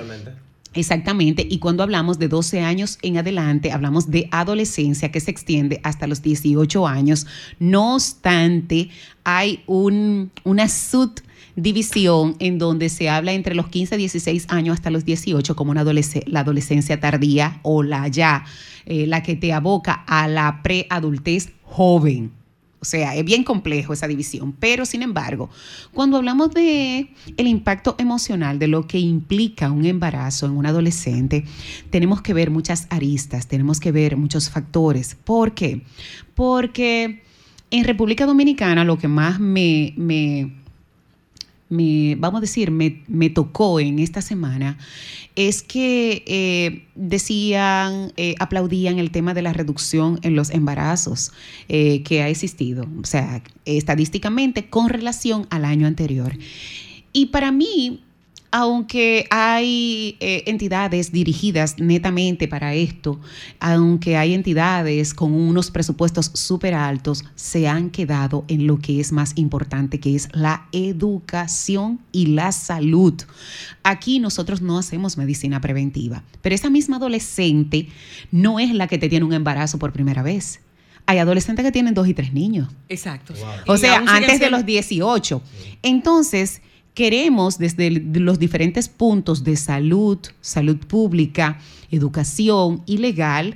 Exactamente, 0.76 1.48
y 1.50 1.60
cuando 1.60 1.84
hablamos 1.84 2.20
de 2.20 2.28
12 2.28 2.60
años 2.60 3.00
en 3.02 3.18
adelante, 3.18 3.72
hablamos 3.72 4.12
de 4.12 4.28
adolescencia 4.30 5.10
que 5.10 5.22
se 5.22 5.32
extiende 5.32 5.80
hasta 5.84 6.06
los 6.06 6.22
18 6.22 6.86
años. 6.86 7.26
No 7.60 7.96
obstante, 7.96 8.90
hay 9.24 9.64
un, 9.68 10.32
una 10.44 10.68
subdivisión 10.68 12.36
en 12.40 12.58
donde 12.58 12.90
se 12.90 13.08
habla 13.08 13.32
entre 13.32 13.56
los 13.56 13.70
15 13.70 13.96
y 13.96 14.00
16 14.00 14.48
años 14.50 14.74
hasta 14.74 14.90
los 14.90 15.06
18 15.06 15.56
como 15.56 15.72
una 15.72 15.86
la 15.86 16.40
adolescencia 16.42 17.00
tardía 17.00 17.62
o 17.64 17.82
la 17.82 18.10
ya, 18.10 18.44
eh, 18.86 19.08
la 19.08 19.24
que 19.24 19.38
te 19.38 19.54
aboca 19.54 19.94
a 19.94 20.28
la 20.28 20.62
preadultez 20.62 21.54
joven. 21.64 22.32
O 22.86 22.88
sea, 22.88 23.16
es 23.16 23.26
bien 23.26 23.44
complejo 23.44 23.94
esa 23.94 24.08
división, 24.08 24.54
pero 24.54 24.86
sin 24.86 25.02
embargo, 25.02 25.50
cuando 25.92 26.18
hablamos 26.18 26.52
de 26.52 27.10
el 27.36 27.48
impacto 27.48 27.96
emocional 27.98 28.60
de 28.60 28.68
lo 28.68 28.86
que 28.86 29.00
implica 29.00 29.72
un 29.72 29.86
embarazo 29.86 30.46
en 30.46 30.52
un 30.52 30.68
adolescente, 30.68 31.46
tenemos 31.90 32.22
que 32.22 32.36
ver 32.36 32.52
muchas 32.52 32.86
aristas, 32.92 33.48
tenemos 33.48 33.80
que 33.80 33.92
ver 33.92 34.18
muchos 34.18 34.52
factores. 34.52 35.16
¿Por 35.16 35.56
qué? 35.56 35.82
Porque 36.36 37.24
en 37.72 37.84
República 37.86 38.28
Dominicana 38.28 38.84
lo 38.84 39.00
que 39.00 39.08
más 39.08 39.40
me, 39.40 39.96
me 39.98 40.52
me, 41.70 42.16
vamos 42.18 42.40
a 42.40 42.42
decir, 42.42 42.72
me, 42.72 43.04
me, 43.08 43.30
tocó 43.30 43.80
en 43.80 44.00
esta 44.00 44.22
semana 44.22 44.78
es 45.36 45.64
que 45.64 46.24
eh, 46.28 46.86
decían, 46.96 48.14
eh, 48.18 48.36
aplaudían 48.40 49.00
el 49.00 49.12
tema 49.12 49.34
de 49.34 49.42
la 49.42 49.54
reducción 49.54 50.20
en 50.22 50.36
los 50.36 50.50
embarazos 50.50 51.32
eh, 51.68 52.04
que 52.04 52.22
ha 52.22 52.30
existido, 52.30 52.86
o 53.02 53.06
sea, 53.06 53.44
estadísticamente 53.66 54.70
con 54.70 54.90
relación 54.90 55.48
al 55.50 55.66
año 55.66 55.88
anterior. 55.88 56.38
Y 57.12 57.28
para 57.28 57.52
mí, 57.52 58.04
aunque 58.56 59.28
hay 59.32 60.16
eh, 60.22 60.44
entidades 60.46 61.12
dirigidas 61.12 61.78
netamente 61.78 62.48
para 62.48 62.74
esto, 62.74 63.20
aunque 63.60 64.16
hay 64.16 64.34
entidades 64.34 65.14
con 65.14 65.34
unos 65.34 65.72
presupuestos 65.72 66.32
súper 66.34 66.74
altos, 66.74 67.26
se 67.36 67.68
han 67.68 67.90
quedado 67.90 68.46
en 68.48 68.66
lo 68.66 68.80
que 68.80 69.02
es 69.02 69.12
más 69.12 69.34
importante, 69.36 70.00
que 70.00 70.16
es 70.16 70.30
la 70.32 70.70
educación 70.72 72.00
y 72.14 72.28
la 72.28 72.54
salud. 72.54 73.16
Aquí 73.84 74.22
nosotros 74.22 74.62
no 74.62 74.78
hacemos 74.78 75.18
medicina 75.18 75.60
preventiva, 75.60 76.24
pero 76.42 76.56
esa 76.56 76.70
misma 76.70 76.96
adolescente 76.96 77.90
no 78.32 78.62
es 78.62 78.74
la 78.74 78.88
que 78.88 78.98
te 78.98 79.10
tiene 79.10 79.26
un 79.26 79.34
embarazo 79.34 79.80
por 79.80 79.92
primera 79.92 80.24
vez 80.24 80.62
hay 81.08 81.20
adolescentes 81.20 81.64
que 81.64 81.72
tienen 81.72 81.94
dos 81.94 82.08
y 82.08 82.16
tres 82.16 82.34
niños. 82.34 82.68
Exacto. 82.90 83.36
O 83.68 83.78
sea, 83.78 84.04
antes 84.08 84.40
de 84.40 84.50
los 84.50 84.66
18. 84.66 85.40
Entonces, 85.84 86.64
queremos 86.96 87.60
desde 87.60 87.92
los 87.92 88.40
diferentes 88.40 88.90
puntos 88.90 89.44
de 89.44 89.56
salud, 89.58 90.18
salud 90.42 90.78
pública, 90.78 91.60
educación 91.92 92.82
y 92.88 92.98
legal, 92.98 93.56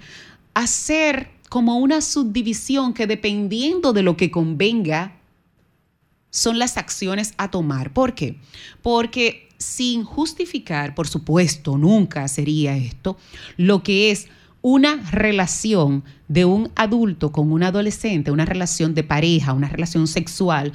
hacer 0.54 1.32
como 1.50 1.80
una 1.80 2.02
subdivisión 2.02 2.94
que 2.94 3.08
dependiendo 3.08 3.94
de 3.94 4.04
lo 4.04 4.16
que 4.16 4.30
convenga, 4.30 5.16
son 6.30 6.60
las 6.60 6.78
acciones 6.78 7.34
a 7.38 7.50
tomar. 7.50 7.92
¿Por 7.92 8.14
qué? 8.14 8.38
Porque 8.84 9.50
sin 9.58 10.04
justificar, 10.04 10.94
por 10.94 11.08
supuesto, 11.08 11.78
nunca 11.78 12.28
sería 12.28 12.78
esto, 12.78 13.18
lo 13.58 13.82
que 13.82 14.12
es 14.12 14.28
una 14.62 14.98
relación 15.12 16.04
de 16.28 16.46
un 16.46 16.72
adulto 16.76 17.32
con 17.32 17.52
un 17.52 17.64
adolescente, 17.64 18.32
una 18.32 18.46
relación 18.46 18.94
de 18.94 19.04
pareja, 19.04 19.54
una 19.54 19.70
relación 19.70 20.08
sexual, 20.08 20.74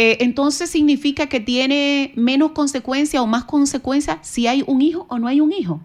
eh, 0.00 0.18
entonces 0.20 0.70
significa 0.70 1.26
que 1.26 1.40
tiene 1.40 2.12
menos 2.14 2.52
consecuencia 2.52 3.20
o 3.20 3.26
más 3.26 3.44
consecuencia 3.44 4.20
si 4.22 4.46
hay 4.46 4.62
un 4.64 4.80
hijo 4.80 5.06
o 5.10 5.18
no 5.18 5.26
hay 5.26 5.40
un 5.40 5.50
hijo. 5.50 5.80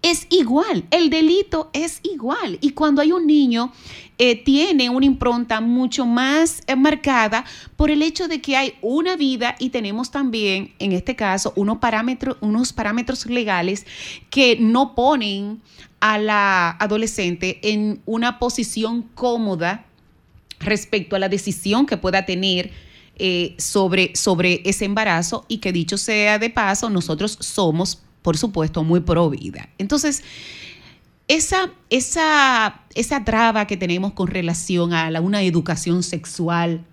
Es 0.00 0.26
igual, 0.30 0.86
el 0.90 1.10
delito 1.10 1.68
es 1.74 2.00
igual. 2.02 2.56
Y 2.62 2.70
cuando 2.70 3.02
hay 3.02 3.12
un 3.12 3.26
niño, 3.26 3.70
eh, 4.16 4.42
tiene 4.42 4.88
una 4.88 5.04
impronta 5.04 5.60
mucho 5.60 6.06
más 6.06 6.62
eh, 6.66 6.74
marcada 6.74 7.44
por 7.76 7.90
el 7.90 8.00
hecho 8.00 8.28
de 8.28 8.40
que 8.40 8.56
hay 8.56 8.76
una 8.80 9.14
vida 9.14 9.56
y 9.58 9.68
tenemos 9.68 10.10
también, 10.10 10.72
en 10.78 10.92
este 10.92 11.14
caso, 11.14 11.52
unos 11.54 11.76
parámetros, 11.78 12.38
unos 12.40 12.72
parámetros 12.72 13.26
legales 13.26 13.84
que 14.30 14.56
no 14.58 14.94
ponen 14.94 15.60
a 16.00 16.16
la 16.16 16.70
adolescente 16.70 17.58
en 17.62 18.00
una 18.06 18.38
posición 18.38 19.02
cómoda 19.14 19.84
respecto 20.60 21.14
a 21.14 21.18
la 21.18 21.28
decisión 21.28 21.84
que 21.84 21.98
pueda 21.98 22.24
tener 22.24 22.72
eh, 23.16 23.54
sobre, 23.58 24.16
sobre 24.16 24.62
ese 24.64 24.84
embarazo 24.84 25.44
y 25.46 25.58
que 25.58 25.72
dicho 25.72 25.96
sea 25.98 26.38
de 26.38 26.50
paso, 26.50 26.90
nosotros 26.90 27.38
somos, 27.40 28.02
por 28.22 28.36
supuesto, 28.36 28.82
muy 28.82 29.00
pro 29.00 29.30
vida. 29.30 29.68
Entonces, 29.78 30.24
esa, 31.28 31.70
esa, 31.90 32.82
esa 32.94 33.24
traba 33.24 33.66
que 33.66 33.76
tenemos 33.76 34.12
con 34.12 34.26
relación 34.26 34.92
a 34.92 35.10
la, 35.10 35.20
una 35.20 35.42
educación 35.42 36.02
sexual 36.02 36.84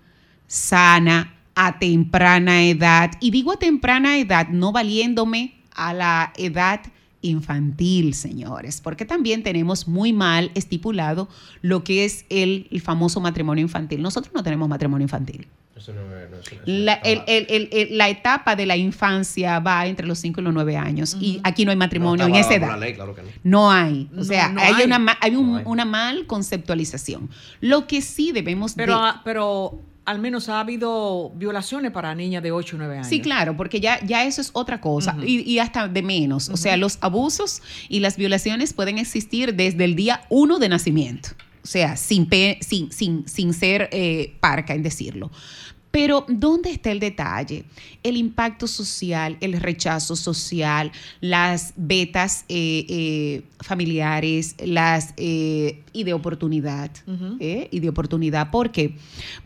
sana 0.48 1.36
a 1.56 1.80
temprana 1.80 2.64
edad, 2.66 3.12
y 3.20 3.32
digo 3.32 3.52
a 3.52 3.58
temprana 3.58 4.18
edad, 4.18 4.48
no 4.50 4.72
valiéndome 4.72 5.56
a 5.74 5.94
la 5.94 6.34
edad 6.38 6.82
infantil, 7.22 8.14
señores, 8.14 8.80
porque 8.80 9.06
también 9.06 9.44
tenemos 9.44 9.88
muy 9.88 10.14
mal 10.14 10.52
estipulado 10.56 11.30
lo 11.62 11.84
que 11.84 12.06
es 12.06 12.26
el 12.30 12.68
famoso 12.84 13.20
matrimonio 13.20 13.64
infantil. 13.64 14.02
Nosotros 14.02 14.34
no 14.34 14.44
tenemos 14.44 14.70
matrimonio 14.70 15.06
infantil 15.06 15.48
la, 16.66 18.10
etapa 18.10 18.56
de 18.56 18.66
la 18.66 18.76
infancia 18.76 19.60
va 19.60 19.86
entre 19.88 20.06
los 20.06 20.20
5 20.20 20.42
y 20.42 20.44
los 20.44 20.54
9 20.54 20.78
años 20.78 21.18
y 21.20 21.40
aquí 21.44 21.66
no 21.66 21.72
hay 21.72 21.78
matrimonio 21.78 22.28
en 22.28 22.36
esa 22.36 22.56
edad. 22.56 22.80
no. 23.44 23.72
hay. 23.72 24.10
O 24.18 24.24
sea, 24.24 24.54
hay, 24.58 24.86
Una, 24.86 25.18
hay 25.20 25.36
una 25.36 25.86
mal 25.86 26.26
conceptualización. 26.28 27.30
Lo 27.62 27.88
que 27.88 28.02
sí 28.02 28.32
debemos 28.32 28.74
pero, 28.74 29.00
Pero 29.24 29.80
al 30.06 30.20
menos 30.20 30.50
ha 30.50 30.60
habido 30.60 31.32
violaciones 31.36 31.92
para 31.92 32.14
niñas 32.16 32.44
de 32.44 32.52
8 32.52 32.76
o 32.76 32.80
9 32.80 32.96
años. 32.96 33.08
Sí, 33.08 33.22
claro, 33.22 33.56
porque 33.56 33.80
ya, 33.80 34.04
ya 34.04 34.26
eso 34.26 34.42
es 34.42 34.50
otra 34.54 34.82
cosa 34.82 35.16
y, 35.24 35.60
hasta 35.60 35.88
de 35.88 36.02
menos. 36.02 36.50
O 36.50 36.58
sea, 36.58 36.78
los 36.78 36.98
abusos 37.02 37.62
y 37.88 38.00
las 38.00 38.18
violaciones 38.18 38.74
pueden 38.74 38.98
existir 38.98 39.56
desde 39.56 39.86
el 39.86 39.96
día 39.96 40.24
1 40.30 40.60
de 40.60 40.70
nacimiento. 40.70 41.30
O 41.64 41.68
sea, 41.68 41.96
sin, 41.96 42.28
sin, 42.62 42.92
sin, 42.92 43.28
sin 43.28 43.54
ser 43.54 43.90
eh, 43.92 44.36
parca 44.40 44.74
en 44.74 44.84
decirlo. 44.84 45.32
Pero 45.92 46.26
¿dónde 46.30 46.72
está 46.72 46.90
el 46.92 47.02
detalle? 47.02 47.66
El 48.02 48.16
impacto 48.16 48.66
social, 48.66 49.38
el 49.42 49.60
rechazo 49.60 50.16
social, 50.16 50.92
las 51.20 51.74
betas 51.76 52.46
eh, 52.48 52.86
eh, 52.88 53.44
familiares, 53.60 54.56
las 54.64 55.14
eh, 55.18 55.84
y 55.92 56.06
de 56.06 56.14
oportunidad. 56.14 56.92
y 57.40 57.80
de 57.80 57.90
oportunidad. 57.90 58.50
¿Por 58.52 58.72
qué? 58.72 58.96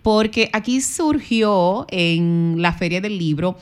Porque 0.04 0.50
aquí 0.54 0.82
surgió 0.82 1.88
en 1.90 2.58
la 2.60 2.74
Feria 2.74 3.02
del 3.02 3.18
Libro 3.18 3.58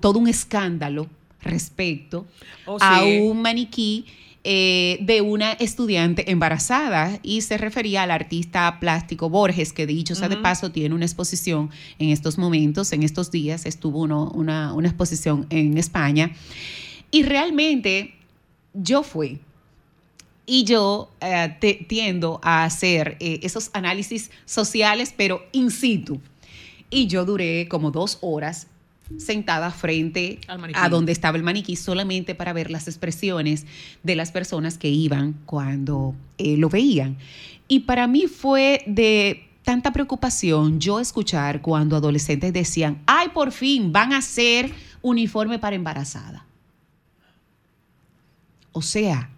todo 0.00 0.18
un 0.18 0.26
escándalo 0.26 1.06
respecto 1.40 2.26
oh, 2.66 2.76
a 2.80 3.04
un 3.04 3.40
maniquí 3.40 4.04
eh, 4.48 4.98
de 5.00 5.22
una 5.22 5.52
estudiante 5.54 6.30
embarazada 6.30 7.18
y 7.24 7.40
se 7.40 7.58
refería 7.58 8.04
al 8.04 8.12
artista 8.12 8.78
plástico 8.78 9.28
Borges, 9.28 9.72
que 9.72 9.86
dicho 9.86 10.14
sea 10.14 10.28
de 10.28 10.36
paso 10.36 10.70
tiene 10.70 10.94
una 10.94 11.04
exposición 11.04 11.70
en 11.98 12.10
estos 12.10 12.38
momentos, 12.38 12.92
en 12.92 13.02
estos 13.02 13.32
días 13.32 13.66
estuvo 13.66 13.98
una, 14.02 14.72
una 14.72 14.88
exposición 14.88 15.46
en 15.50 15.76
España. 15.78 16.30
Y 17.10 17.24
realmente 17.24 18.14
yo 18.72 19.02
fui. 19.02 19.40
Y 20.46 20.62
yo 20.62 21.10
eh, 21.20 21.56
te- 21.60 21.84
tiendo 21.88 22.38
a 22.44 22.62
hacer 22.62 23.16
eh, 23.18 23.40
esos 23.42 23.70
análisis 23.72 24.30
sociales, 24.44 25.12
pero 25.16 25.42
in 25.50 25.72
situ. 25.72 26.20
Y 26.88 27.08
yo 27.08 27.24
duré 27.24 27.66
como 27.68 27.90
dos 27.90 28.18
horas 28.20 28.68
sentada 29.18 29.70
frente 29.70 30.40
a 30.74 30.88
donde 30.88 31.12
estaba 31.12 31.36
el 31.36 31.42
maniquí 31.42 31.76
solamente 31.76 32.34
para 32.34 32.52
ver 32.52 32.70
las 32.70 32.88
expresiones 32.88 33.66
de 34.02 34.16
las 34.16 34.32
personas 34.32 34.78
que 34.78 34.88
iban 34.88 35.34
cuando 35.46 36.14
eh, 36.38 36.56
lo 36.56 36.68
veían. 36.68 37.16
Y 37.68 37.80
para 37.80 38.06
mí 38.06 38.26
fue 38.26 38.82
de 38.86 39.48
tanta 39.62 39.92
preocupación 39.92 40.80
yo 40.80 41.00
escuchar 41.00 41.60
cuando 41.60 41.96
adolescentes 41.96 42.52
decían, 42.52 43.02
ay, 43.06 43.28
por 43.30 43.52
fin 43.52 43.92
van 43.92 44.12
a 44.12 44.18
hacer 44.18 44.72
uniforme 45.02 45.58
para 45.58 45.76
embarazada. 45.76 46.46
O 48.72 48.82
sea, 48.82 49.30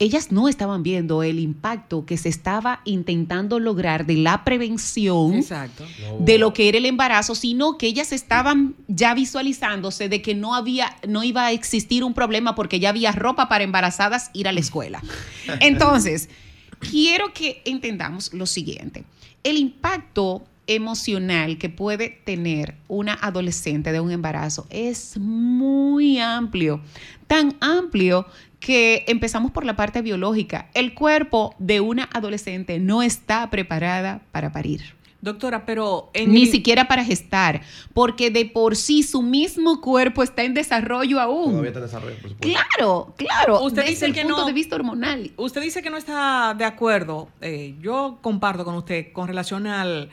ellas 0.00 0.32
no 0.32 0.48
estaban 0.48 0.82
viendo 0.82 1.22
el 1.22 1.38
impacto 1.38 2.06
que 2.06 2.16
se 2.16 2.30
estaba 2.30 2.80
intentando 2.86 3.58
lograr 3.58 4.06
de 4.06 4.16
la 4.16 4.44
prevención 4.44 5.34
Exacto. 5.34 5.84
de 6.18 6.38
lo 6.38 6.54
que 6.54 6.70
era 6.70 6.78
el 6.78 6.86
embarazo, 6.86 7.34
sino 7.34 7.76
que 7.76 7.86
ellas 7.86 8.10
estaban 8.10 8.74
ya 8.88 9.12
visualizándose 9.12 10.08
de 10.08 10.22
que 10.22 10.34
no 10.34 10.54
había, 10.54 10.96
no 11.06 11.22
iba 11.22 11.44
a 11.44 11.52
existir 11.52 12.02
un 12.02 12.14
problema 12.14 12.54
porque 12.54 12.80
ya 12.80 12.88
había 12.88 13.12
ropa 13.12 13.50
para 13.50 13.62
embarazadas 13.62 14.30
ir 14.32 14.48
a 14.48 14.52
la 14.52 14.60
escuela. 14.60 15.02
Entonces, 15.60 16.30
quiero 16.78 17.34
que 17.34 17.60
entendamos 17.66 18.32
lo 18.32 18.46
siguiente. 18.46 19.04
El 19.44 19.58
impacto 19.58 20.44
emocional 20.74 21.58
que 21.58 21.68
puede 21.68 22.20
tener 22.24 22.74
una 22.88 23.14
adolescente 23.14 23.92
de 23.92 24.00
un 24.00 24.10
embarazo 24.10 24.66
es 24.70 25.18
muy 25.18 26.18
amplio, 26.18 26.80
tan 27.26 27.56
amplio 27.60 28.26
que 28.60 29.04
empezamos 29.08 29.50
por 29.50 29.64
la 29.64 29.74
parte 29.76 30.02
biológica. 30.02 30.68
El 30.74 30.94
cuerpo 30.94 31.54
de 31.58 31.80
una 31.80 32.08
adolescente 32.12 32.78
no 32.78 33.02
está 33.02 33.48
preparada 33.50 34.20
para 34.32 34.52
parir 34.52 34.98
Doctora, 35.22 35.66
pero 35.66 36.10
en 36.14 36.32
ni 36.32 36.44
el- 36.44 36.48
siquiera 36.50 36.88
para 36.88 37.04
gestar, 37.04 37.60
porque 37.92 38.30
de 38.30 38.46
por 38.46 38.74
sí 38.74 39.02
su 39.02 39.20
mismo 39.20 39.82
cuerpo 39.82 40.22
está 40.22 40.44
en 40.44 40.54
desarrollo 40.54 41.20
aún. 41.20 41.50
Todavía 41.50 41.68
está 41.68 41.80
en 41.80 41.84
desarrollo, 41.84 42.16
por 42.22 42.30
supuesto. 42.30 42.48
Claro, 42.78 43.14
claro. 43.18 43.62
Usted 43.62 43.82
desde 43.82 43.90
dice 43.90 44.06
el 44.06 44.14
que 44.14 44.22
punto 44.22 44.38
no- 44.38 44.46
de 44.46 44.52
vista 44.54 44.76
hormonal. 44.76 45.30
Usted 45.36 45.60
dice 45.60 45.82
que 45.82 45.90
no 45.90 45.98
está 45.98 46.54
de 46.56 46.64
acuerdo. 46.64 47.28
Eh, 47.42 47.74
yo 47.82 48.18
comparto 48.22 48.64
con 48.64 48.76
usted 48.76 49.12
con 49.12 49.28
relación 49.28 49.66
al, 49.66 50.08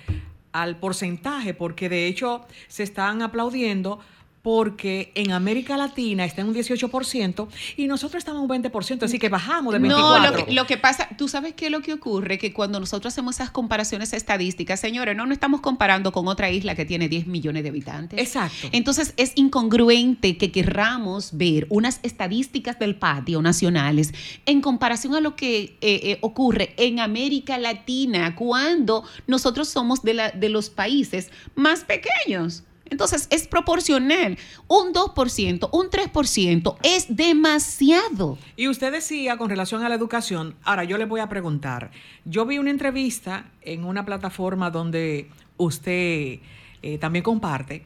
al 0.61 0.77
porcentaje, 0.77 1.53
porque 1.53 1.89
de 1.89 2.07
hecho 2.07 2.45
se 2.67 2.83
están 2.83 3.21
aplaudiendo 3.21 3.99
porque 4.47 5.11
en 5.15 5.33
América 5.33 5.75
Latina 5.75 6.23
está 6.23 6.39
en 6.39 6.47
un 6.47 6.55
18% 6.55 7.49
y 7.75 7.87
nosotros 7.87 8.19
estamos 8.21 8.45
en 8.49 8.49
un 8.49 8.63
20%, 8.63 9.03
así 9.03 9.19
que 9.19 9.27
bajamos 9.27 9.73
de 9.73 9.81
24%. 9.81 9.87
No, 9.89 10.19
lo 10.19 10.33
que, 10.45 10.53
lo 10.53 10.65
que 10.65 10.77
pasa, 10.77 11.09
tú 11.17 11.27
sabes 11.27 11.53
qué 11.53 11.65
es 11.65 11.71
lo 11.73 11.81
que 11.81 11.91
ocurre, 11.91 12.37
que 12.37 12.53
cuando 12.53 12.79
nosotros 12.79 13.13
hacemos 13.13 13.35
esas 13.35 13.51
comparaciones 13.51 14.13
estadísticas, 14.13 14.79
señores, 14.79 15.17
no 15.17 15.25
nos 15.25 15.33
estamos 15.33 15.59
comparando 15.59 16.13
con 16.13 16.29
otra 16.29 16.49
isla 16.49 16.75
que 16.75 16.85
tiene 16.85 17.09
10 17.09 17.27
millones 17.27 17.63
de 17.63 17.67
habitantes. 17.69 18.21
Exacto. 18.21 18.69
Entonces 18.71 19.13
es 19.17 19.33
incongruente 19.35 20.37
que 20.37 20.49
querramos 20.49 21.35
ver 21.37 21.67
unas 21.69 21.99
estadísticas 22.03 22.79
del 22.79 22.95
patio 22.95 23.41
nacionales 23.41 24.13
en 24.45 24.61
comparación 24.61 25.13
a 25.15 25.19
lo 25.19 25.35
que 25.35 25.59
eh, 25.59 25.77
eh, 25.81 26.17
ocurre 26.21 26.73
en 26.77 27.01
América 27.01 27.57
Latina 27.57 28.33
cuando 28.33 29.03
nosotros 29.27 29.67
somos 29.67 30.03
de, 30.03 30.13
la- 30.13 30.31
de 30.31 30.47
los 30.47 30.69
países 30.69 31.31
más 31.55 31.83
pequeños. 31.83 32.63
Entonces 32.89 33.27
es 33.31 33.47
proporcional. 33.47 34.37
Un 34.67 34.93
2%, 34.93 35.69
un 35.71 35.89
3% 35.89 36.77
es 36.83 37.15
demasiado. 37.15 38.37
Y 38.55 38.67
usted 38.67 38.91
decía 38.91 39.37
con 39.37 39.49
relación 39.49 39.83
a 39.83 39.89
la 39.89 39.95
educación, 39.95 40.55
ahora 40.63 40.83
yo 40.83 40.97
le 40.97 41.05
voy 41.05 41.19
a 41.19 41.29
preguntar, 41.29 41.91
yo 42.25 42.45
vi 42.45 42.57
una 42.57 42.69
entrevista 42.69 43.49
en 43.61 43.83
una 43.83 44.05
plataforma 44.05 44.69
donde 44.69 45.29
usted 45.57 46.39
eh, 46.81 46.97
también 46.99 47.23
comparte 47.23 47.83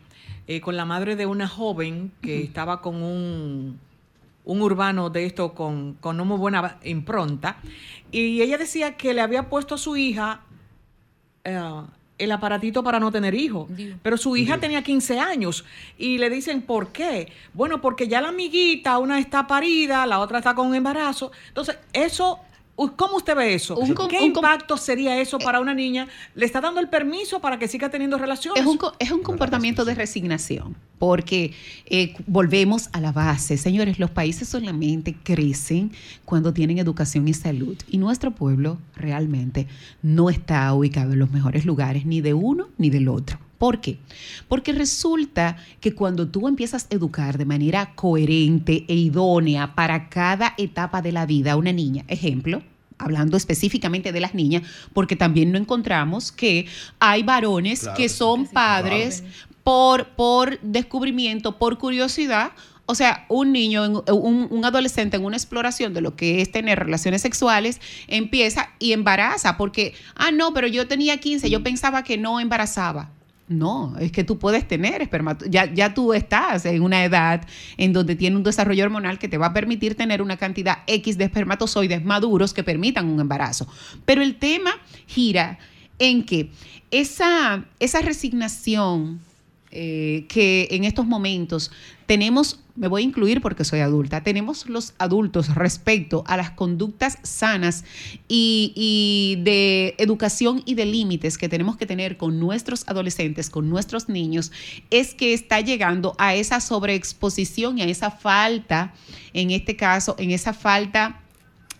eh, 0.47 0.61
con 0.61 0.75
la 0.75 0.85
madre 0.85 1.15
de 1.15 1.25
una 1.25 1.47
joven 1.47 2.11
que 2.21 2.43
estaba 2.43 2.81
con 2.81 3.01
un, 3.01 3.79
un 4.43 4.61
urbano 4.61 5.09
de 5.09 5.25
esto 5.25 5.53
con, 5.53 5.93
con 5.93 6.15
una 6.15 6.23
muy 6.23 6.37
buena 6.37 6.77
impronta 6.83 7.57
y 8.11 8.41
ella 8.41 8.57
decía 8.57 8.97
que 8.97 9.13
le 9.13 9.21
había 9.21 9.49
puesto 9.49 9.75
a 9.75 9.77
su 9.77 9.95
hija 9.95 10.41
eh, 11.43 11.59
el 12.23 12.31
aparatito 12.31 12.83
para 12.83 12.99
no 12.99 13.11
tener 13.11 13.33
hijos. 13.33 13.67
Pero 14.03 14.17
su 14.17 14.37
hija 14.37 14.59
tenía 14.59 14.83
15 14.83 15.19
años 15.19 15.65
y 15.97 16.19
le 16.19 16.29
dicen, 16.29 16.61
¿por 16.61 16.89
qué? 16.89 17.31
Bueno, 17.53 17.81
porque 17.81 18.07
ya 18.07 18.21
la 18.21 18.29
amiguita, 18.29 18.99
una 18.99 19.17
está 19.17 19.47
parida, 19.47 20.05
la 20.05 20.19
otra 20.19 20.37
está 20.37 20.53
con 20.53 20.67
un 20.67 20.75
embarazo. 20.75 21.31
Entonces, 21.47 21.77
eso, 21.93 22.39
¿cómo 22.75 23.17
usted 23.17 23.35
ve 23.35 23.53
eso? 23.53 23.75
Un 23.77 23.93
¿Qué 24.07 24.17
un 24.17 24.23
impacto 24.25 24.75
sería 24.77 25.19
eso 25.21 25.37
para 25.39 25.59
una 25.59 25.73
niña? 25.73 26.07
¿Le 26.35 26.45
está 26.45 26.61
dando 26.61 26.79
el 26.79 26.89
permiso 26.89 27.39
para 27.39 27.59
que 27.59 27.67
siga 27.67 27.89
teniendo 27.89 28.17
relaciones? 28.17 28.61
Es 28.61 28.67
un, 28.67 28.77
co- 28.77 28.93
es 28.99 29.11
un 29.11 29.21
comportamiento 29.21 29.85
de 29.85 29.93
resignación, 29.93 30.75
porque 30.97 31.53
eh, 31.85 32.15
volvemos 32.27 32.89
a 32.93 32.99
la 33.01 33.11
base. 33.11 33.57
Señores, 33.57 33.99
los 33.99 34.09
países 34.09 34.47
solamente 34.49 35.15
crecen 35.23 35.91
cuando 36.25 36.53
tienen 36.53 36.79
educación 36.79 37.27
y 37.27 37.33
salud. 37.33 37.77
Y 37.89 37.97
nuestro 37.97 38.31
pueblo 38.31 38.79
realmente 38.95 39.67
no 40.01 40.29
está 40.29 40.73
ubicado 40.73 41.13
en 41.13 41.19
los 41.19 41.31
mejores 41.31 41.65
lugares, 41.65 42.05
ni 42.05 42.21
de 42.21 42.33
uno 42.33 42.69
ni 42.77 42.89
del 42.89 43.07
otro. 43.09 43.37
¿Por 43.61 43.79
qué? 43.79 43.99
Porque 44.47 44.71
resulta 44.73 45.55
que 45.81 45.93
cuando 45.93 46.27
tú 46.27 46.47
empiezas 46.47 46.87
a 46.89 46.95
educar 46.95 47.37
de 47.37 47.45
manera 47.45 47.93
coherente 47.93 48.85
e 48.87 48.95
idónea 48.95 49.75
para 49.75 50.09
cada 50.09 50.55
etapa 50.57 51.03
de 51.03 51.11
la 51.11 51.27
vida 51.27 51.51
a 51.51 51.57
una 51.57 51.71
niña, 51.71 52.03
ejemplo, 52.07 52.63
hablando 52.97 53.37
específicamente 53.37 54.11
de 54.11 54.19
las 54.19 54.33
niñas, 54.33 54.63
porque 54.93 55.15
también 55.15 55.51
no 55.51 55.59
encontramos 55.59 56.31
que 56.31 56.65
hay 56.97 57.21
varones 57.21 57.81
Claro 57.81 57.97
que 57.97 58.01
que 58.01 58.09
sí. 58.09 58.15
son 58.15 58.47
padres 58.47 59.23
por, 59.63 60.07
por 60.15 60.59
descubrimiento, 60.61 61.59
por 61.59 61.77
curiosidad. 61.77 62.53
O 62.87 62.95
sea, 62.95 63.27
un 63.29 63.51
niño, 63.51 64.03
un, 64.11 64.47
un 64.49 64.65
adolescente 64.65 65.17
en 65.17 65.23
una 65.23 65.37
exploración 65.37 65.93
de 65.93 66.01
lo 66.01 66.15
que 66.15 66.41
es 66.41 66.51
tener 66.51 66.79
relaciones 66.79 67.21
sexuales, 67.21 67.79
empieza 68.07 68.69
y 68.79 68.93
embaraza, 68.93 69.55
porque, 69.55 69.93
ah, 70.15 70.31
no, 70.31 70.51
pero 70.51 70.65
yo 70.65 70.87
tenía 70.87 71.17
15, 71.17 71.47
yo 71.47 71.61
pensaba 71.61 72.03
que 72.03 72.17
no 72.17 72.39
embarazaba. 72.39 73.11
No, 73.51 73.97
es 73.99 74.13
que 74.13 74.23
tú 74.23 74.39
puedes 74.39 74.65
tener 74.65 75.01
espermato 75.01 75.45
ya, 75.45 75.71
ya 75.73 75.93
tú 75.93 76.13
estás 76.13 76.65
en 76.65 76.81
una 76.81 77.03
edad 77.03 77.45
en 77.75 77.91
donde 77.91 78.15
tiene 78.15 78.37
un 78.37 78.43
desarrollo 78.43 78.85
hormonal 78.85 79.19
que 79.19 79.27
te 79.27 79.37
va 79.37 79.47
a 79.47 79.53
permitir 79.53 79.95
tener 79.95 80.21
una 80.21 80.37
cantidad 80.37 80.79
X 80.87 81.17
de 81.17 81.25
espermatozoides 81.25 82.05
maduros 82.05 82.53
que 82.53 82.63
permitan 82.63 83.09
un 83.09 83.19
embarazo. 83.19 83.67
Pero 84.05 84.21
el 84.21 84.37
tema 84.37 84.71
gira 85.05 85.59
en 85.99 86.23
que 86.23 86.49
esa, 86.91 87.65
esa 87.79 88.01
resignación 88.01 89.19
eh, 89.71 90.25
que 90.27 90.67
en 90.71 90.83
estos 90.83 91.05
momentos 91.05 91.71
tenemos, 92.05 92.59
me 92.75 92.89
voy 92.89 93.03
a 93.03 93.05
incluir 93.05 93.41
porque 93.41 93.63
soy 93.63 93.79
adulta, 93.79 94.21
tenemos 94.21 94.67
los 94.67 94.93
adultos 94.97 95.55
respecto 95.55 96.23
a 96.27 96.35
las 96.35 96.51
conductas 96.51 97.17
sanas 97.23 97.85
y, 98.27 98.73
y 98.75 99.41
de 99.43 99.95
educación 99.97 100.61
y 100.65 100.75
de 100.75 100.85
límites 100.85 101.37
que 101.37 101.47
tenemos 101.47 101.77
que 101.77 101.85
tener 101.85 102.17
con 102.17 102.39
nuestros 102.39 102.87
adolescentes, 102.87 103.49
con 103.49 103.69
nuestros 103.69 104.09
niños, 104.09 104.51
es 104.89 105.13
que 105.13 105.33
está 105.33 105.61
llegando 105.61 106.15
a 106.17 106.35
esa 106.35 106.59
sobreexposición 106.59 107.77
y 107.77 107.83
a 107.83 107.85
esa 107.85 108.11
falta, 108.11 108.93
en 109.33 109.51
este 109.51 109.77
caso, 109.77 110.15
en 110.19 110.31
esa 110.31 110.53
falta 110.53 111.21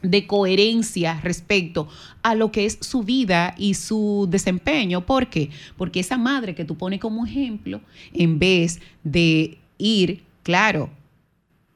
de 0.02 0.28
coherencia 0.28 1.20
respecto 1.22 1.88
a 2.24 2.36
lo 2.36 2.52
que 2.52 2.66
es 2.66 2.78
su 2.82 3.04
vida 3.04 3.56
y 3.58 3.76
su 3.76 4.28
desempeño. 4.30 5.06
¿Por 5.06 5.30
qué? 5.30 5.50
Porque 5.78 6.00
esa 6.00 6.18
madre 6.18 6.56
que 6.56 6.66
tú 6.66 6.78
pones 6.78 7.00
como 7.00 7.26
ejemplo, 7.26 7.82
en 8.14 8.40
vez 8.40 8.80
de 9.04 9.58
ir, 9.78 10.24
claro, 10.44 10.90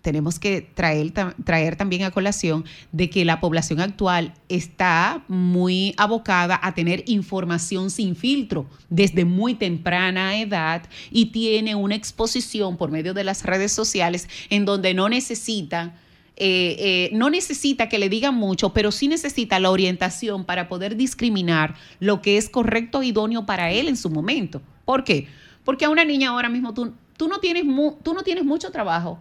tenemos 0.06 0.38
que 0.38 0.62
traer, 0.62 1.12
traer 1.44 1.76
también 1.78 2.04
a 2.04 2.12
colación 2.12 2.64
de 2.92 3.10
que 3.10 3.26
la 3.26 3.40
población 3.40 3.82
actual 3.82 4.36
está 4.50 5.24
muy 5.28 5.96
abocada 5.98 6.60
a 6.62 6.76
tener 6.76 7.04
información 7.08 7.90
sin 7.90 8.16
filtro 8.16 8.68
desde 8.88 9.26
muy 9.26 9.56
temprana 9.56 10.40
edad 10.40 10.84
y 11.10 11.32
tiene 11.32 11.74
una 11.74 11.96
exposición 11.96 12.78
por 12.78 12.92
medio 12.92 13.16
de 13.16 13.24
las 13.24 13.44
redes 13.44 13.72
sociales 13.72 14.30
en 14.52 14.66
donde 14.66 14.94
no 14.94 15.10
necesita 15.10 15.96
eh, 16.38 16.76
eh, 16.80 17.10
no 17.14 17.30
necesita 17.30 17.88
que 17.90 17.98
le 18.00 18.10
digan 18.10 18.36
mucho, 18.36 18.74
pero 18.74 18.92
sí 18.92 19.08
necesita 19.08 19.60
la 19.60 19.72
orientación 19.72 20.44
para 20.46 20.68
poder 20.68 20.96
discriminar 20.96 21.76
lo 22.00 22.22
que 22.22 22.38
es 22.38 22.50
correcto 22.50 23.02
e 23.02 23.08
idóneo 23.08 23.46
para 23.46 23.72
él 23.72 23.88
en 23.88 23.98
su 23.98 24.10
momento. 24.10 24.62
¿Por 24.84 25.04
qué? 25.04 25.28
Porque 25.64 25.86
a 25.86 25.90
una 25.90 26.04
niña 26.06 26.30
ahora 26.30 26.50
mismo 26.50 26.74
tú, 26.74 26.94
tú, 27.18 27.28
no, 27.28 27.40
tienes 27.40 27.64
mu- 27.66 27.96
tú 28.04 28.14
no 28.14 28.24
tienes 28.24 28.44
mucho 28.44 28.72
trabajo 28.72 29.20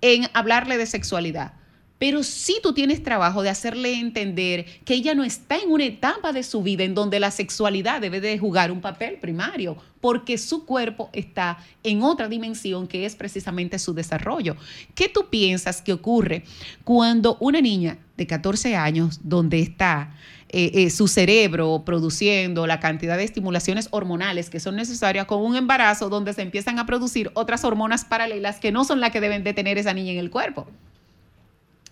en 0.00 0.28
hablarle 0.34 0.78
de 0.78 0.86
sexualidad. 0.86 1.52
Pero 1.98 2.22
sí 2.22 2.58
tú 2.62 2.72
tienes 2.72 3.02
trabajo 3.02 3.42
de 3.42 3.50
hacerle 3.50 3.98
entender 3.98 4.64
que 4.84 4.94
ella 4.94 5.14
no 5.14 5.24
está 5.24 5.58
en 5.58 5.70
una 5.70 5.84
etapa 5.84 6.32
de 6.32 6.42
su 6.42 6.62
vida 6.62 6.84
en 6.84 6.94
donde 6.94 7.20
la 7.20 7.30
sexualidad 7.30 8.00
debe 8.00 8.20
de 8.20 8.38
jugar 8.38 8.70
un 8.70 8.80
papel 8.80 9.16
primario, 9.16 9.76
porque 10.00 10.38
su 10.38 10.64
cuerpo 10.64 11.10
está 11.12 11.58
en 11.82 12.02
otra 12.02 12.28
dimensión 12.28 12.86
que 12.86 13.04
es 13.04 13.16
precisamente 13.16 13.78
su 13.78 13.94
desarrollo. 13.94 14.56
¿Qué 14.94 15.08
tú 15.08 15.26
piensas 15.28 15.82
que 15.82 15.92
ocurre 15.92 16.44
cuando 16.84 17.36
una 17.40 17.60
niña 17.60 17.98
de 18.16 18.26
14 18.26 18.76
años, 18.76 19.20
donde 19.22 19.60
está 19.60 20.14
eh, 20.50 20.70
eh, 20.74 20.90
su 20.90 21.08
cerebro 21.08 21.82
produciendo 21.84 22.66
la 22.66 22.80
cantidad 22.80 23.16
de 23.16 23.24
estimulaciones 23.24 23.88
hormonales 23.90 24.48
que 24.48 24.60
son 24.60 24.76
necesarias 24.76 25.26
con 25.26 25.40
un 25.40 25.56
embarazo, 25.56 26.08
donde 26.08 26.32
se 26.32 26.42
empiezan 26.42 26.78
a 26.78 26.86
producir 26.86 27.30
otras 27.34 27.64
hormonas 27.64 28.04
paralelas 28.04 28.58
que 28.58 28.72
no 28.72 28.84
son 28.84 29.00
las 29.00 29.10
que 29.10 29.20
deben 29.20 29.44
de 29.44 29.52
tener 29.52 29.78
esa 29.78 29.92
niña 29.94 30.12
en 30.12 30.18
el 30.18 30.30
cuerpo? 30.30 30.66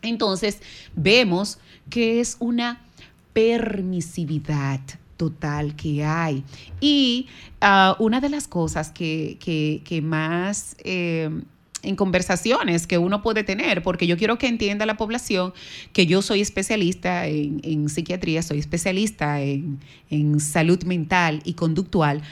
Entonces, 0.03 0.61
vemos 0.95 1.59
que 1.91 2.21
es 2.21 2.37
una 2.41 2.81
permisividad 3.33 4.81
total 5.17 5.75
que 5.77 6.05
hay. 6.05 6.45
Y 6.81 7.29
ah, 7.61 7.97
una 7.99 8.21
de 8.21 8.29
las 8.29 8.49
cosas 8.49 8.91
que, 8.91 10.01
más... 10.03 10.77
Eh, 10.85 11.31
en 11.83 11.95
conversaciones 11.95 12.89
que 12.89 12.99
uno 12.99 13.23
puede 13.23 13.45
tener, 13.45 13.81
porque 13.81 14.09
yo 14.09 14.17
quiero 14.17 14.39
que 14.39 14.49
entienda 14.49 14.87
la 14.87 14.97
población 14.97 15.55
que 15.93 16.07
yo 16.07 16.21
soy 16.21 16.41
especialista 16.41 17.29
en, 17.29 17.89
psiquiatría, 17.89 18.43
soy 18.43 18.59
especialista 18.59 19.41
en, 19.41 19.79
en, 20.11 20.41
salud 20.41 20.83
mental 20.83 21.43
y 21.45 21.55
conductual, 21.55 22.23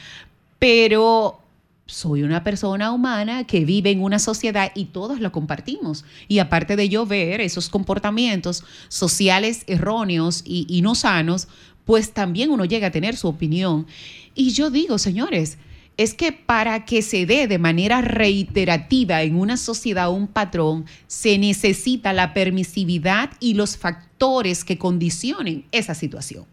pero 0.58 1.43
soy 1.86 2.22
una 2.22 2.42
persona 2.42 2.92
humana 2.92 3.44
que 3.44 3.64
vive 3.64 3.90
en 3.90 4.02
una 4.02 4.18
sociedad 4.18 4.72
y 4.74 4.86
todos 4.86 5.20
lo 5.20 5.32
compartimos. 5.32 6.04
Y 6.28 6.38
aparte 6.38 6.76
de 6.76 6.88
yo 6.88 7.04
ver 7.04 7.40
esos 7.40 7.68
comportamientos 7.68 8.64
sociales 8.88 9.64
erróneos 9.66 10.42
y, 10.46 10.80
no 10.82 10.94
sanos, 10.94 11.48
pues 11.84 12.12
también 12.12 12.50
uno 12.50 12.64
llega 12.64 12.86
a 12.86 12.92
tener 12.92 13.16
su 13.16 13.28
opinión. 13.28 13.86
Y 14.34 14.52
yo 14.52 14.70
digo, 14.70 14.98
señores, 14.98 15.58
es 15.96 16.14
que 16.14 16.32
para 16.32 16.86
que 16.86 17.02
se 17.02 17.26
dé 17.26 17.46
de 17.46 17.58
manera 17.58 18.00
reiterativa 18.00 19.22
en 19.22 19.36
una 19.36 19.56
sociedad 19.56 20.10
un 20.10 20.26
patrón, 20.26 20.86
se 21.06 21.38
necesita 21.38 22.12
la 22.12 22.32
permisividad 22.32 23.30
y 23.40 23.54
los 23.54 23.76
factores 23.76 24.64
que 24.64 24.78
condicionen 24.78 25.66
esa 25.70 25.94
situación. 25.94 26.46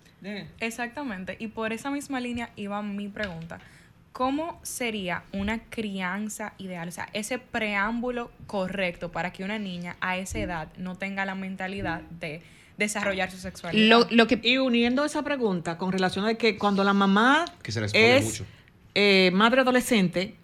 Exactamente. 0.60 1.38
Y 1.40 1.48
por 1.48 1.74
esa 1.74 1.90
misma 1.90 2.20
línea 2.20 2.52
iba 2.56 2.82
mi 2.84 3.08
pregunta. 3.08 3.60
¿Cómo 4.12 4.60
sería 4.62 5.24
una 5.32 5.64
crianza 5.70 6.54
ideal? 6.58 6.90
O 6.90 6.92
sea, 6.92 7.10
ese 7.14 7.40
preámbulo 7.40 8.30
correcto 8.46 9.12
para 9.12 9.32
que 9.32 9.44
una 9.44 9.58
niña 9.58 9.96
a 10.02 10.18
esa 10.18 10.40
edad 10.40 10.68
no 10.78 10.96
tenga 10.96 11.26
la 11.26 11.34
mentalidad 11.34 12.02
de 12.20 12.42
desarrollar 12.78 13.32
su 13.32 13.38
sexualidad. 13.38 14.08
Lo, 14.10 14.28
que, 14.28 14.40
y 14.44 14.58
uniendo 14.58 15.06
esa 15.06 15.24
pregunta 15.24 15.78
con 15.78 15.94
relación 15.94 16.26
a 16.26 16.34
que 16.34 16.58
cuando 16.58 16.84
la 16.84 16.94
mamá 16.94 17.46
es 17.94 18.44
eh, 18.96 19.32
madre 19.34 19.62
adolescente, 19.62 20.36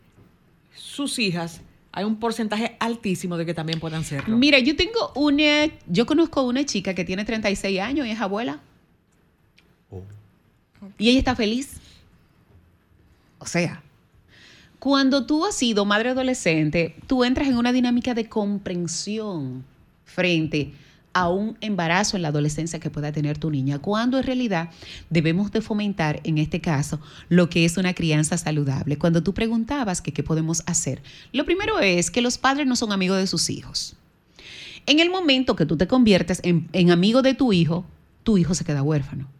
sus 0.73 1.19
hijas, 1.19 1.61
hay 1.91 2.05
un 2.05 2.19
porcentaje 2.19 2.77
altísimo 2.79 3.37
de 3.37 3.45
que 3.45 3.53
también 3.53 3.79
puedan 3.79 4.03
serlo. 4.05 4.37
Mira, 4.37 4.59
yo 4.59 4.75
tengo 4.75 5.11
una, 5.15 5.67
yo 5.87 6.05
conozco 6.05 6.43
una 6.43 6.65
chica 6.65 6.93
que 6.93 7.03
tiene 7.03 7.25
36 7.25 7.81
años 7.81 8.07
y 8.07 8.11
es 8.11 8.21
abuela. 8.21 8.61
Oh. 9.89 10.03
Y 10.97 11.09
ella 11.09 11.19
está 11.19 11.35
feliz. 11.35 11.81
Sea, 13.47 13.81
cuando 14.79 15.25
tú 15.25 15.45
has 15.45 15.55
sido 15.55 15.85
madre 15.85 16.09
adolescente, 16.09 16.95
tú 17.07 17.23
entras 17.23 17.47
en 17.47 17.57
una 17.57 17.71
dinámica 17.71 18.13
de 18.13 18.27
comprensión 18.27 19.63
frente 20.03 20.73
a 21.13 21.29
un 21.29 21.57
embarazo 21.61 22.15
en 22.15 22.23
la 22.23 22.27
adolescencia 22.27 22.79
que 22.79 22.89
pueda 22.89 23.11
tener 23.11 23.37
tu 23.37 23.49
niña, 23.49 23.79
cuando 23.79 24.17
en 24.17 24.25
realidad 24.25 24.69
debemos 25.09 25.51
de 25.51 25.61
fomentar, 25.61 26.19
en 26.25 26.37
este 26.37 26.61
caso, 26.61 26.99
lo 27.29 27.49
que 27.49 27.65
es 27.65 27.77
una 27.77 27.93
crianza 27.93 28.37
saludable. 28.37 28.97
Cuando 28.97 29.23
tú 29.23 29.33
preguntabas 29.33 30.01
que 30.01 30.13
qué 30.13 30.23
podemos 30.23 30.61
hacer, 30.67 31.01
lo 31.31 31.45
primero 31.45 31.79
es 31.79 32.11
que 32.11 32.21
los 32.21 32.37
padres 32.37 32.67
no 32.67 32.75
son 32.75 32.91
amigos 32.91 33.17
de 33.17 33.27
sus 33.27 33.49
hijos. 33.49 33.95
En 34.85 34.99
el 34.99 35.09
momento 35.09 35.55
que 35.55 35.65
tú 35.65 35.75
te 35.77 35.87
conviertes 35.87 36.41
en 36.43 36.91
amigo 36.91 37.21
de 37.21 37.33
tu 37.33 37.51
hijo, 37.53 37.85
tu 38.23 38.37
hijo 38.37 38.53
se 38.53 38.65
queda 38.65 38.83
huérfano. 38.83 39.36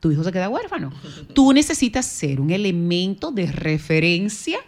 Tu 0.00 0.12
hijo 0.12 0.22
se 0.24 0.32
queda 0.32 0.48
huérfano. 0.48 0.92
Tú 1.34 1.52
necesitas 1.52 2.06
ser 2.06 2.40
un 2.40 2.50
elemento 2.50 3.30
de 3.30 3.46
referencia 3.46 4.58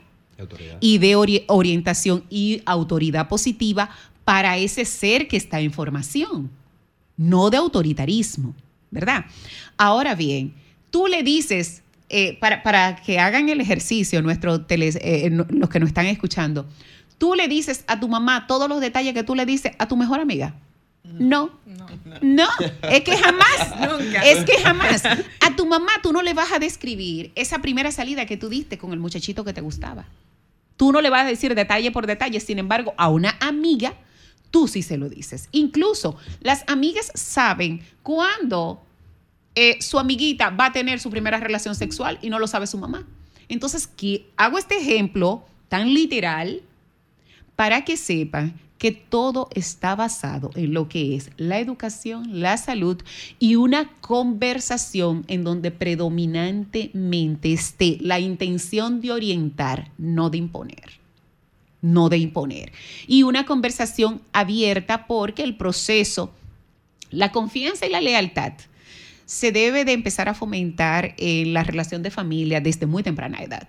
y 0.80 0.98
de 0.98 1.16
orientación 1.48 2.24
y 2.30 2.62
autoridad 2.64 3.28
positiva 3.28 3.90
para 4.24 4.56
ese 4.58 4.84
ser 4.84 5.26
que 5.26 5.36
está 5.36 5.60
en 5.60 5.72
formación, 5.72 6.50
no 7.16 7.50
de 7.50 7.56
autoritarismo, 7.56 8.54
¿verdad? 8.90 9.24
Ahora 9.76 10.14
bien, 10.14 10.54
tú 10.90 11.06
le 11.06 11.22
dices, 11.22 11.82
eh, 12.08 12.38
para, 12.38 12.96
que 12.96 13.18
hagan 13.18 13.48
el 13.48 13.60
ejercicio, 13.60 14.22
nuestro 14.22 14.64
eh, 14.68 15.30
los 15.30 15.68
que 15.70 15.80
nos 15.80 15.88
están 15.88 16.06
escuchando, 16.06 16.66
tú 17.16 17.34
le 17.34 17.48
dices 17.48 17.84
a 17.86 17.98
tu 17.98 18.08
mamá 18.08 18.46
todos 18.46 18.68
los 18.68 18.80
detalles 18.80 19.14
que 19.14 19.24
tú 19.24 19.34
le 19.34 19.46
dices 19.46 19.72
a 19.78 19.88
tu 19.88 19.96
mejor 19.96 20.20
amiga. 20.20 20.54
No. 21.04 21.50
No, 22.20 22.48
es 22.82 23.02
que 23.02 23.16
jamás, 23.16 23.80
Nunca. 23.80 24.20
es 24.24 24.44
que 24.44 24.60
jamás. 24.62 25.04
A 25.04 25.56
tu 25.56 25.66
mamá 25.66 25.92
tú 26.02 26.12
no 26.12 26.22
le 26.22 26.34
vas 26.34 26.52
a 26.52 26.58
describir 26.58 27.32
esa 27.34 27.60
primera 27.60 27.90
salida 27.92 28.26
que 28.26 28.36
tú 28.36 28.48
diste 28.48 28.76
con 28.78 28.92
el 28.92 28.98
muchachito 28.98 29.44
que 29.44 29.52
te 29.52 29.60
gustaba. 29.60 30.06
Tú 30.76 30.92
no 30.92 31.00
le 31.00 31.10
vas 31.10 31.22
a 31.24 31.28
decir 31.28 31.54
detalle 31.54 31.90
por 31.90 32.06
detalle, 32.06 32.40
sin 32.40 32.58
embargo, 32.58 32.94
a 32.98 33.08
una 33.08 33.36
amiga 33.40 33.94
tú 34.50 34.68
sí 34.68 34.82
se 34.82 34.96
lo 34.96 35.08
dices. 35.08 35.48
Incluso 35.52 36.16
las 36.40 36.64
amigas 36.66 37.10
saben 37.14 37.82
cuándo 38.02 38.82
eh, 39.54 39.80
su 39.80 39.98
amiguita 39.98 40.50
va 40.50 40.66
a 40.66 40.72
tener 40.72 41.00
su 41.00 41.10
primera 41.10 41.40
relación 41.40 41.74
sexual 41.74 42.18
y 42.22 42.30
no 42.30 42.38
lo 42.38 42.46
sabe 42.46 42.66
su 42.66 42.78
mamá. 42.78 43.06
Entonces, 43.48 43.88
hago 44.36 44.58
este 44.58 44.78
ejemplo 44.78 45.44
tan 45.68 45.92
literal 45.92 46.62
para 47.56 47.84
que 47.84 47.96
sepan 47.96 48.54
que 48.78 48.92
todo 48.92 49.48
está 49.54 49.96
basado 49.96 50.50
en 50.54 50.72
lo 50.72 50.88
que 50.88 51.16
es 51.16 51.30
la 51.36 51.58
educación, 51.58 52.40
la 52.40 52.56
salud 52.56 53.02
y 53.38 53.56
una 53.56 53.90
conversación 54.00 55.24
en 55.28 55.44
donde 55.44 55.70
predominantemente 55.70 57.52
esté 57.52 57.98
la 58.00 58.20
intención 58.20 59.00
de 59.00 59.12
orientar, 59.12 59.90
no 59.98 60.30
de 60.30 60.38
imponer. 60.38 60.98
No 61.80 62.08
de 62.08 62.18
imponer. 62.18 62.72
Y 63.06 63.22
una 63.24 63.46
conversación 63.46 64.20
abierta 64.32 65.06
porque 65.06 65.44
el 65.44 65.56
proceso, 65.56 66.32
la 67.10 67.30
confianza 67.30 67.86
y 67.86 67.90
la 67.90 68.00
lealtad 68.00 68.54
se 69.26 69.52
debe 69.52 69.84
de 69.84 69.92
empezar 69.92 70.28
a 70.28 70.34
fomentar 70.34 71.14
en 71.18 71.52
la 71.52 71.62
relación 71.62 72.02
de 72.02 72.10
familia 72.10 72.60
desde 72.60 72.86
muy 72.86 73.02
temprana 73.02 73.42
edad 73.42 73.68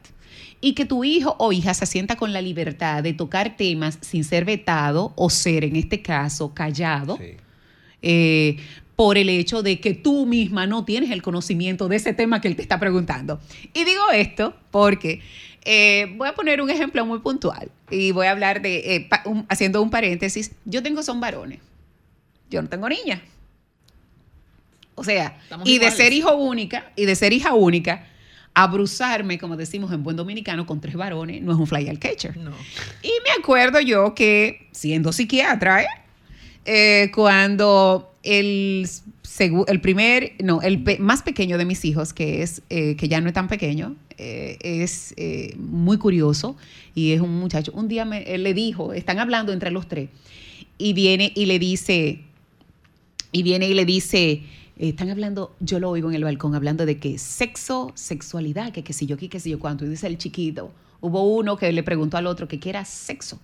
y 0.61 0.73
que 0.73 0.85
tu 0.85 1.03
hijo 1.03 1.35
o 1.39 1.51
hija 1.51 1.73
se 1.73 1.85
sienta 1.85 2.15
con 2.15 2.33
la 2.33 2.41
libertad 2.41 3.03
de 3.03 3.13
tocar 3.13 3.55
temas 3.55 3.97
sin 4.01 4.23
ser 4.23 4.45
vetado 4.45 5.13
o 5.15 5.29
ser, 5.29 5.63
en 5.63 5.75
este 5.75 6.01
caso, 6.01 6.53
callado. 6.53 7.17
Eh, 8.01 8.57
por 8.95 9.17
el 9.17 9.29
hecho 9.29 9.63
de 9.63 9.79
que 9.79 9.93
tú 9.93 10.25
misma 10.25 10.67
no 10.67 10.83
tienes 10.83 11.11
el 11.11 11.21
conocimiento 11.21 11.87
de 11.87 11.95
ese 11.95 12.13
tema 12.13 12.41
que 12.41 12.49
él 12.49 12.57
te 12.57 12.61
está 12.61 12.79
preguntando. 12.79 13.39
Y 13.73 13.85
digo 13.85 14.11
esto 14.11 14.53
porque 14.71 15.21
eh, 15.63 16.13
voy 16.17 16.27
a 16.27 16.33
poner 16.33 16.61
un 16.61 16.69
ejemplo 16.69 17.05
muy 17.05 17.19
puntual 17.19 17.71
y 17.89 18.11
voy 18.11 18.27
a 18.27 18.31
hablar 18.31 18.61
de, 18.61 18.95
eh, 18.95 19.09
haciendo 19.47 19.81
un 19.81 19.89
paréntesis, 19.89 20.51
yo 20.65 20.83
tengo 20.83 21.01
son 21.01 21.21
varones, 21.21 21.59
yo 22.49 22.61
no 22.61 22.67
tengo 22.67 22.89
niña. 22.89 23.21
O 24.95 25.03
sea, 25.05 25.39
y 25.63 25.77
de 25.77 25.91
ser 25.91 26.11
hijo 26.11 26.35
única, 26.35 26.91
y 26.97 27.05
de 27.05 27.15
ser 27.15 27.31
hija 27.31 27.53
única, 27.53 28.05
abruzarme, 28.64 29.38
como 29.38 29.57
decimos 29.57 29.91
en 29.91 30.03
buen 30.03 30.16
dominicano, 30.16 30.66
con 30.66 30.82
tres 30.82 30.95
varones, 30.95 31.41
no 31.41 31.51
es 31.51 31.57
un 31.57 31.68
fly 31.68 31.88
al 31.89 31.99
catcher. 31.99 32.38
Y 33.01 33.12
me 33.24 33.32
acuerdo 33.39 33.80
yo 33.80 34.14
que, 34.14 34.68
siendo 34.72 35.12
psiquiatra, 35.12 35.84
¿eh? 35.84 35.88
Eh, 36.66 37.12
cuando 37.16 38.14
el, 38.24 38.88
el 39.68 39.82
primer, 39.82 40.34
no, 40.43 40.62
el 40.62 40.84
más 40.99 41.24
pequeño 41.24 41.57
de 41.57 41.66
mis 41.66 41.84
hijos, 41.86 42.14
que 42.14 42.41
es, 42.43 42.62
eh, 42.70 42.95
que 42.95 43.07
ya 43.07 43.22
no 43.22 43.28
es 43.28 43.34
tan 43.34 43.47
pequeño, 43.47 43.95
es 44.18 45.16
muy 45.57 45.97
curioso 45.97 46.57
y 46.93 47.14
es 47.14 47.22
un 47.22 47.39
muchacho, 47.39 47.72
un 47.74 47.88
día 47.88 48.03
me, 48.03 48.38
le 48.38 48.53
dijo, 48.53 48.91
están 48.91 49.18
hablando 49.20 49.53
entre 49.53 49.72
los 49.72 49.88
tres, 49.88 50.10
y 50.78 50.93
viene 50.93 51.32
y 51.36 51.45
le 51.45 51.57
dice, 51.57 52.20
y 53.32 53.43
viene 53.43 53.68
y 53.70 53.74
le 53.74 53.86
dice, 53.86 54.43
están 54.88 55.09
hablando, 55.09 55.53
yo 55.59 55.80
lo 55.80 55.89
oigo 55.89 56.09
en 56.09 56.15
el 56.15 56.23
balcón 56.23 56.55
hablando 56.55 56.86
de 56.86 56.99
que 56.99 57.17
sexo, 57.17 57.91
sexualidad, 57.95 58.71
que 58.71 58.84
qué 58.84 58.93
sé 58.93 59.05
yo, 59.05 59.17
qué, 59.17 59.27
qué 59.27 59.39
sé 59.39 59.49
yo 59.49 59.59
cuánto. 59.59 59.86
Y 59.86 59.89
dice 59.89 60.07
el 60.07 60.17
chiquito, 60.17 60.71
hubo 61.01 61.23
uno 61.36 61.57
que 61.57 61.71
le 61.73 61.84
preguntó 61.84 62.15
al 62.15 62.27
otro 62.27 62.47
que 62.47 62.59
qué 62.59 62.69
era 62.69 62.86
sexo. 62.86 63.39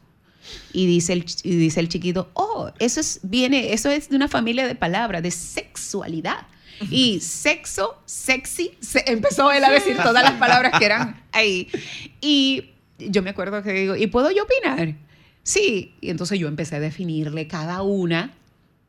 Y 0.71 0.86
dice, 0.86 1.13
el, 1.13 1.25
y 1.43 1.55
dice 1.55 1.81
el 1.81 1.89
chiquito, 1.89 2.29
oh, 2.36 2.71
eso 2.79 3.01
es, 3.01 3.19
viene, 3.23 3.73
eso 3.73 3.89
es 3.89 4.09
de 4.09 4.15
una 4.15 4.29
familia 4.29 4.65
de 4.65 4.75
palabras, 4.75 5.23
de 5.23 5.31
sexualidad. 5.31 6.47
Y 6.89 7.19
sexo, 7.21 8.01
sexy, 8.05 8.71
se 8.79 9.03
empezó 9.07 9.51
él 9.51 9.63
a 9.63 9.71
decir 9.71 9.97
todas 9.97 10.23
las 10.23 10.33
palabras 10.33 10.77
que 10.77 10.86
eran 10.86 11.21
ahí. 11.31 11.67
Y 12.21 12.71
yo 12.97 13.21
me 13.23 13.31
acuerdo 13.31 13.61
que 13.63 13.73
digo, 13.73 13.95
¿y 13.95 14.07
puedo 14.07 14.31
yo 14.31 14.43
opinar? 14.43 14.95
Sí, 15.43 15.95
y 16.01 16.09
entonces 16.09 16.39
yo 16.39 16.47
empecé 16.47 16.77
a 16.77 16.79
definirle 16.79 17.47
cada 17.47 17.81
una 17.81 18.33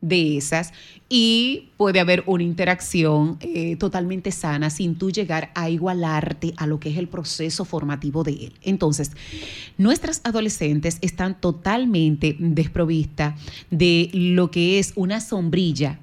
de 0.07 0.37
esas 0.37 0.73
y 1.09 1.69
puede 1.77 1.99
haber 1.99 2.23
una 2.25 2.43
interacción 2.43 3.37
eh, 3.41 3.75
totalmente 3.77 4.31
sana 4.31 4.69
sin 4.69 4.97
tú 4.97 5.11
llegar 5.11 5.51
a 5.55 5.69
igualarte 5.69 6.53
a 6.57 6.67
lo 6.67 6.79
que 6.79 6.89
es 6.89 6.97
el 6.97 7.07
proceso 7.07 7.65
formativo 7.65 8.23
de 8.23 8.31
él. 8.31 8.53
Entonces, 8.61 9.11
nuestras 9.77 10.21
adolescentes 10.23 10.97
están 11.01 11.39
totalmente 11.39 12.35
desprovistas 12.39 13.39
de 13.71 14.09
lo 14.13 14.51
que 14.51 14.79
es 14.79 14.93
una 14.95 15.21
sombrilla 15.21 15.99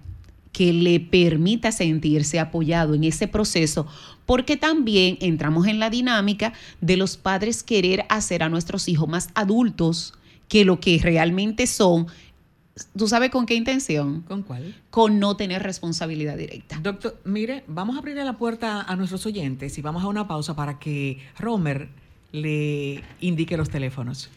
que 0.52 0.72
le 0.72 1.00
permita 1.00 1.72
sentirse 1.72 2.38
apoyado 2.38 2.94
en 2.94 3.02
ese 3.02 3.26
proceso, 3.26 3.86
porque 4.24 4.56
también 4.56 5.18
entramos 5.20 5.66
en 5.66 5.80
la 5.80 5.90
dinámica 5.90 6.52
de 6.80 6.96
los 6.96 7.16
padres 7.16 7.64
querer 7.64 8.06
hacer 8.08 8.42
a 8.44 8.48
nuestros 8.48 8.88
hijos 8.88 9.08
más 9.08 9.30
adultos 9.34 10.14
que 10.48 10.64
lo 10.64 10.78
que 10.78 11.00
realmente 11.02 11.66
son. 11.66 12.06
¿Tú 12.96 13.06
sabes 13.06 13.30
con 13.30 13.46
qué 13.46 13.54
intención? 13.54 14.22
¿Con 14.22 14.42
cuál? 14.42 14.74
Con 14.90 15.20
no 15.20 15.36
tener 15.36 15.62
responsabilidad 15.62 16.36
directa. 16.36 16.78
Doctor, 16.82 17.20
mire, 17.24 17.62
vamos 17.68 17.94
a 17.94 18.00
abrirle 18.00 18.24
la 18.24 18.36
puerta 18.36 18.82
a 18.82 18.96
nuestros 18.96 19.24
oyentes 19.26 19.78
y 19.78 19.82
vamos 19.82 20.02
a 20.02 20.08
una 20.08 20.26
pausa 20.26 20.56
para 20.56 20.78
que 20.78 21.20
Romer 21.38 21.88
le 22.32 23.04
indique 23.20 23.56
los 23.56 23.70
teléfonos. 23.70 24.28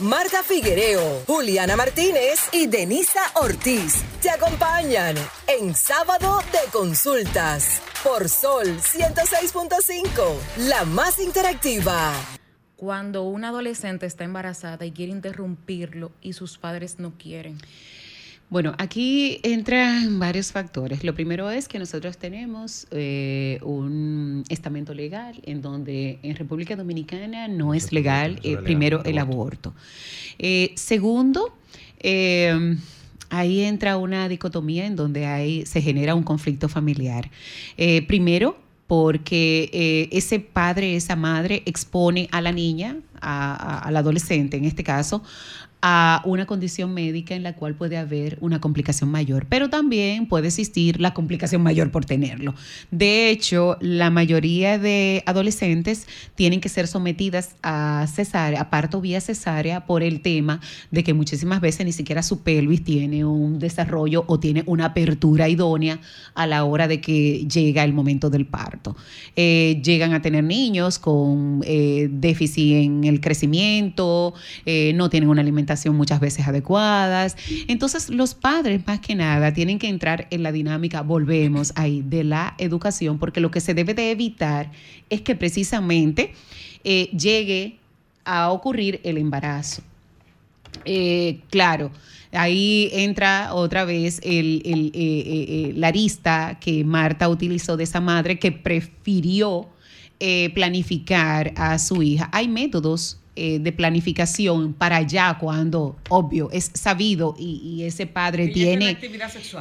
Marta 0.00 0.42
Figuereo, 0.42 1.22
Juliana 1.26 1.74
Martínez 1.74 2.50
y 2.52 2.66
Denisa 2.66 3.22
Ortiz 3.36 4.02
te 4.20 4.28
acompañan 4.28 5.16
en 5.46 5.74
Sábado 5.74 6.40
de 6.52 6.70
Consultas 6.70 7.80
por 8.04 8.28
Sol 8.28 8.76
106.5, 8.76 10.68
la 10.68 10.84
más 10.84 11.18
interactiva. 11.18 12.12
Cuando 12.76 13.24
una 13.24 13.48
adolescente 13.48 14.06
está 14.06 14.24
embarazada 14.24 14.84
y 14.84 14.92
quiere 14.92 15.12
interrumpirlo 15.12 16.12
y 16.20 16.34
sus 16.34 16.58
padres 16.58 16.98
no 16.98 17.14
quieren. 17.16 17.58
Bueno, 18.48 18.74
aquí 18.78 19.40
entran 19.42 20.20
varios 20.20 20.52
factores. 20.52 21.02
Lo 21.02 21.14
primero 21.14 21.50
es 21.50 21.66
que 21.66 21.80
nosotros 21.80 22.16
tenemos 22.16 22.86
eh, 22.92 23.58
un 23.62 24.44
estamento 24.48 24.94
legal 24.94 25.40
en 25.42 25.62
donde 25.62 26.20
en 26.22 26.36
República 26.36 26.76
Dominicana 26.76 27.48
no 27.48 27.74
es 27.74 27.92
legal, 27.92 28.38
eh, 28.44 28.56
primero, 28.58 29.02
el 29.04 29.18
aborto. 29.18 29.74
Eh, 30.38 30.72
segundo, 30.76 31.56
ahí 33.30 33.62
entra 33.62 33.96
una 33.96 34.28
dicotomía 34.28 34.86
en 34.86 34.94
donde 34.94 35.26
hay, 35.26 35.66
se 35.66 35.82
genera 35.82 36.14
un 36.14 36.22
conflicto 36.22 36.68
familiar. 36.68 37.28
primero, 38.06 38.58
porque 38.86 40.08
ese 40.12 40.40
padre, 40.40 40.96
esa 40.96 41.16
madre 41.16 41.62
expone 41.66 42.28
a 42.32 42.40
la 42.40 42.52
niña, 42.52 42.96
al 43.20 43.96
adolescente 43.96 44.56
en 44.56 44.64
este 44.64 44.84
caso, 44.84 45.22
a 45.82 46.22
una 46.24 46.46
condición 46.46 46.94
médica 46.94 47.34
en 47.34 47.42
la 47.42 47.54
cual 47.54 47.74
puede 47.74 47.96
haber 47.96 48.38
una 48.40 48.60
complicación 48.60 49.10
mayor, 49.10 49.46
pero 49.48 49.68
también 49.68 50.26
puede 50.26 50.48
existir 50.48 51.00
la 51.00 51.12
complicación 51.12 51.62
mayor 51.62 51.90
por 51.90 52.04
tenerlo. 52.04 52.54
De 52.90 53.30
hecho, 53.30 53.76
la 53.80 54.10
mayoría 54.10 54.78
de 54.78 55.22
adolescentes 55.26 56.06
tienen 56.34 56.60
que 56.60 56.68
ser 56.68 56.86
sometidas 56.86 57.56
a 57.62 58.06
cesárea, 58.12 58.70
parto 58.70 59.00
vía 59.00 59.20
cesárea 59.20 59.86
por 59.86 60.02
el 60.02 60.22
tema 60.22 60.60
de 60.90 61.04
que 61.04 61.14
muchísimas 61.14 61.60
veces 61.60 61.84
ni 61.84 61.92
siquiera 61.92 62.22
su 62.22 62.42
pelvis 62.42 62.82
tiene 62.82 63.24
un 63.24 63.58
desarrollo 63.58 64.24
o 64.28 64.40
tiene 64.40 64.62
una 64.66 64.86
apertura 64.86 65.48
idónea 65.48 66.00
a 66.34 66.46
la 66.46 66.64
hora 66.64 66.88
de 66.88 67.00
que 67.00 67.46
llega 67.46 67.84
el 67.84 67.92
momento 67.92 68.30
del 68.30 68.46
parto. 68.46 68.96
Eh, 69.36 69.80
llegan 69.84 70.14
a 70.14 70.22
tener 70.22 70.42
niños 70.42 70.98
con 70.98 71.60
eh, 71.64 72.08
déficit 72.10 72.84
en 72.84 73.04
el 73.04 73.20
crecimiento, 73.20 74.34
eh, 74.64 74.92
no 74.94 75.10
tienen 75.10 75.28
una 75.28 75.42
alimentación 75.42 75.65
muchas 75.92 76.20
veces 76.20 76.46
adecuadas. 76.46 77.36
Entonces 77.68 78.10
los 78.10 78.34
padres 78.34 78.86
más 78.86 79.00
que 79.00 79.14
nada 79.14 79.52
tienen 79.52 79.78
que 79.78 79.88
entrar 79.88 80.26
en 80.30 80.42
la 80.42 80.52
dinámica, 80.52 81.02
volvemos 81.02 81.72
ahí, 81.76 82.02
de 82.02 82.24
la 82.24 82.54
educación, 82.58 83.18
porque 83.18 83.40
lo 83.40 83.50
que 83.50 83.60
se 83.60 83.74
debe 83.74 83.94
de 83.94 84.10
evitar 84.10 84.70
es 85.10 85.22
que 85.22 85.34
precisamente 85.34 86.32
eh, 86.84 87.10
llegue 87.16 87.78
a 88.24 88.50
ocurrir 88.50 89.00
el 89.04 89.18
embarazo. 89.18 89.82
Eh, 90.84 91.40
claro, 91.50 91.90
ahí 92.32 92.90
entra 92.92 93.54
otra 93.54 93.84
vez 93.84 94.20
el, 94.22 94.62
eh, 94.64 95.72
la 95.74 95.88
arista 95.88 96.58
que 96.60 96.84
Marta 96.84 97.28
utilizó 97.28 97.76
de 97.76 97.84
esa 97.84 98.00
madre 98.00 98.38
que 98.38 98.52
prefirió 98.52 99.68
planificar 100.54 101.52
a 101.56 101.78
su 101.78 102.02
hija. 102.02 102.30
Hay 102.32 102.48
métodos 102.48 103.18
eh, 103.36 103.58
de 103.58 103.70
planificación 103.70 104.72
para 104.72 104.96
allá 104.96 105.36
cuando, 105.38 105.96
obvio, 106.08 106.48
es 106.52 106.70
sabido 106.72 107.34
y, 107.38 107.82
ese 107.82 108.06
padre 108.06 108.48
tiene 108.48 108.96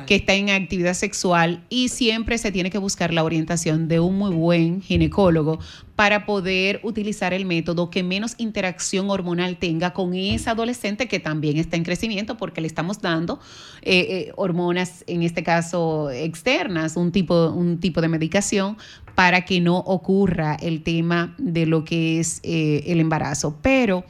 que 0.08 0.16
está 0.16 0.34
en 0.34 0.50
actividad 0.50 0.94
sexual 0.94 1.64
y 1.70 1.90
siempre 1.90 2.38
se 2.38 2.52
tiene 2.52 2.72
que 2.72 2.78
buscar 2.78 3.14
la 3.14 3.24
orientación 3.24 3.90
de 3.90 4.00
un 4.00 4.18
muy 4.18 4.32
buen 4.32 4.82
ginecólogo 4.82 5.60
para 5.96 6.26
poder 6.26 6.80
utilizar 6.84 7.34
el 7.34 7.46
método 7.46 7.90
que 7.90 8.04
menos 8.04 8.36
interacción 8.38 9.10
hormonal 9.10 9.58
tenga 9.58 9.94
con 9.94 10.14
esa 10.14 10.52
adolescente 10.52 11.08
que 11.08 11.20
también 11.20 11.58
está 11.58 11.78
en 11.78 11.84
crecimiento 11.84 12.38
porque 12.38 12.62
le 12.62 12.68
estamos 12.68 13.02
dando 13.02 13.40
eh, 13.82 14.08
eh, 14.10 14.32
hormonas, 14.36 15.04
en 15.08 15.24
este 15.24 15.44
caso 15.44 16.10
externas, 16.12 16.96
un 16.98 17.12
tipo, 17.12 17.50
un 17.50 17.80
tipo 17.80 18.02
de 18.02 18.08
medicación 18.08 18.78
para 19.16 19.46
que 19.46 19.62
no 19.62 19.78
ocurra 19.78 20.56
el 20.56 20.84
tema 20.84 21.34
de 21.38 21.66
lo 21.66 21.86
que 21.86 22.20
es 22.20 22.42
eh, 22.44 22.84
el 22.88 23.00
embarazo. 23.00 23.58
Pero 23.62 24.04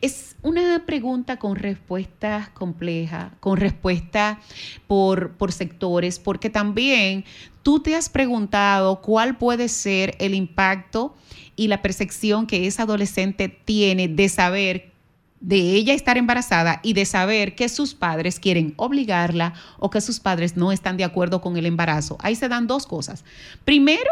es 0.00 0.36
una 0.42 0.84
pregunta 0.86 1.38
con 1.38 1.56
respuestas 1.56 2.48
complejas, 2.50 3.32
con 3.40 3.56
respuesta 3.56 4.40
por, 4.86 5.32
por 5.32 5.52
sectores, 5.52 6.18
porque 6.18 6.50
también 6.50 7.24
tú 7.62 7.80
te 7.80 7.96
has 7.96 8.08
preguntado 8.08 9.00
cuál 9.00 9.36
puede 9.36 9.68
ser 9.68 10.16
el 10.20 10.34
impacto 10.34 11.14
y 11.56 11.68
la 11.68 11.82
percepción 11.82 12.46
que 12.46 12.66
esa 12.66 12.84
adolescente 12.84 13.48
tiene 13.48 14.06
de 14.08 14.28
saber 14.28 14.94
de 15.40 15.56
ella 15.56 15.92
estar 15.92 16.16
embarazada 16.16 16.80
y 16.82 16.94
de 16.94 17.04
saber 17.04 17.54
que 17.54 17.68
sus 17.68 17.94
padres 17.94 18.40
quieren 18.40 18.72
obligarla 18.76 19.52
o 19.78 19.90
que 19.90 20.00
sus 20.00 20.18
padres 20.18 20.56
no 20.56 20.72
están 20.72 20.96
de 20.96 21.04
acuerdo 21.04 21.42
con 21.42 21.58
el 21.58 21.66
embarazo. 21.66 22.16
Ahí 22.20 22.34
se 22.34 22.48
dan 22.48 22.66
dos 22.66 22.86
cosas. 22.86 23.24
Primero, 23.64 24.10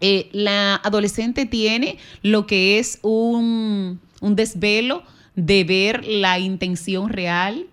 eh, 0.00 0.28
la 0.32 0.76
adolescente 0.76 1.46
tiene 1.46 1.98
lo 2.22 2.46
que 2.46 2.78
es 2.78 2.98
un, 3.02 4.00
desvelo 4.20 5.02
de 5.36 5.64
ver 5.64 6.04
la 6.06 6.38
intención 6.38 7.08
real 7.08 7.66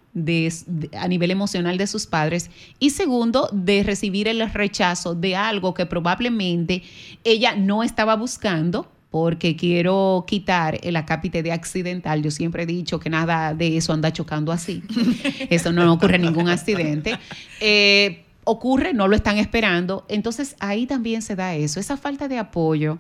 a 0.97 1.07
nivel 1.07 1.31
emocional 1.31 1.77
de 1.77 1.87
sus 1.87 2.05
padres 2.05 2.49
y 2.79 2.89
segundo, 2.89 3.49
de 3.53 3.83
recibir 3.83 4.27
el 4.27 4.49
rechazo 4.51 5.15
de 5.15 5.37
algo 5.37 5.73
que 5.73 5.85
probablemente 5.85 6.83
ella 7.23 7.55
no 7.55 7.81
estaba 7.81 8.17
buscando 8.17 8.91
porque 9.09 9.57
quiero 9.57 10.23
quitar 10.25 10.79
el 10.83 10.95
acápite 10.95 11.43
de 11.43 11.51
accidental. 11.51 12.23
Yo 12.23 12.31
siempre 12.31 12.63
he 12.63 12.65
dicho 12.65 12.99
que 12.99 13.09
nada 13.09 13.53
de 13.53 13.75
eso 13.75 13.91
anda 13.91 14.11
chocando 14.11 14.53
así. 14.53 14.81
eso 15.49 15.73
no 15.73 15.91
ocurre 15.93 16.17
ningún 16.17 16.47
accidente. 16.47 17.19
Eh, 17.59 18.23
ocurre, 18.51 18.93
no 18.93 19.07
lo 19.07 19.15
están 19.15 19.37
esperando. 19.37 20.05
Entonces 20.07 20.55
ahí 20.59 20.85
también 20.85 21.21
se 21.21 21.35
da 21.35 21.55
eso, 21.55 21.79
esa 21.79 21.97
falta 21.97 22.27
de 22.27 22.37
apoyo 22.37 22.97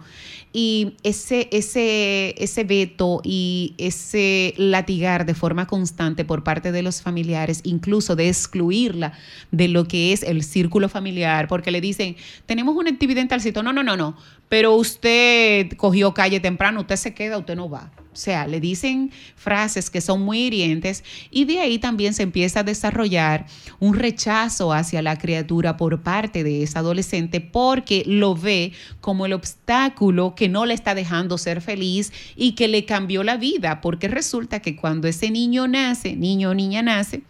y 0.53 0.93
ese, 1.03 1.49
ese, 1.51 2.35
ese 2.37 2.63
veto 2.63 3.21
y 3.23 3.75
ese 3.77 4.53
latigar 4.57 5.25
de 5.25 5.33
forma 5.33 5.67
constante 5.67 6.25
por 6.25 6.43
parte 6.43 6.71
de 6.71 6.81
los 6.81 7.01
familiares, 7.01 7.61
incluso 7.63 8.15
de 8.15 8.29
excluirla 8.29 9.13
de 9.51 9.67
lo 9.67 9.87
que 9.87 10.13
es 10.13 10.23
el 10.23 10.43
círculo 10.43 10.89
familiar, 10.89 11.47
porque 11.47 11.71
le 11.71 11.81
dicen, 11.81 12.15
tenemos 12.45 12.75
una 12.75 12.89
actividad 12.89 13.21
en 13.21 13.27
tal 13.27 13.41
sitio, 13.41 13.63
no, 13.63 13.73
no, 13.73 13.83
no, 13.83 13.97
no, 13.97 14.15
pero 14.49 14.75
usted 14.75 15.71
cogió 15.77 16.13
calle 16.13 16.39
temprano, 16.39 16.81
usted 16.81 16.95
se 16.95 17.13
queda, 17.13 17.37
usted 17.37 17.55
no 17.55 17.69
va. 17.69 17.91
O 18.13 18.15
sea, 18.17 18.45
le 18.45 18.59
dicen 18.59 19.09
frases 19.35 19.89
que 19.89 20.01
son 20.01 20.21
muy 20.21 20.39
hirientes 20.39 21.03
y 21.29 21.45
de 21.45 21.61
ahí 21.61 21.79
también 21.79 22.13
se 22.13 22.23
empieza 22.23 22.59
a 22.59 22.63
desarrollar 22.63 23.45
un 23.79 23.95
rechazo 23.95 24.73
hacia 24.73 25.01
la 25.01 25.17
criatura 25.17 25.77
por 25.77 26.01
parte 26.01 26.43
de 26.43 26.61
esa 26.61 26.79
adolescente 26.79 27.39
porque 27.39 28.03
lo 28.05 28.35
ve 28.35 28.73
como 28.99 29.25
el 29.25 29.31
obstáculo 29.31 30.35
que 30.35 30.49
no 30.49 30.65
le 30.65 30.73
está 30.73 30.93
dejando 30.93 31.37
ser 31.37 31.61
feliz 31.61 32.11
y 32.35 32.51
que 32.53 32.67
le 32.67 32.83
cambió 32.83 33.23
la 33.23 33.37
vida, 33.37 33.79
porque 33.79 34.09
resulta 34.09 34.59
que 34.59 34.75
cuando 34.75 35.07
ese 35.07 35.31
niño 35.31 35.69
nace, 35.69 36.17
niño 36.17 36.49
o 36.49 36.53
niña 36.53 36.81
nace, 36.81 37.21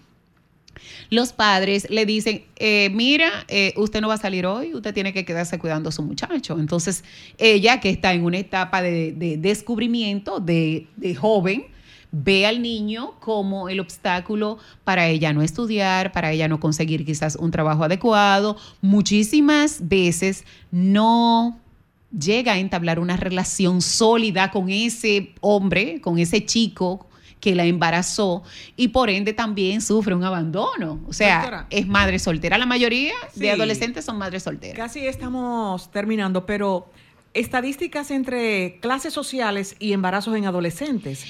los 1.09 1.33
padres 1.33 1.87
le 1.89 2.05
dicen, 2.05 2.45
eh, 2.57 2.89
mira, 2.93 3.45
eh, 3.47 3.73
usted 3.77 4.01
no 4.01 4.07
va 4.07 4.15
a 4.15 4.17
salir 4.17 4.45
hoy, 4.45 4.73
usted 4.73 4.93
tiene 4.93 5.13
que 5.13 5.25
quedarse 5.25 5.59
cuidando 5.59 5.89
a 5.89 5.91
su 5.91 6.01
muchacho. 6.03 6.59
Entonces, 6.59 7.03
ella 7.37 7.79
que 7.79 7.89
está 7.89 8.13
en 8.13 8.23
una 8.23 8.37
etapa 8.37 8.81
de, 8.81 9.37
descubrimiento, 9.39 10.39
de, 10.39 10.87
de 10.95 11.15
joven, 11.15 11.65
ve 12.11 12.45
al 12.45 12.61
niño 12.61 13.13
como 13.19 13.69
el 13.69 13.79
obstáculo 13.79 14.57
para 14.83 15.07
ella 15.07 15.31
no 15.33 15.41
estudiar, 15.41 16.11
para 16.11 16.31
ella 16.31 16.47
no 16.47 16.59
conseguir 16.59 17.05
quizás 17.05 17.35
un 17.35 17.51
trabajo 17.51 17.83
adecuado. 17.83 18.57
Muchísimas 18.81 19.87
veces 19.87 20.43
no 20.71 21.59
llega 22.17 22.53
a 22.53 22.59
entablar 22.59 22.99
una 22.99 23.15
relación 23.15 23.81
sólida 23.81 24.51
con 24.51 24.69
ese 24.69 25.33
hombre, 25.39 26.01
con 26.01 26.19
ese 26.19 26.45
chico 26.45 27.07
que 27.41 27.53
la 27.55 27.65
embarazó 27.65 28.43
y 28.77 28.87
por 28.89 29.09
ende 29.09 29.33
también 29.33 29.81
sufre 29.81 30.15
un 30.15 30.23
abandono. 30.23 30.99
O 31.07 31.11
sea, 31.11 31.39
Doctora. 31.41 31.67
es 31.71 31.87
madre 31.87 32.17
soltera. 32.19 32.57
La 32.57 32.65
mayoría 32.65 33.13
Sí. 33.33 33.41
de 33.41 33.51
adolescentes 33.51 34.05
son 34.05 34.17
madres 34.17 34.43
solteras. 34.43 34.77
Casi 34.77 35.05
estamos 35.05 35.91
terminando, 35.91 36.45
pero 36.45 36.89
estadísticas 37.33 38.11
entre 38.11 38.79
clases 38.79 39.13
sociales 39.13 39.75
y 39.79 39.93
embarazos 39.93 40.35
en 40.37 40.45
adolescentes. 40.45 41.25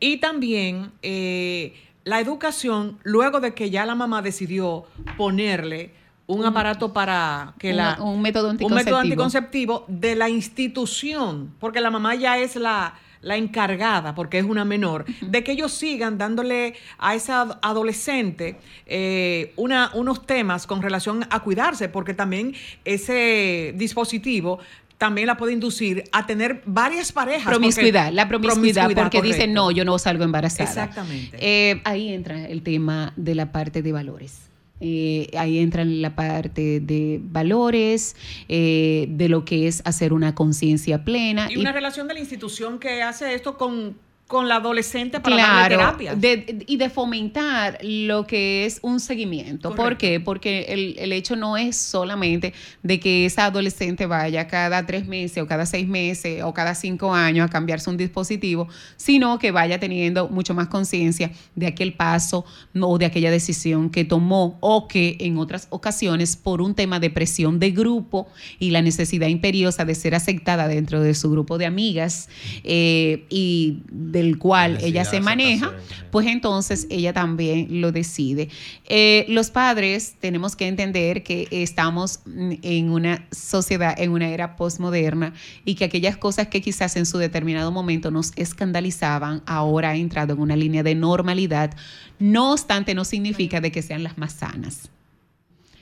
Y 0.00 0.18
también 0.18 0.92
eh, 1.02 1.74
la 2.04 2.20
educación, 2.20 2.98
luego 3.02 3.40
de 3.40 3.54
que 3.54 3.70
ya 3.70 3.86
la 3.86 3.94
mamá 3.94 4.20
decidió 4.20 4.84
ponerle 5.16 5.92
un 6.26 6.44
aparato 6.44 6.92
para 6.92 7.54
que 7.58 7.70
Un- 7.70 7.76
la... 7.76 7.98
un 8.02 8.20
método 8.22 8.50
Un 8.50 8.74
método 8.74 8.96
anticonceptivo 8.98 9.84
de 9.88 10.14
la 10.14 10.28
institución, 10.28 11.54
porque 11.60 11.80
la 11.80 11.90
mamá 11.90 12.14
ya 12.14 12.38
es 12.38 12.56
la, 12.56 12.94
la 13.24 13.36
encargada, 13.36 14.14
porque 14.14 14.38
es 14.38 14.44
una 14.44 14.64
menor, 14.64 15.04
de 15.20 15.42
que 15.42 15.52
ellos 15.52 15.72
sigan 15.72 16.18
dándole 16.18 16.74
a 16.98 17.14
esa 17.14 17.40
ad- 17.40 17.58
adolescente 17.62 18.56
eh, 18.86 19.52
una, 19.56 19.90
unos 19.94 20.26
temas 20.26 20.66
con 20.66 20.82
relación 20.82 21.26
a 21.30 21.40
cuidarse, 21.40 21.88
porque 21.88 22.14
también 22.14 22.54
ese 22.84 23.72
dispositivo 23.76 24.58
también 24.98 25.26
la 25.26 25.36
puede 25.36 25.52
inducir 25.52 26.04
a 26.12 26.24
tener 26.24 26.62
varias 26.66 27.10
parejas. 27.12 27.44
porque- 27.44 27.58
Promiscuidad, 27.58 28.12
la 28.12 28.28
promiscuidad, 28.28 28.84
porque 28.94 29.20
dicen, 29.22 29.40
correcto. 29.50 29.54
no, 29.54 29.70
yo 29.72 29.84
no 29.84 29.98
salgo 29.98 30.22
embarazada. 30.24 30.68
Exactamente. 30.68 31.36
Eh, 31.40 31.80
ahí 31.84 32.12
entra 32.14 32.46
el 32.46 32.62
tema 32.62 33.12
de 33.16 33.34
la 33.34 33.50
parte 33.50 33.82
de 33.82 33.92
valores. 33.92 34.48
Eh, 34.86 35.30
ahí 35.38 35.60
entra 35.60 35.82
la 35.82 36.14
parte 36.14 36.78
de 36.78 37.18
valores, 37.22 38.16
eh, 38.50 39.06
de 39.08 39.30
lo 39.30 39.46
que 39.46 39.66
es 39.66 39.80
hacer 39.86 40.12
una 40.12 40.34
conciencia 40.34 41.04
plena. 41.04 41.50
Y 41.50 41.56
una 41.56 41.72
relación 41.72 42.06
de 42.06 42.12
la 42.12 42.20
institución 42.20 42.78
que 42.78 43.02
hace 43.02 43.34
esto 43.34 43.56
con, 43.56 43.96
con 44.26 44.48
la 44.48 44.56
adolescente 44.56 45.20
para 45.20 45.36
darle 45.36 45.76
Claro, 45.76 45.76
terapias. 45.76 46.20
de- 46.20 46.64
y 46.66 46.76
de 46.78 46.88
fomentar 46.88 47.78
lo 47.82 48.26
que 48.26 48.64
es 48.64 48.78
un 48.82 48.98
seguimiento. 48.98 49.68
¿Por 49.68 49.76
Correcto. 49.76 49.98
qué? 50.00 50.18
Porque 50.20 50.62
el, 50.70 50.96
el 50.98 51.12
hecho 51.12 51.36
no 51.36 51.58
es 51.58 51.76
solamente 51.76 52.54
de 52.82 52.98
que 52.98 53.26
esa 53.26 53.44
adolescente 53.44 54.06
vaya 54.06 54.48
cada 54.48 54.86
tres 54.86 55.06
meses 55.06 55.42
o 55.42 55.46
cada 55.46 55.66
seis 55.66 55.86
meses 55.86 56.42
o 56.42 56.54
cada 56.54 56.74
cinco 56.74 57.12
años 57.14 57.46
a 57.46 57.50
cambiarse 57.50 57.90
un 57.90 57.98
dispositivo, 57.98 58.66
sino 58.96 59.38
que 59.38 59.50
vaya 59.50 59.78
teniendo 59.78 60.28
mucho 60.28 60.54
más 60.54 60.68
conciencia 60.68 61.30
de 61.54 61.66
aquel 61.66 61.92
paso 61.92 62.46
o 62.80 62.96
de 62.98 63.04
aquella 63.04 63.30
decisión 63.30 63.90
que 63.90 64.04
tomó 64.06 64.56
o 64.60 64.88
que 64.88 65.18
en 65.20 65.36
otras 65.36 65.66
ocasiones 65.70 66.34
por 66.36 66.62
un 66.62 66.74
tema 66.74 66.98
de 66.98 67.10
presión 67.10 67.58
de 67.58 67.72
grupo 67.72 68.26
y 68.58 68.70
la 68.70 68.80
necesidad 68.80 69.28
imperiosa 69.28 69.84
de 69.84 69.94
ser 69.94 70.14
aceptada 70.14 70.66
dentro 70.66 71.02
de 71.02 71.12
su 71.14 71.30
grupo 71.30 71.58
de 71.58 71.66
amigas 71.66 72.30
eh, 72.64 73.24
y 73.28 73.82
del 74.14 74.38
cual 74.38 74.74
Necesidad 74.74 74.88
ella 74.88 75.04
se 75.04 75.20
maneja, 75.20 75.72
pues 76.10 76.28
entonces 76.28 76.86
ella 76.88 77.12
también 77.12 77.80
lo 77.80 77.90
decide. 77.92 78.48
Eh, 78.86 79.26
los 79.28 79.50
padres 79.50 80.14
tenemos 80.20 80.54
que 80.54 80.68
entender 80.68 81.24
que 81.24 81.48
estamos 81.50 82.20
en 82.62 82.90
una 82.90 83.26
sociedad, 83.32 83.94
en 83.98 84.12
una 84.12 84.28
era 84.28 84.54
postmoderna 84.56 85.34
y 85.64 85.74
que 85.74 85.84
aquellas 85.84 86.16
cosas 86.16 86.46
que 86.46 86.62
quizás 86.62 86.96
en 86.96 87.04
su 87.04 87.18
determinado 87.18 87.72
momento 87.72 88.12
nos 88.12 88.32
escandalizaban, 88.36 89.42
ahora 89.46 89.90
ha 89.90 89.96
entrado 89.96 90.34
en 90.34 90.40
una 90.40 90.54
línea 90.56 90.84
de 90.84 90.94
normalidad. 90.94 91.74
No 92.20 92.52
obstante, 92.52 92.94
no 92.94 93.04
significa 93.04 93.60
de 93.60 93.72
que 93.72 93.82
sean 93.82 94.04
las 94.04 94.16
más 94.16 94.34
sanas. 94.34 94.90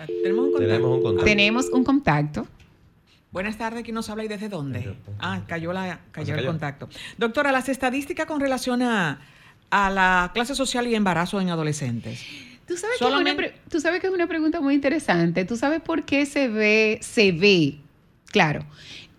Tenemos 0.07 0.47
un 0.47 1.03
contacto. 1.03 1.25
Tenemos 1.25 1.67
un 1.71 1.85
contacto. 1.85 2.47
Buenas 3.33 3.57
tardes, 3.57 3.83
¿quién 3.83 3.95
nos 3.95 4.11
habla 4.11 4.25
y 4.25 4.29
desde 4.29 4.49
dónde? 4.49 4.81
Desde- 4.81 4.97
Ah, 5.19 5.41
cayó, 5.47 5.73
la, 5.73 6.01
cayó 6.13 6.35
el 6.35 6.41
cayó. 6.41 6.49
contacto. 6.51 6.89
Doctora, 7.17 7.51
las 7.51 7.69
estadísticas 7.71 8.27
con 8.27 8.41
relación 8.41 8.83
a, 8.83 9.21
a 9.71 9.91
la 9.91 10.31
clase 10.35 10.55
social 10.55 10.87
y 10.87 10.95
embarazo 10.95 11.41
en 11.41 11.49
adolescentes. 11.49 12.25
Tú 12.67 12.77
sabes, 12.77 12.99
que 12.99 13.05
es 13.07 13.11
una, 13.15 13.37
tú 13.69 13.81
sabes 13.81 14.01
que 14.01 14.07
es 14.07 14.13
una 14.13 14.27
pregunta 14.27 14.61
muy 14.61 14.75
interesante. 14.75 15.45
¿Tú 15.47 15.57
sabes 15.57 15.81
por 15.81 16.05
qué 16.05 16.27
se 16.27 16.49
ve, 16.49 16.99
se 17.03 17.33
ve, 17.33 17.79
claro, 18.27 18.65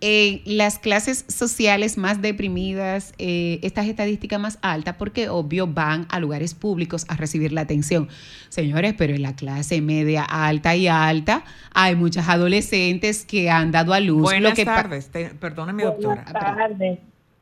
en 0.06 0.42
las 0.44 0.78
clases 0.78 1.24
sociales 1.28 1.96
más 1.96 2.20
deprimidas, 2.20 3.14
eh, 3.16 3.58
estas 3.62 3.86
estadísticas 3.86 4.38
más 4.38 4.58
altas? 4.60 4.96
Porque 4.98 5.30
obvio 5.30 5.66
van 5.66 6.06
a 6.10 6.20
lugares 6.20 6.54
públicos 6.54 7.06
a 7.08 7.16
recibir 7.16 7.52
la 7.52 7.62
atención. 7.62 8.08
Señores, 8.50 8.94
pero 8.98 9.14
en 9.14 9.22
la 9.22 9.34
clase 9.34 9.80
media 9.80 10.22
alta 10.24 10.76
y 10.76 10.88
alta 10.88 11.44
hay 11.72 11.94
muchas 11.96 12.28
adolescentes 12.28 13.24
que 13.24 13.48
han 13.50 13.70
dado 13.72 13.94
a 13.94 14.00
luz. 14.00 14.22
Buenas 14.24 14.50
lo 14.50 14.54
que 14.56 14.64
pa- 14.66 14.74
tardes, 14.82 15.08
te- 15.10 15.30
perdóneme, 15.30 15.84
doctora. 15.84 16.22
Buenas 16.30 16.32
tardes. 16.56 16.98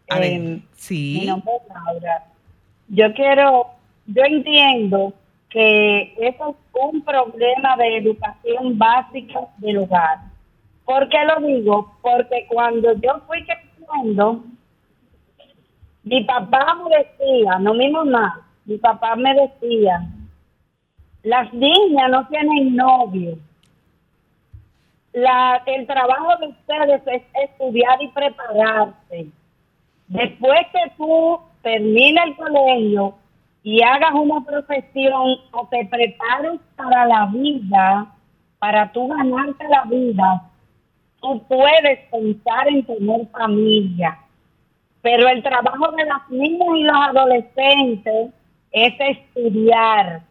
A 0.08 0.18
ver, 0.20 0.32
Eh, 0.32 0.62
sí. 0.76 1.18
Mi 1.20 1.26
nombre 1.26 1.50
es 1.60 1.68
Laura. 1.74 2.24
Yo 2.88 3.12
quiero, 3.14 3.66
yo 4.06 4.22
entiendo 4.24 5.14
que 5.48 6.14
eso 6.20 6.50
es 6.50 6.56
un 6.92 7.02
problema 7.02 7.76
de 7.76 7.96
educación 7.98 8.78
básica 8.78 9.40
del 9.58 9.78
hogar. 9.78 10.31
¿Por 10.84 11.08
qué 11.08 11.18
lo 11.24 11.46
digo? 11.46 11.92
Porque 12.02 12.46
cuando 12.48 12.92
yo 12.94 13.20
fui 13.26 13.44
creciendo, 13.44 14.44
mi 16.02 16.24
papá 16.24 16.76
me 16.82 16.96
decía, 16.96 17.58
no 17.60 17.74
mi 17.74 17.88
mamá, 17.90 18.46
mi 18.64 18.76
papá 18.78 19.14
me 19.16 19.34
decía, 19.34 20.06
las 21.22 21.52
niñas 21.52 22.10
no 22.10 22.26
tienen 22.28 22.74
novio. 22.74 23.38
La, 25.12 25.62
el 25.66 25.86
trabajo 25.86 26.36
de 26.40 26.48
ustedes 26.48 27.02
es 27.06 27.22
estudiar 27.44 28.02
y 28.02 28.08
prepararse. 28.08 29.26
Después 30.08 30.60
que 30.72 30.92
tú 30.96 31.38
termines 31.62 32.24
el 32.24 32.36
colegio 32.36 33.14
y 33.62 33.82
hagas 33.82 34.12
una 34.14 34.44
profesión 34.44 35.36
o 35.52 35.68
te 35.70 35.84
prepares 35.86 36.60
para 36.74 37.06
la 37.06 37.26
vida, 37.26 38.06
para 38.58 38.90
tú 38.90 39.08
ganarte 39.08 39.68
la 39.68 39.84
vida, 39.84 40.50
tú 41.22 41.42
puedes 41.48 42.00
pensar 42.10 42.68
en 42.68 42.84
tener 42.84 43.26
familia. 43.28 44.18
Pero 45.00 45.28
el 45.28 45.42
trabajo 45.42 45.90
de 45.92 46.04
las 46.04 46.28
niñas 46.28 46.68
y 46.76 46.82
los 46.82 46.96
adolescentes 46.96 48.30
es 48.72 48.94
estudiar. 48.98 50.22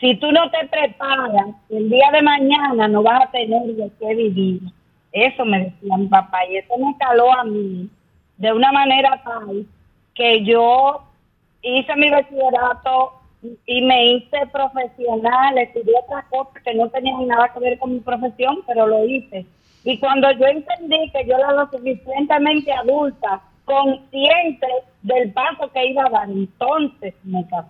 Si 0.00 0.16
tú 0.16 0.32
no 0.32 0.50
te 0.50 0.66
preparas, 0.66 1.48
el 1.70 1.88
día 1.88 2.10
de 2.12 2.22
mañana 2.22 2.88
no 2.88 3.02
vas 3.02 3.22
a 3.22 3.30
tener 3.30 3.62
de 3.62 3.90
qué 4.00 4.14
vivir. 4.14 4.60
Eso 5.12 5.44
me 5.44 5.64
decía 5.64 5.96
mi 5.96 6.08
papá 6.08 6.38
y 6.50 6.56
eso 6.56 6.76
me 6.76 6.96
caló 6.98 7.32
a 7.32 7.44
mí 7.44 7.88
de 8.36 8.52
una 8.52 8.72
manera 8.72 9.22
tal 9.22 9.64
que 10.14 10.44
yo 10.44 11.02
hice 11.62 11.96
mi 11.96 12.10
bachillerato 12.10 13.12
y 13.66 13.82
me 13.82 14.06
hice 14.12 14.46
profesional, 14.52 15.58
estudié 15.58 15.94
otras 16.04 16.24
cosas 16.26 16.62
que 16.62 16.74
no 16.74 16.88
tenían 16.88 17.26
nada 17.26 17.52
que 17.52 17.60
ver 17.60 17.78
con 17.78 17.92
mi 17.92 18.00
profesión, 18.00 18.62
pero 18.66 18.86
lo 18.86 19.04
hice. 19.04 19.46
Y 19.84 19.98
cuando 19.98 20.30
yo 20.32 20.46
entendí 20.46 21.10
que 21.12 21.26
yo 21.28 21.36
era 21.36 21.52
lo 21.52 21.68
suficientemente 21.70 22.72
adulta, 22.72 23.42
consciente 23.66 24.66
del 25.02 25.32
paso 25.32 25.70
que 25.72 25.86
iba 25.86 26.04
a 26.06 26.10
dar, 26.10 26.30
entonces 26.30 27.14
me 27.24 27.46
casé. 27.48 27.68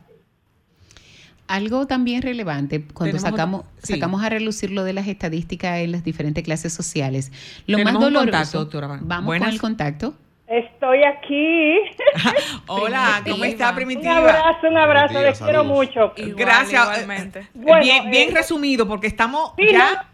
Algo 1.47 1.87
también 1.87 2.23
relevante 2.23 2.83
cuando 2.95 3.17
Tenemos 3.17 3.31
sacamos, 3.31 3.65
sí. 3.83 3.95
sacamos 3.95 4.23
a 4.25 4.31
relucir 4.31 4.71
lo 4.71 4.83
de 4.83 4.95
las 4.95 5.07
estadísticas 5.09 5.79
en 5.81 5.93
las 5.93 6.03
diferentes 6.03 6.43
clases 6.43 6.73
sociales. 6.73 7.31
Lo 7.67 7.77
Tenemos 7.77 7.95
más 8.01 8.09
un 8.09 8.15
doloroso. 8.15 8.31
contacto, 8.33 8.59
doctora. 8.61 8.99
Vamos 9.03 9.27
Buenas. 9.27 9.49
con 9.49 9.55
el 9.55 9.61
contacto. 9.61 10.15
Estoy 10.47 11.03
aquí. 11.05 11.77
Hola, 12.67 13.21
¿cómo 13.25 13.37
Primitiva. 13.37 13.47
está, 13.49 13.71
Un 13.71 13.75
Primitiva? 13.77 14.17
abrazo, 14.19 14.69
un 14.69 14.79
abrazo, 14.79 15.21
les 15.23 15.39
quiero 15.41 15.65
mucho. 15.65 16.13
Igual, 16.17 16.35
Gracias. 16.37 16.83
igualmente. 16.83 17.39
Eh, 17.41 17.47
Bueno, 17.55 17.81
bien, 17.83 18.11
bien 18.11 18.29
eh, 18.31 18.35
resumido, 18.35 18.87
porque 18.89 19.07
estamos 19.07 19.53
Sí, 19.59 19.67
ya. 19.73 20.09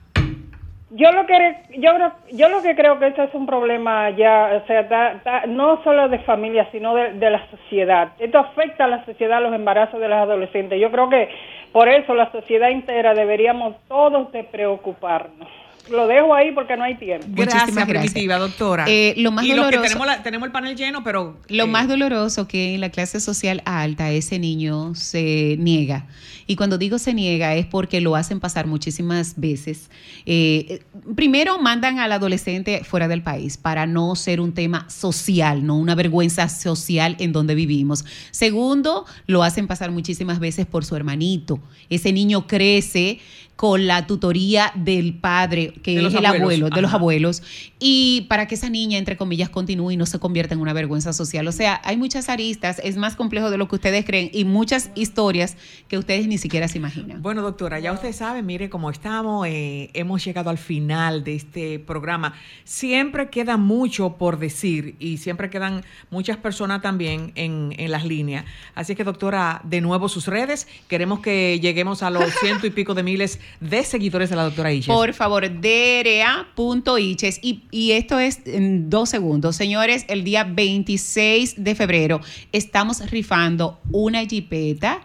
Yo 0.93 1.12
lo 1.12 1.24
que 1.24 1.57
yo 1.78 1.95
creo- 1.95 2.12
yo 2.32 2.49
lo 2.49 2.62
que 2.62 2.74
creo 2.74 2.99
que 2.99 3.07
eso 3.09 3.22
es 3.22 3.32
un 3.34 3.47
problema 3.47 4.11
ya, 4.11 4.61
o 4.62 4.66
sea, 4.66 5.20
no 5.47 5.82
solo 5.84 6.09
de 6.09 6.18
familia, 6.20 6.66
sino 6.72 6.95
de, 6.97 7.12
de 7.12 7.30
la 7.30 7.47
sociedad. 7.49 8.09
Esto 8.18 8.38
afecta 8.38 8.84
a 8.84 8.88
la 8.88 9.05
sociedad, 9.05 9.41
los 9.41 9.55
embarazos 9.55 10.01
de 10.01 10.09
las 10.09 10.22
adolescentes. 10.22 10.80
Yo 10.80 10.91
creo 10.91 11.09
que 11.09 11.28
por 11.72 11.88
eso 11.88 12.12
la 12.14 12.30
sociedad 12.32 12.70
entera 12.70 13.14
deberíamos 13.14 13.76
todos 13.86 14.32
de 14.32 14.43
preocuparnos. 14.43 15.49
Lo 15.89 16.07
dejo 16.07 16.35
ahí 16.35 16.53
porque 16.53 16.76
no 16.76 16.85
hay 16.85 16.97
tiempo. 16.97 17.26
Gracias, 17.31 17.62
Muchísimas 17.62 17.89
gracias. 17.89 18.12
Primitiva, 18.12 18.39
doctora. 18.39 18.85
Eh, 18.89 19.14
lo 19.16 19.33
más 19.33 19.45
y 19.45 19.49
los 19.55 19.57
que 19.68 19.76
doloroso- 19.76 19.83
tenemos, 19.89 20.07
la- 20.07 20.22
tenemos 20.22 20.47
el 20.47 20.53
panel 20.53 20.76
lleno, 20.76 21.03
pero. 21.03 21.39
Lo 21.49 21.64
eh, 21.64 21.66
más 21.66 21.89
doloroso 21.89 22.47
que 22.47 22.74
en 22.74 22.81
la 22.81 22.91
clase 22.91 23.18
social 23.20 23.62
alta 23.64 24.11
ese 24.11 24.39
niño 24.39 24.95
se 24.95 25.57
niega. 25.59 26.07
Y 26.47 26.57
cuando 26.57 26.78
digo 26.78 26.99
se 26.99 27.14
niega 27.14 27.55
es 27.55 27.66
porque 27.66 28.01
lo 28.01 28.16
hacen 28.16 28.41
pasar 28.41 28.66
muchísimas 28.66 29.39
veces. 29.39 29.89
Eh, 30.26 30.81
primero 31.14 31.59
mandan 31.61 31.99
al 32.01 32.11
adolescente 32.12 32.83
fuera 32.85 33.07
del 33.07 33.22
país 33.22 33.57
para 33.57 33.87
no 33.87 34.16
ser 34.16 34.41
un 34.41 34.53
tema 34.53 34.89
social, 34.91 35.64
no 35.64 35.76
una 35.78 35.95
vergüenza 35.95 36.49
social 36.49 37.16
en 37.20 37.33
donde 37.33 37.55
vivimos. 37.55 38.05
Segundo, 38.33 39.07
lo 39.26 39.43
hacen 39.45 39.66
pasar 39.68 39.93
muchísimas 39.93 40.41
veces 40.41 40.66
por 40.66 40.85
su 40.85 40.97
hermanito. 40.97 41.61
Ese 41.89 42.12
niño 42.12 42.47
crece 42.49 43.20
con 43.61 43.87
la 43.87 44.07
tutoría 44.07 44.73
del 44.75 45.13
padre 45.13 45.75
que 45.83 45.95
De 45.95 46.07
es 46.07 46.15
el 46.15 46.25
abuelos, 46.25 46.41
abuelo, 46.41 46.71
de 46.71 46.81
los 46.81 46.95
abuelos, 46.95 47.43
y 47.79 48.23
para 48.23 48.47
que 48.47 48.55
esa 48.55 48.71
niña, 48.71 48.97
entre 48.97 49.19
comillas, 49.19 49.51
continúe 49.51 49.91
y 49.91 49.97
no 49.99 50.07
se 50.07 50.19
convierta 50.19 50.55
en 50.55 50.63
una 50.63 50.73
vergüenza 50.73 51.13
social. 51.13 51.47
O 51.47 51.53
sea, 51.53 51.79
hay 51.85 51.99
muchas 51.99 52.31
aristas, 52.31 52.81
es 52.83 52.97
más 52.97 53.17
complejo 53.17 53.51
de 53.51 53.59
lo 53.59 53.69
que 53.69 53.75
ustedes 53.75 54.07
creen 54.07 54.31
y 54.33 54.47
muchas 54.47 54.89
historias 54.95 55.59
que 55.89 55.99
ustedes 55.99 56.27
ni 56.27 56.39
siquiera 56.39 56.69
se 56.69 56.79
imaginan. 56.79 57.21
Bueno, 57.21 57.43
doctora, 57.43 57.79
ya 57.81 57.93
usted 57.93 58.15
sabe, 58.15 58.43
mire 58.43 58.71
cómo 58.71 58.89
estamos, 58.89 59.47
eh, 59.47 59.91
hemos 59.93 60.25
llegado 60.25 60.49
al 60.49 60.57
final 60.57 61.23
de 61.23 61.35
este 61.35 61.79
programa. 61.81 62.33
Siempre 62.65 63.29
queda 63.29 63.59
mucho 63.59 64.17
por 64.17 64.39
decir 64.39 64.97
y 64.99 65.19
siempre 65.19 65.51
quedan 65.51 65.85
muchas 66.09 66.39
personas 66.39 66.81
también 66.81 67.33
en, 67.35 67.75
en 67.77 67.91
las 67.91 68.07
líneas. 68.07 68.47
Así 68.75 68.95
que, 68.95 69.05
doctora, 69.05 69.61
de 69.65 69.83
nuevo 69.83 70.09
sus 70.09 70.29
redes. 70.29 70.67
Queremos 70.89 71.21
que 71.21 71.61
lleguemos 71.61 72.03
a 72.03 72.09
los 72.09 72.25
ciento 72.41 72.67
y 72.67 72.71
pico 72.71 72.95
de 72.95 73.03
miles 73.03 73.39
de 73.61 73.82
seguidores 73.84 74.30
de 74.30 74.36
la 74.36 74.44
doctora 74.44 74.72
Iches. 74.72 74.94
Por 74.94 75.12
favor, 75.14 75.42
dra.iches. 75.61 77.38
Y, 77.42 77.62
y 77.70 77.92
esto 77.92 78.18
es 78.18 78.40
en 78.46 78.90
dos 78.90 79.09
segundos. 79.09 79.57
Señores, 79.57 80.05
el 80.09 80.24
día 80.24 80.44
26 80.44 81.62
de 81.62 81.74
febrero 81.74 82.20
estamos 82.53 83.11
rifando 83.11 83.80
una 83.90 84.24
jipeta. 84.24 85.03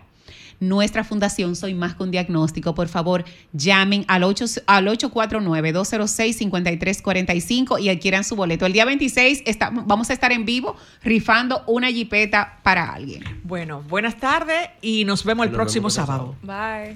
Nuestra 0.61 1.03
fundación 1.03 1.57
Soy 1.57 1.73
Más 1.73 1.95
con 1.95 2.11
Diagnóstico, 2.11 2.73
por 2.73 2.87
favor, 2.87 3.25
llamen 3.51 4.05
al, 4.07 4.23
8 4.23 4.45
al 4.67 4.87
849-206-5345 4.87 7.81
y 7.81 7.89
adquieran 7.89 8.23
su 8.23 8.37
boleto. 8.37 8.65
El 8.65 8.71
día 8.71 8.85
26 8.85 9.43
está- 9.45 9.69
vamos 9.69 10.09
a 10.09 10.13
estar 10.13 10.31
en 10.31 10.45
vivo 10.45 10.77
rifando 11.03 11.61
una 11.67 11.91
jipeta 11.91 12.59
para 12.63 12.89
alguien. 12.93 13.21
Bueno, 13.43 13.83
buenas 13.89 14.17
tardes 14.17 14.69
y 14.81 15.03
nos 15.03 15.25
vemos 15.25 15.45
el 15.45 15.51
Nos 15.51 15.57
próximo 15.57 15.81
vemos 15.89 15.93
sábado. 15.93 16.37
Bye. 16.41 16.95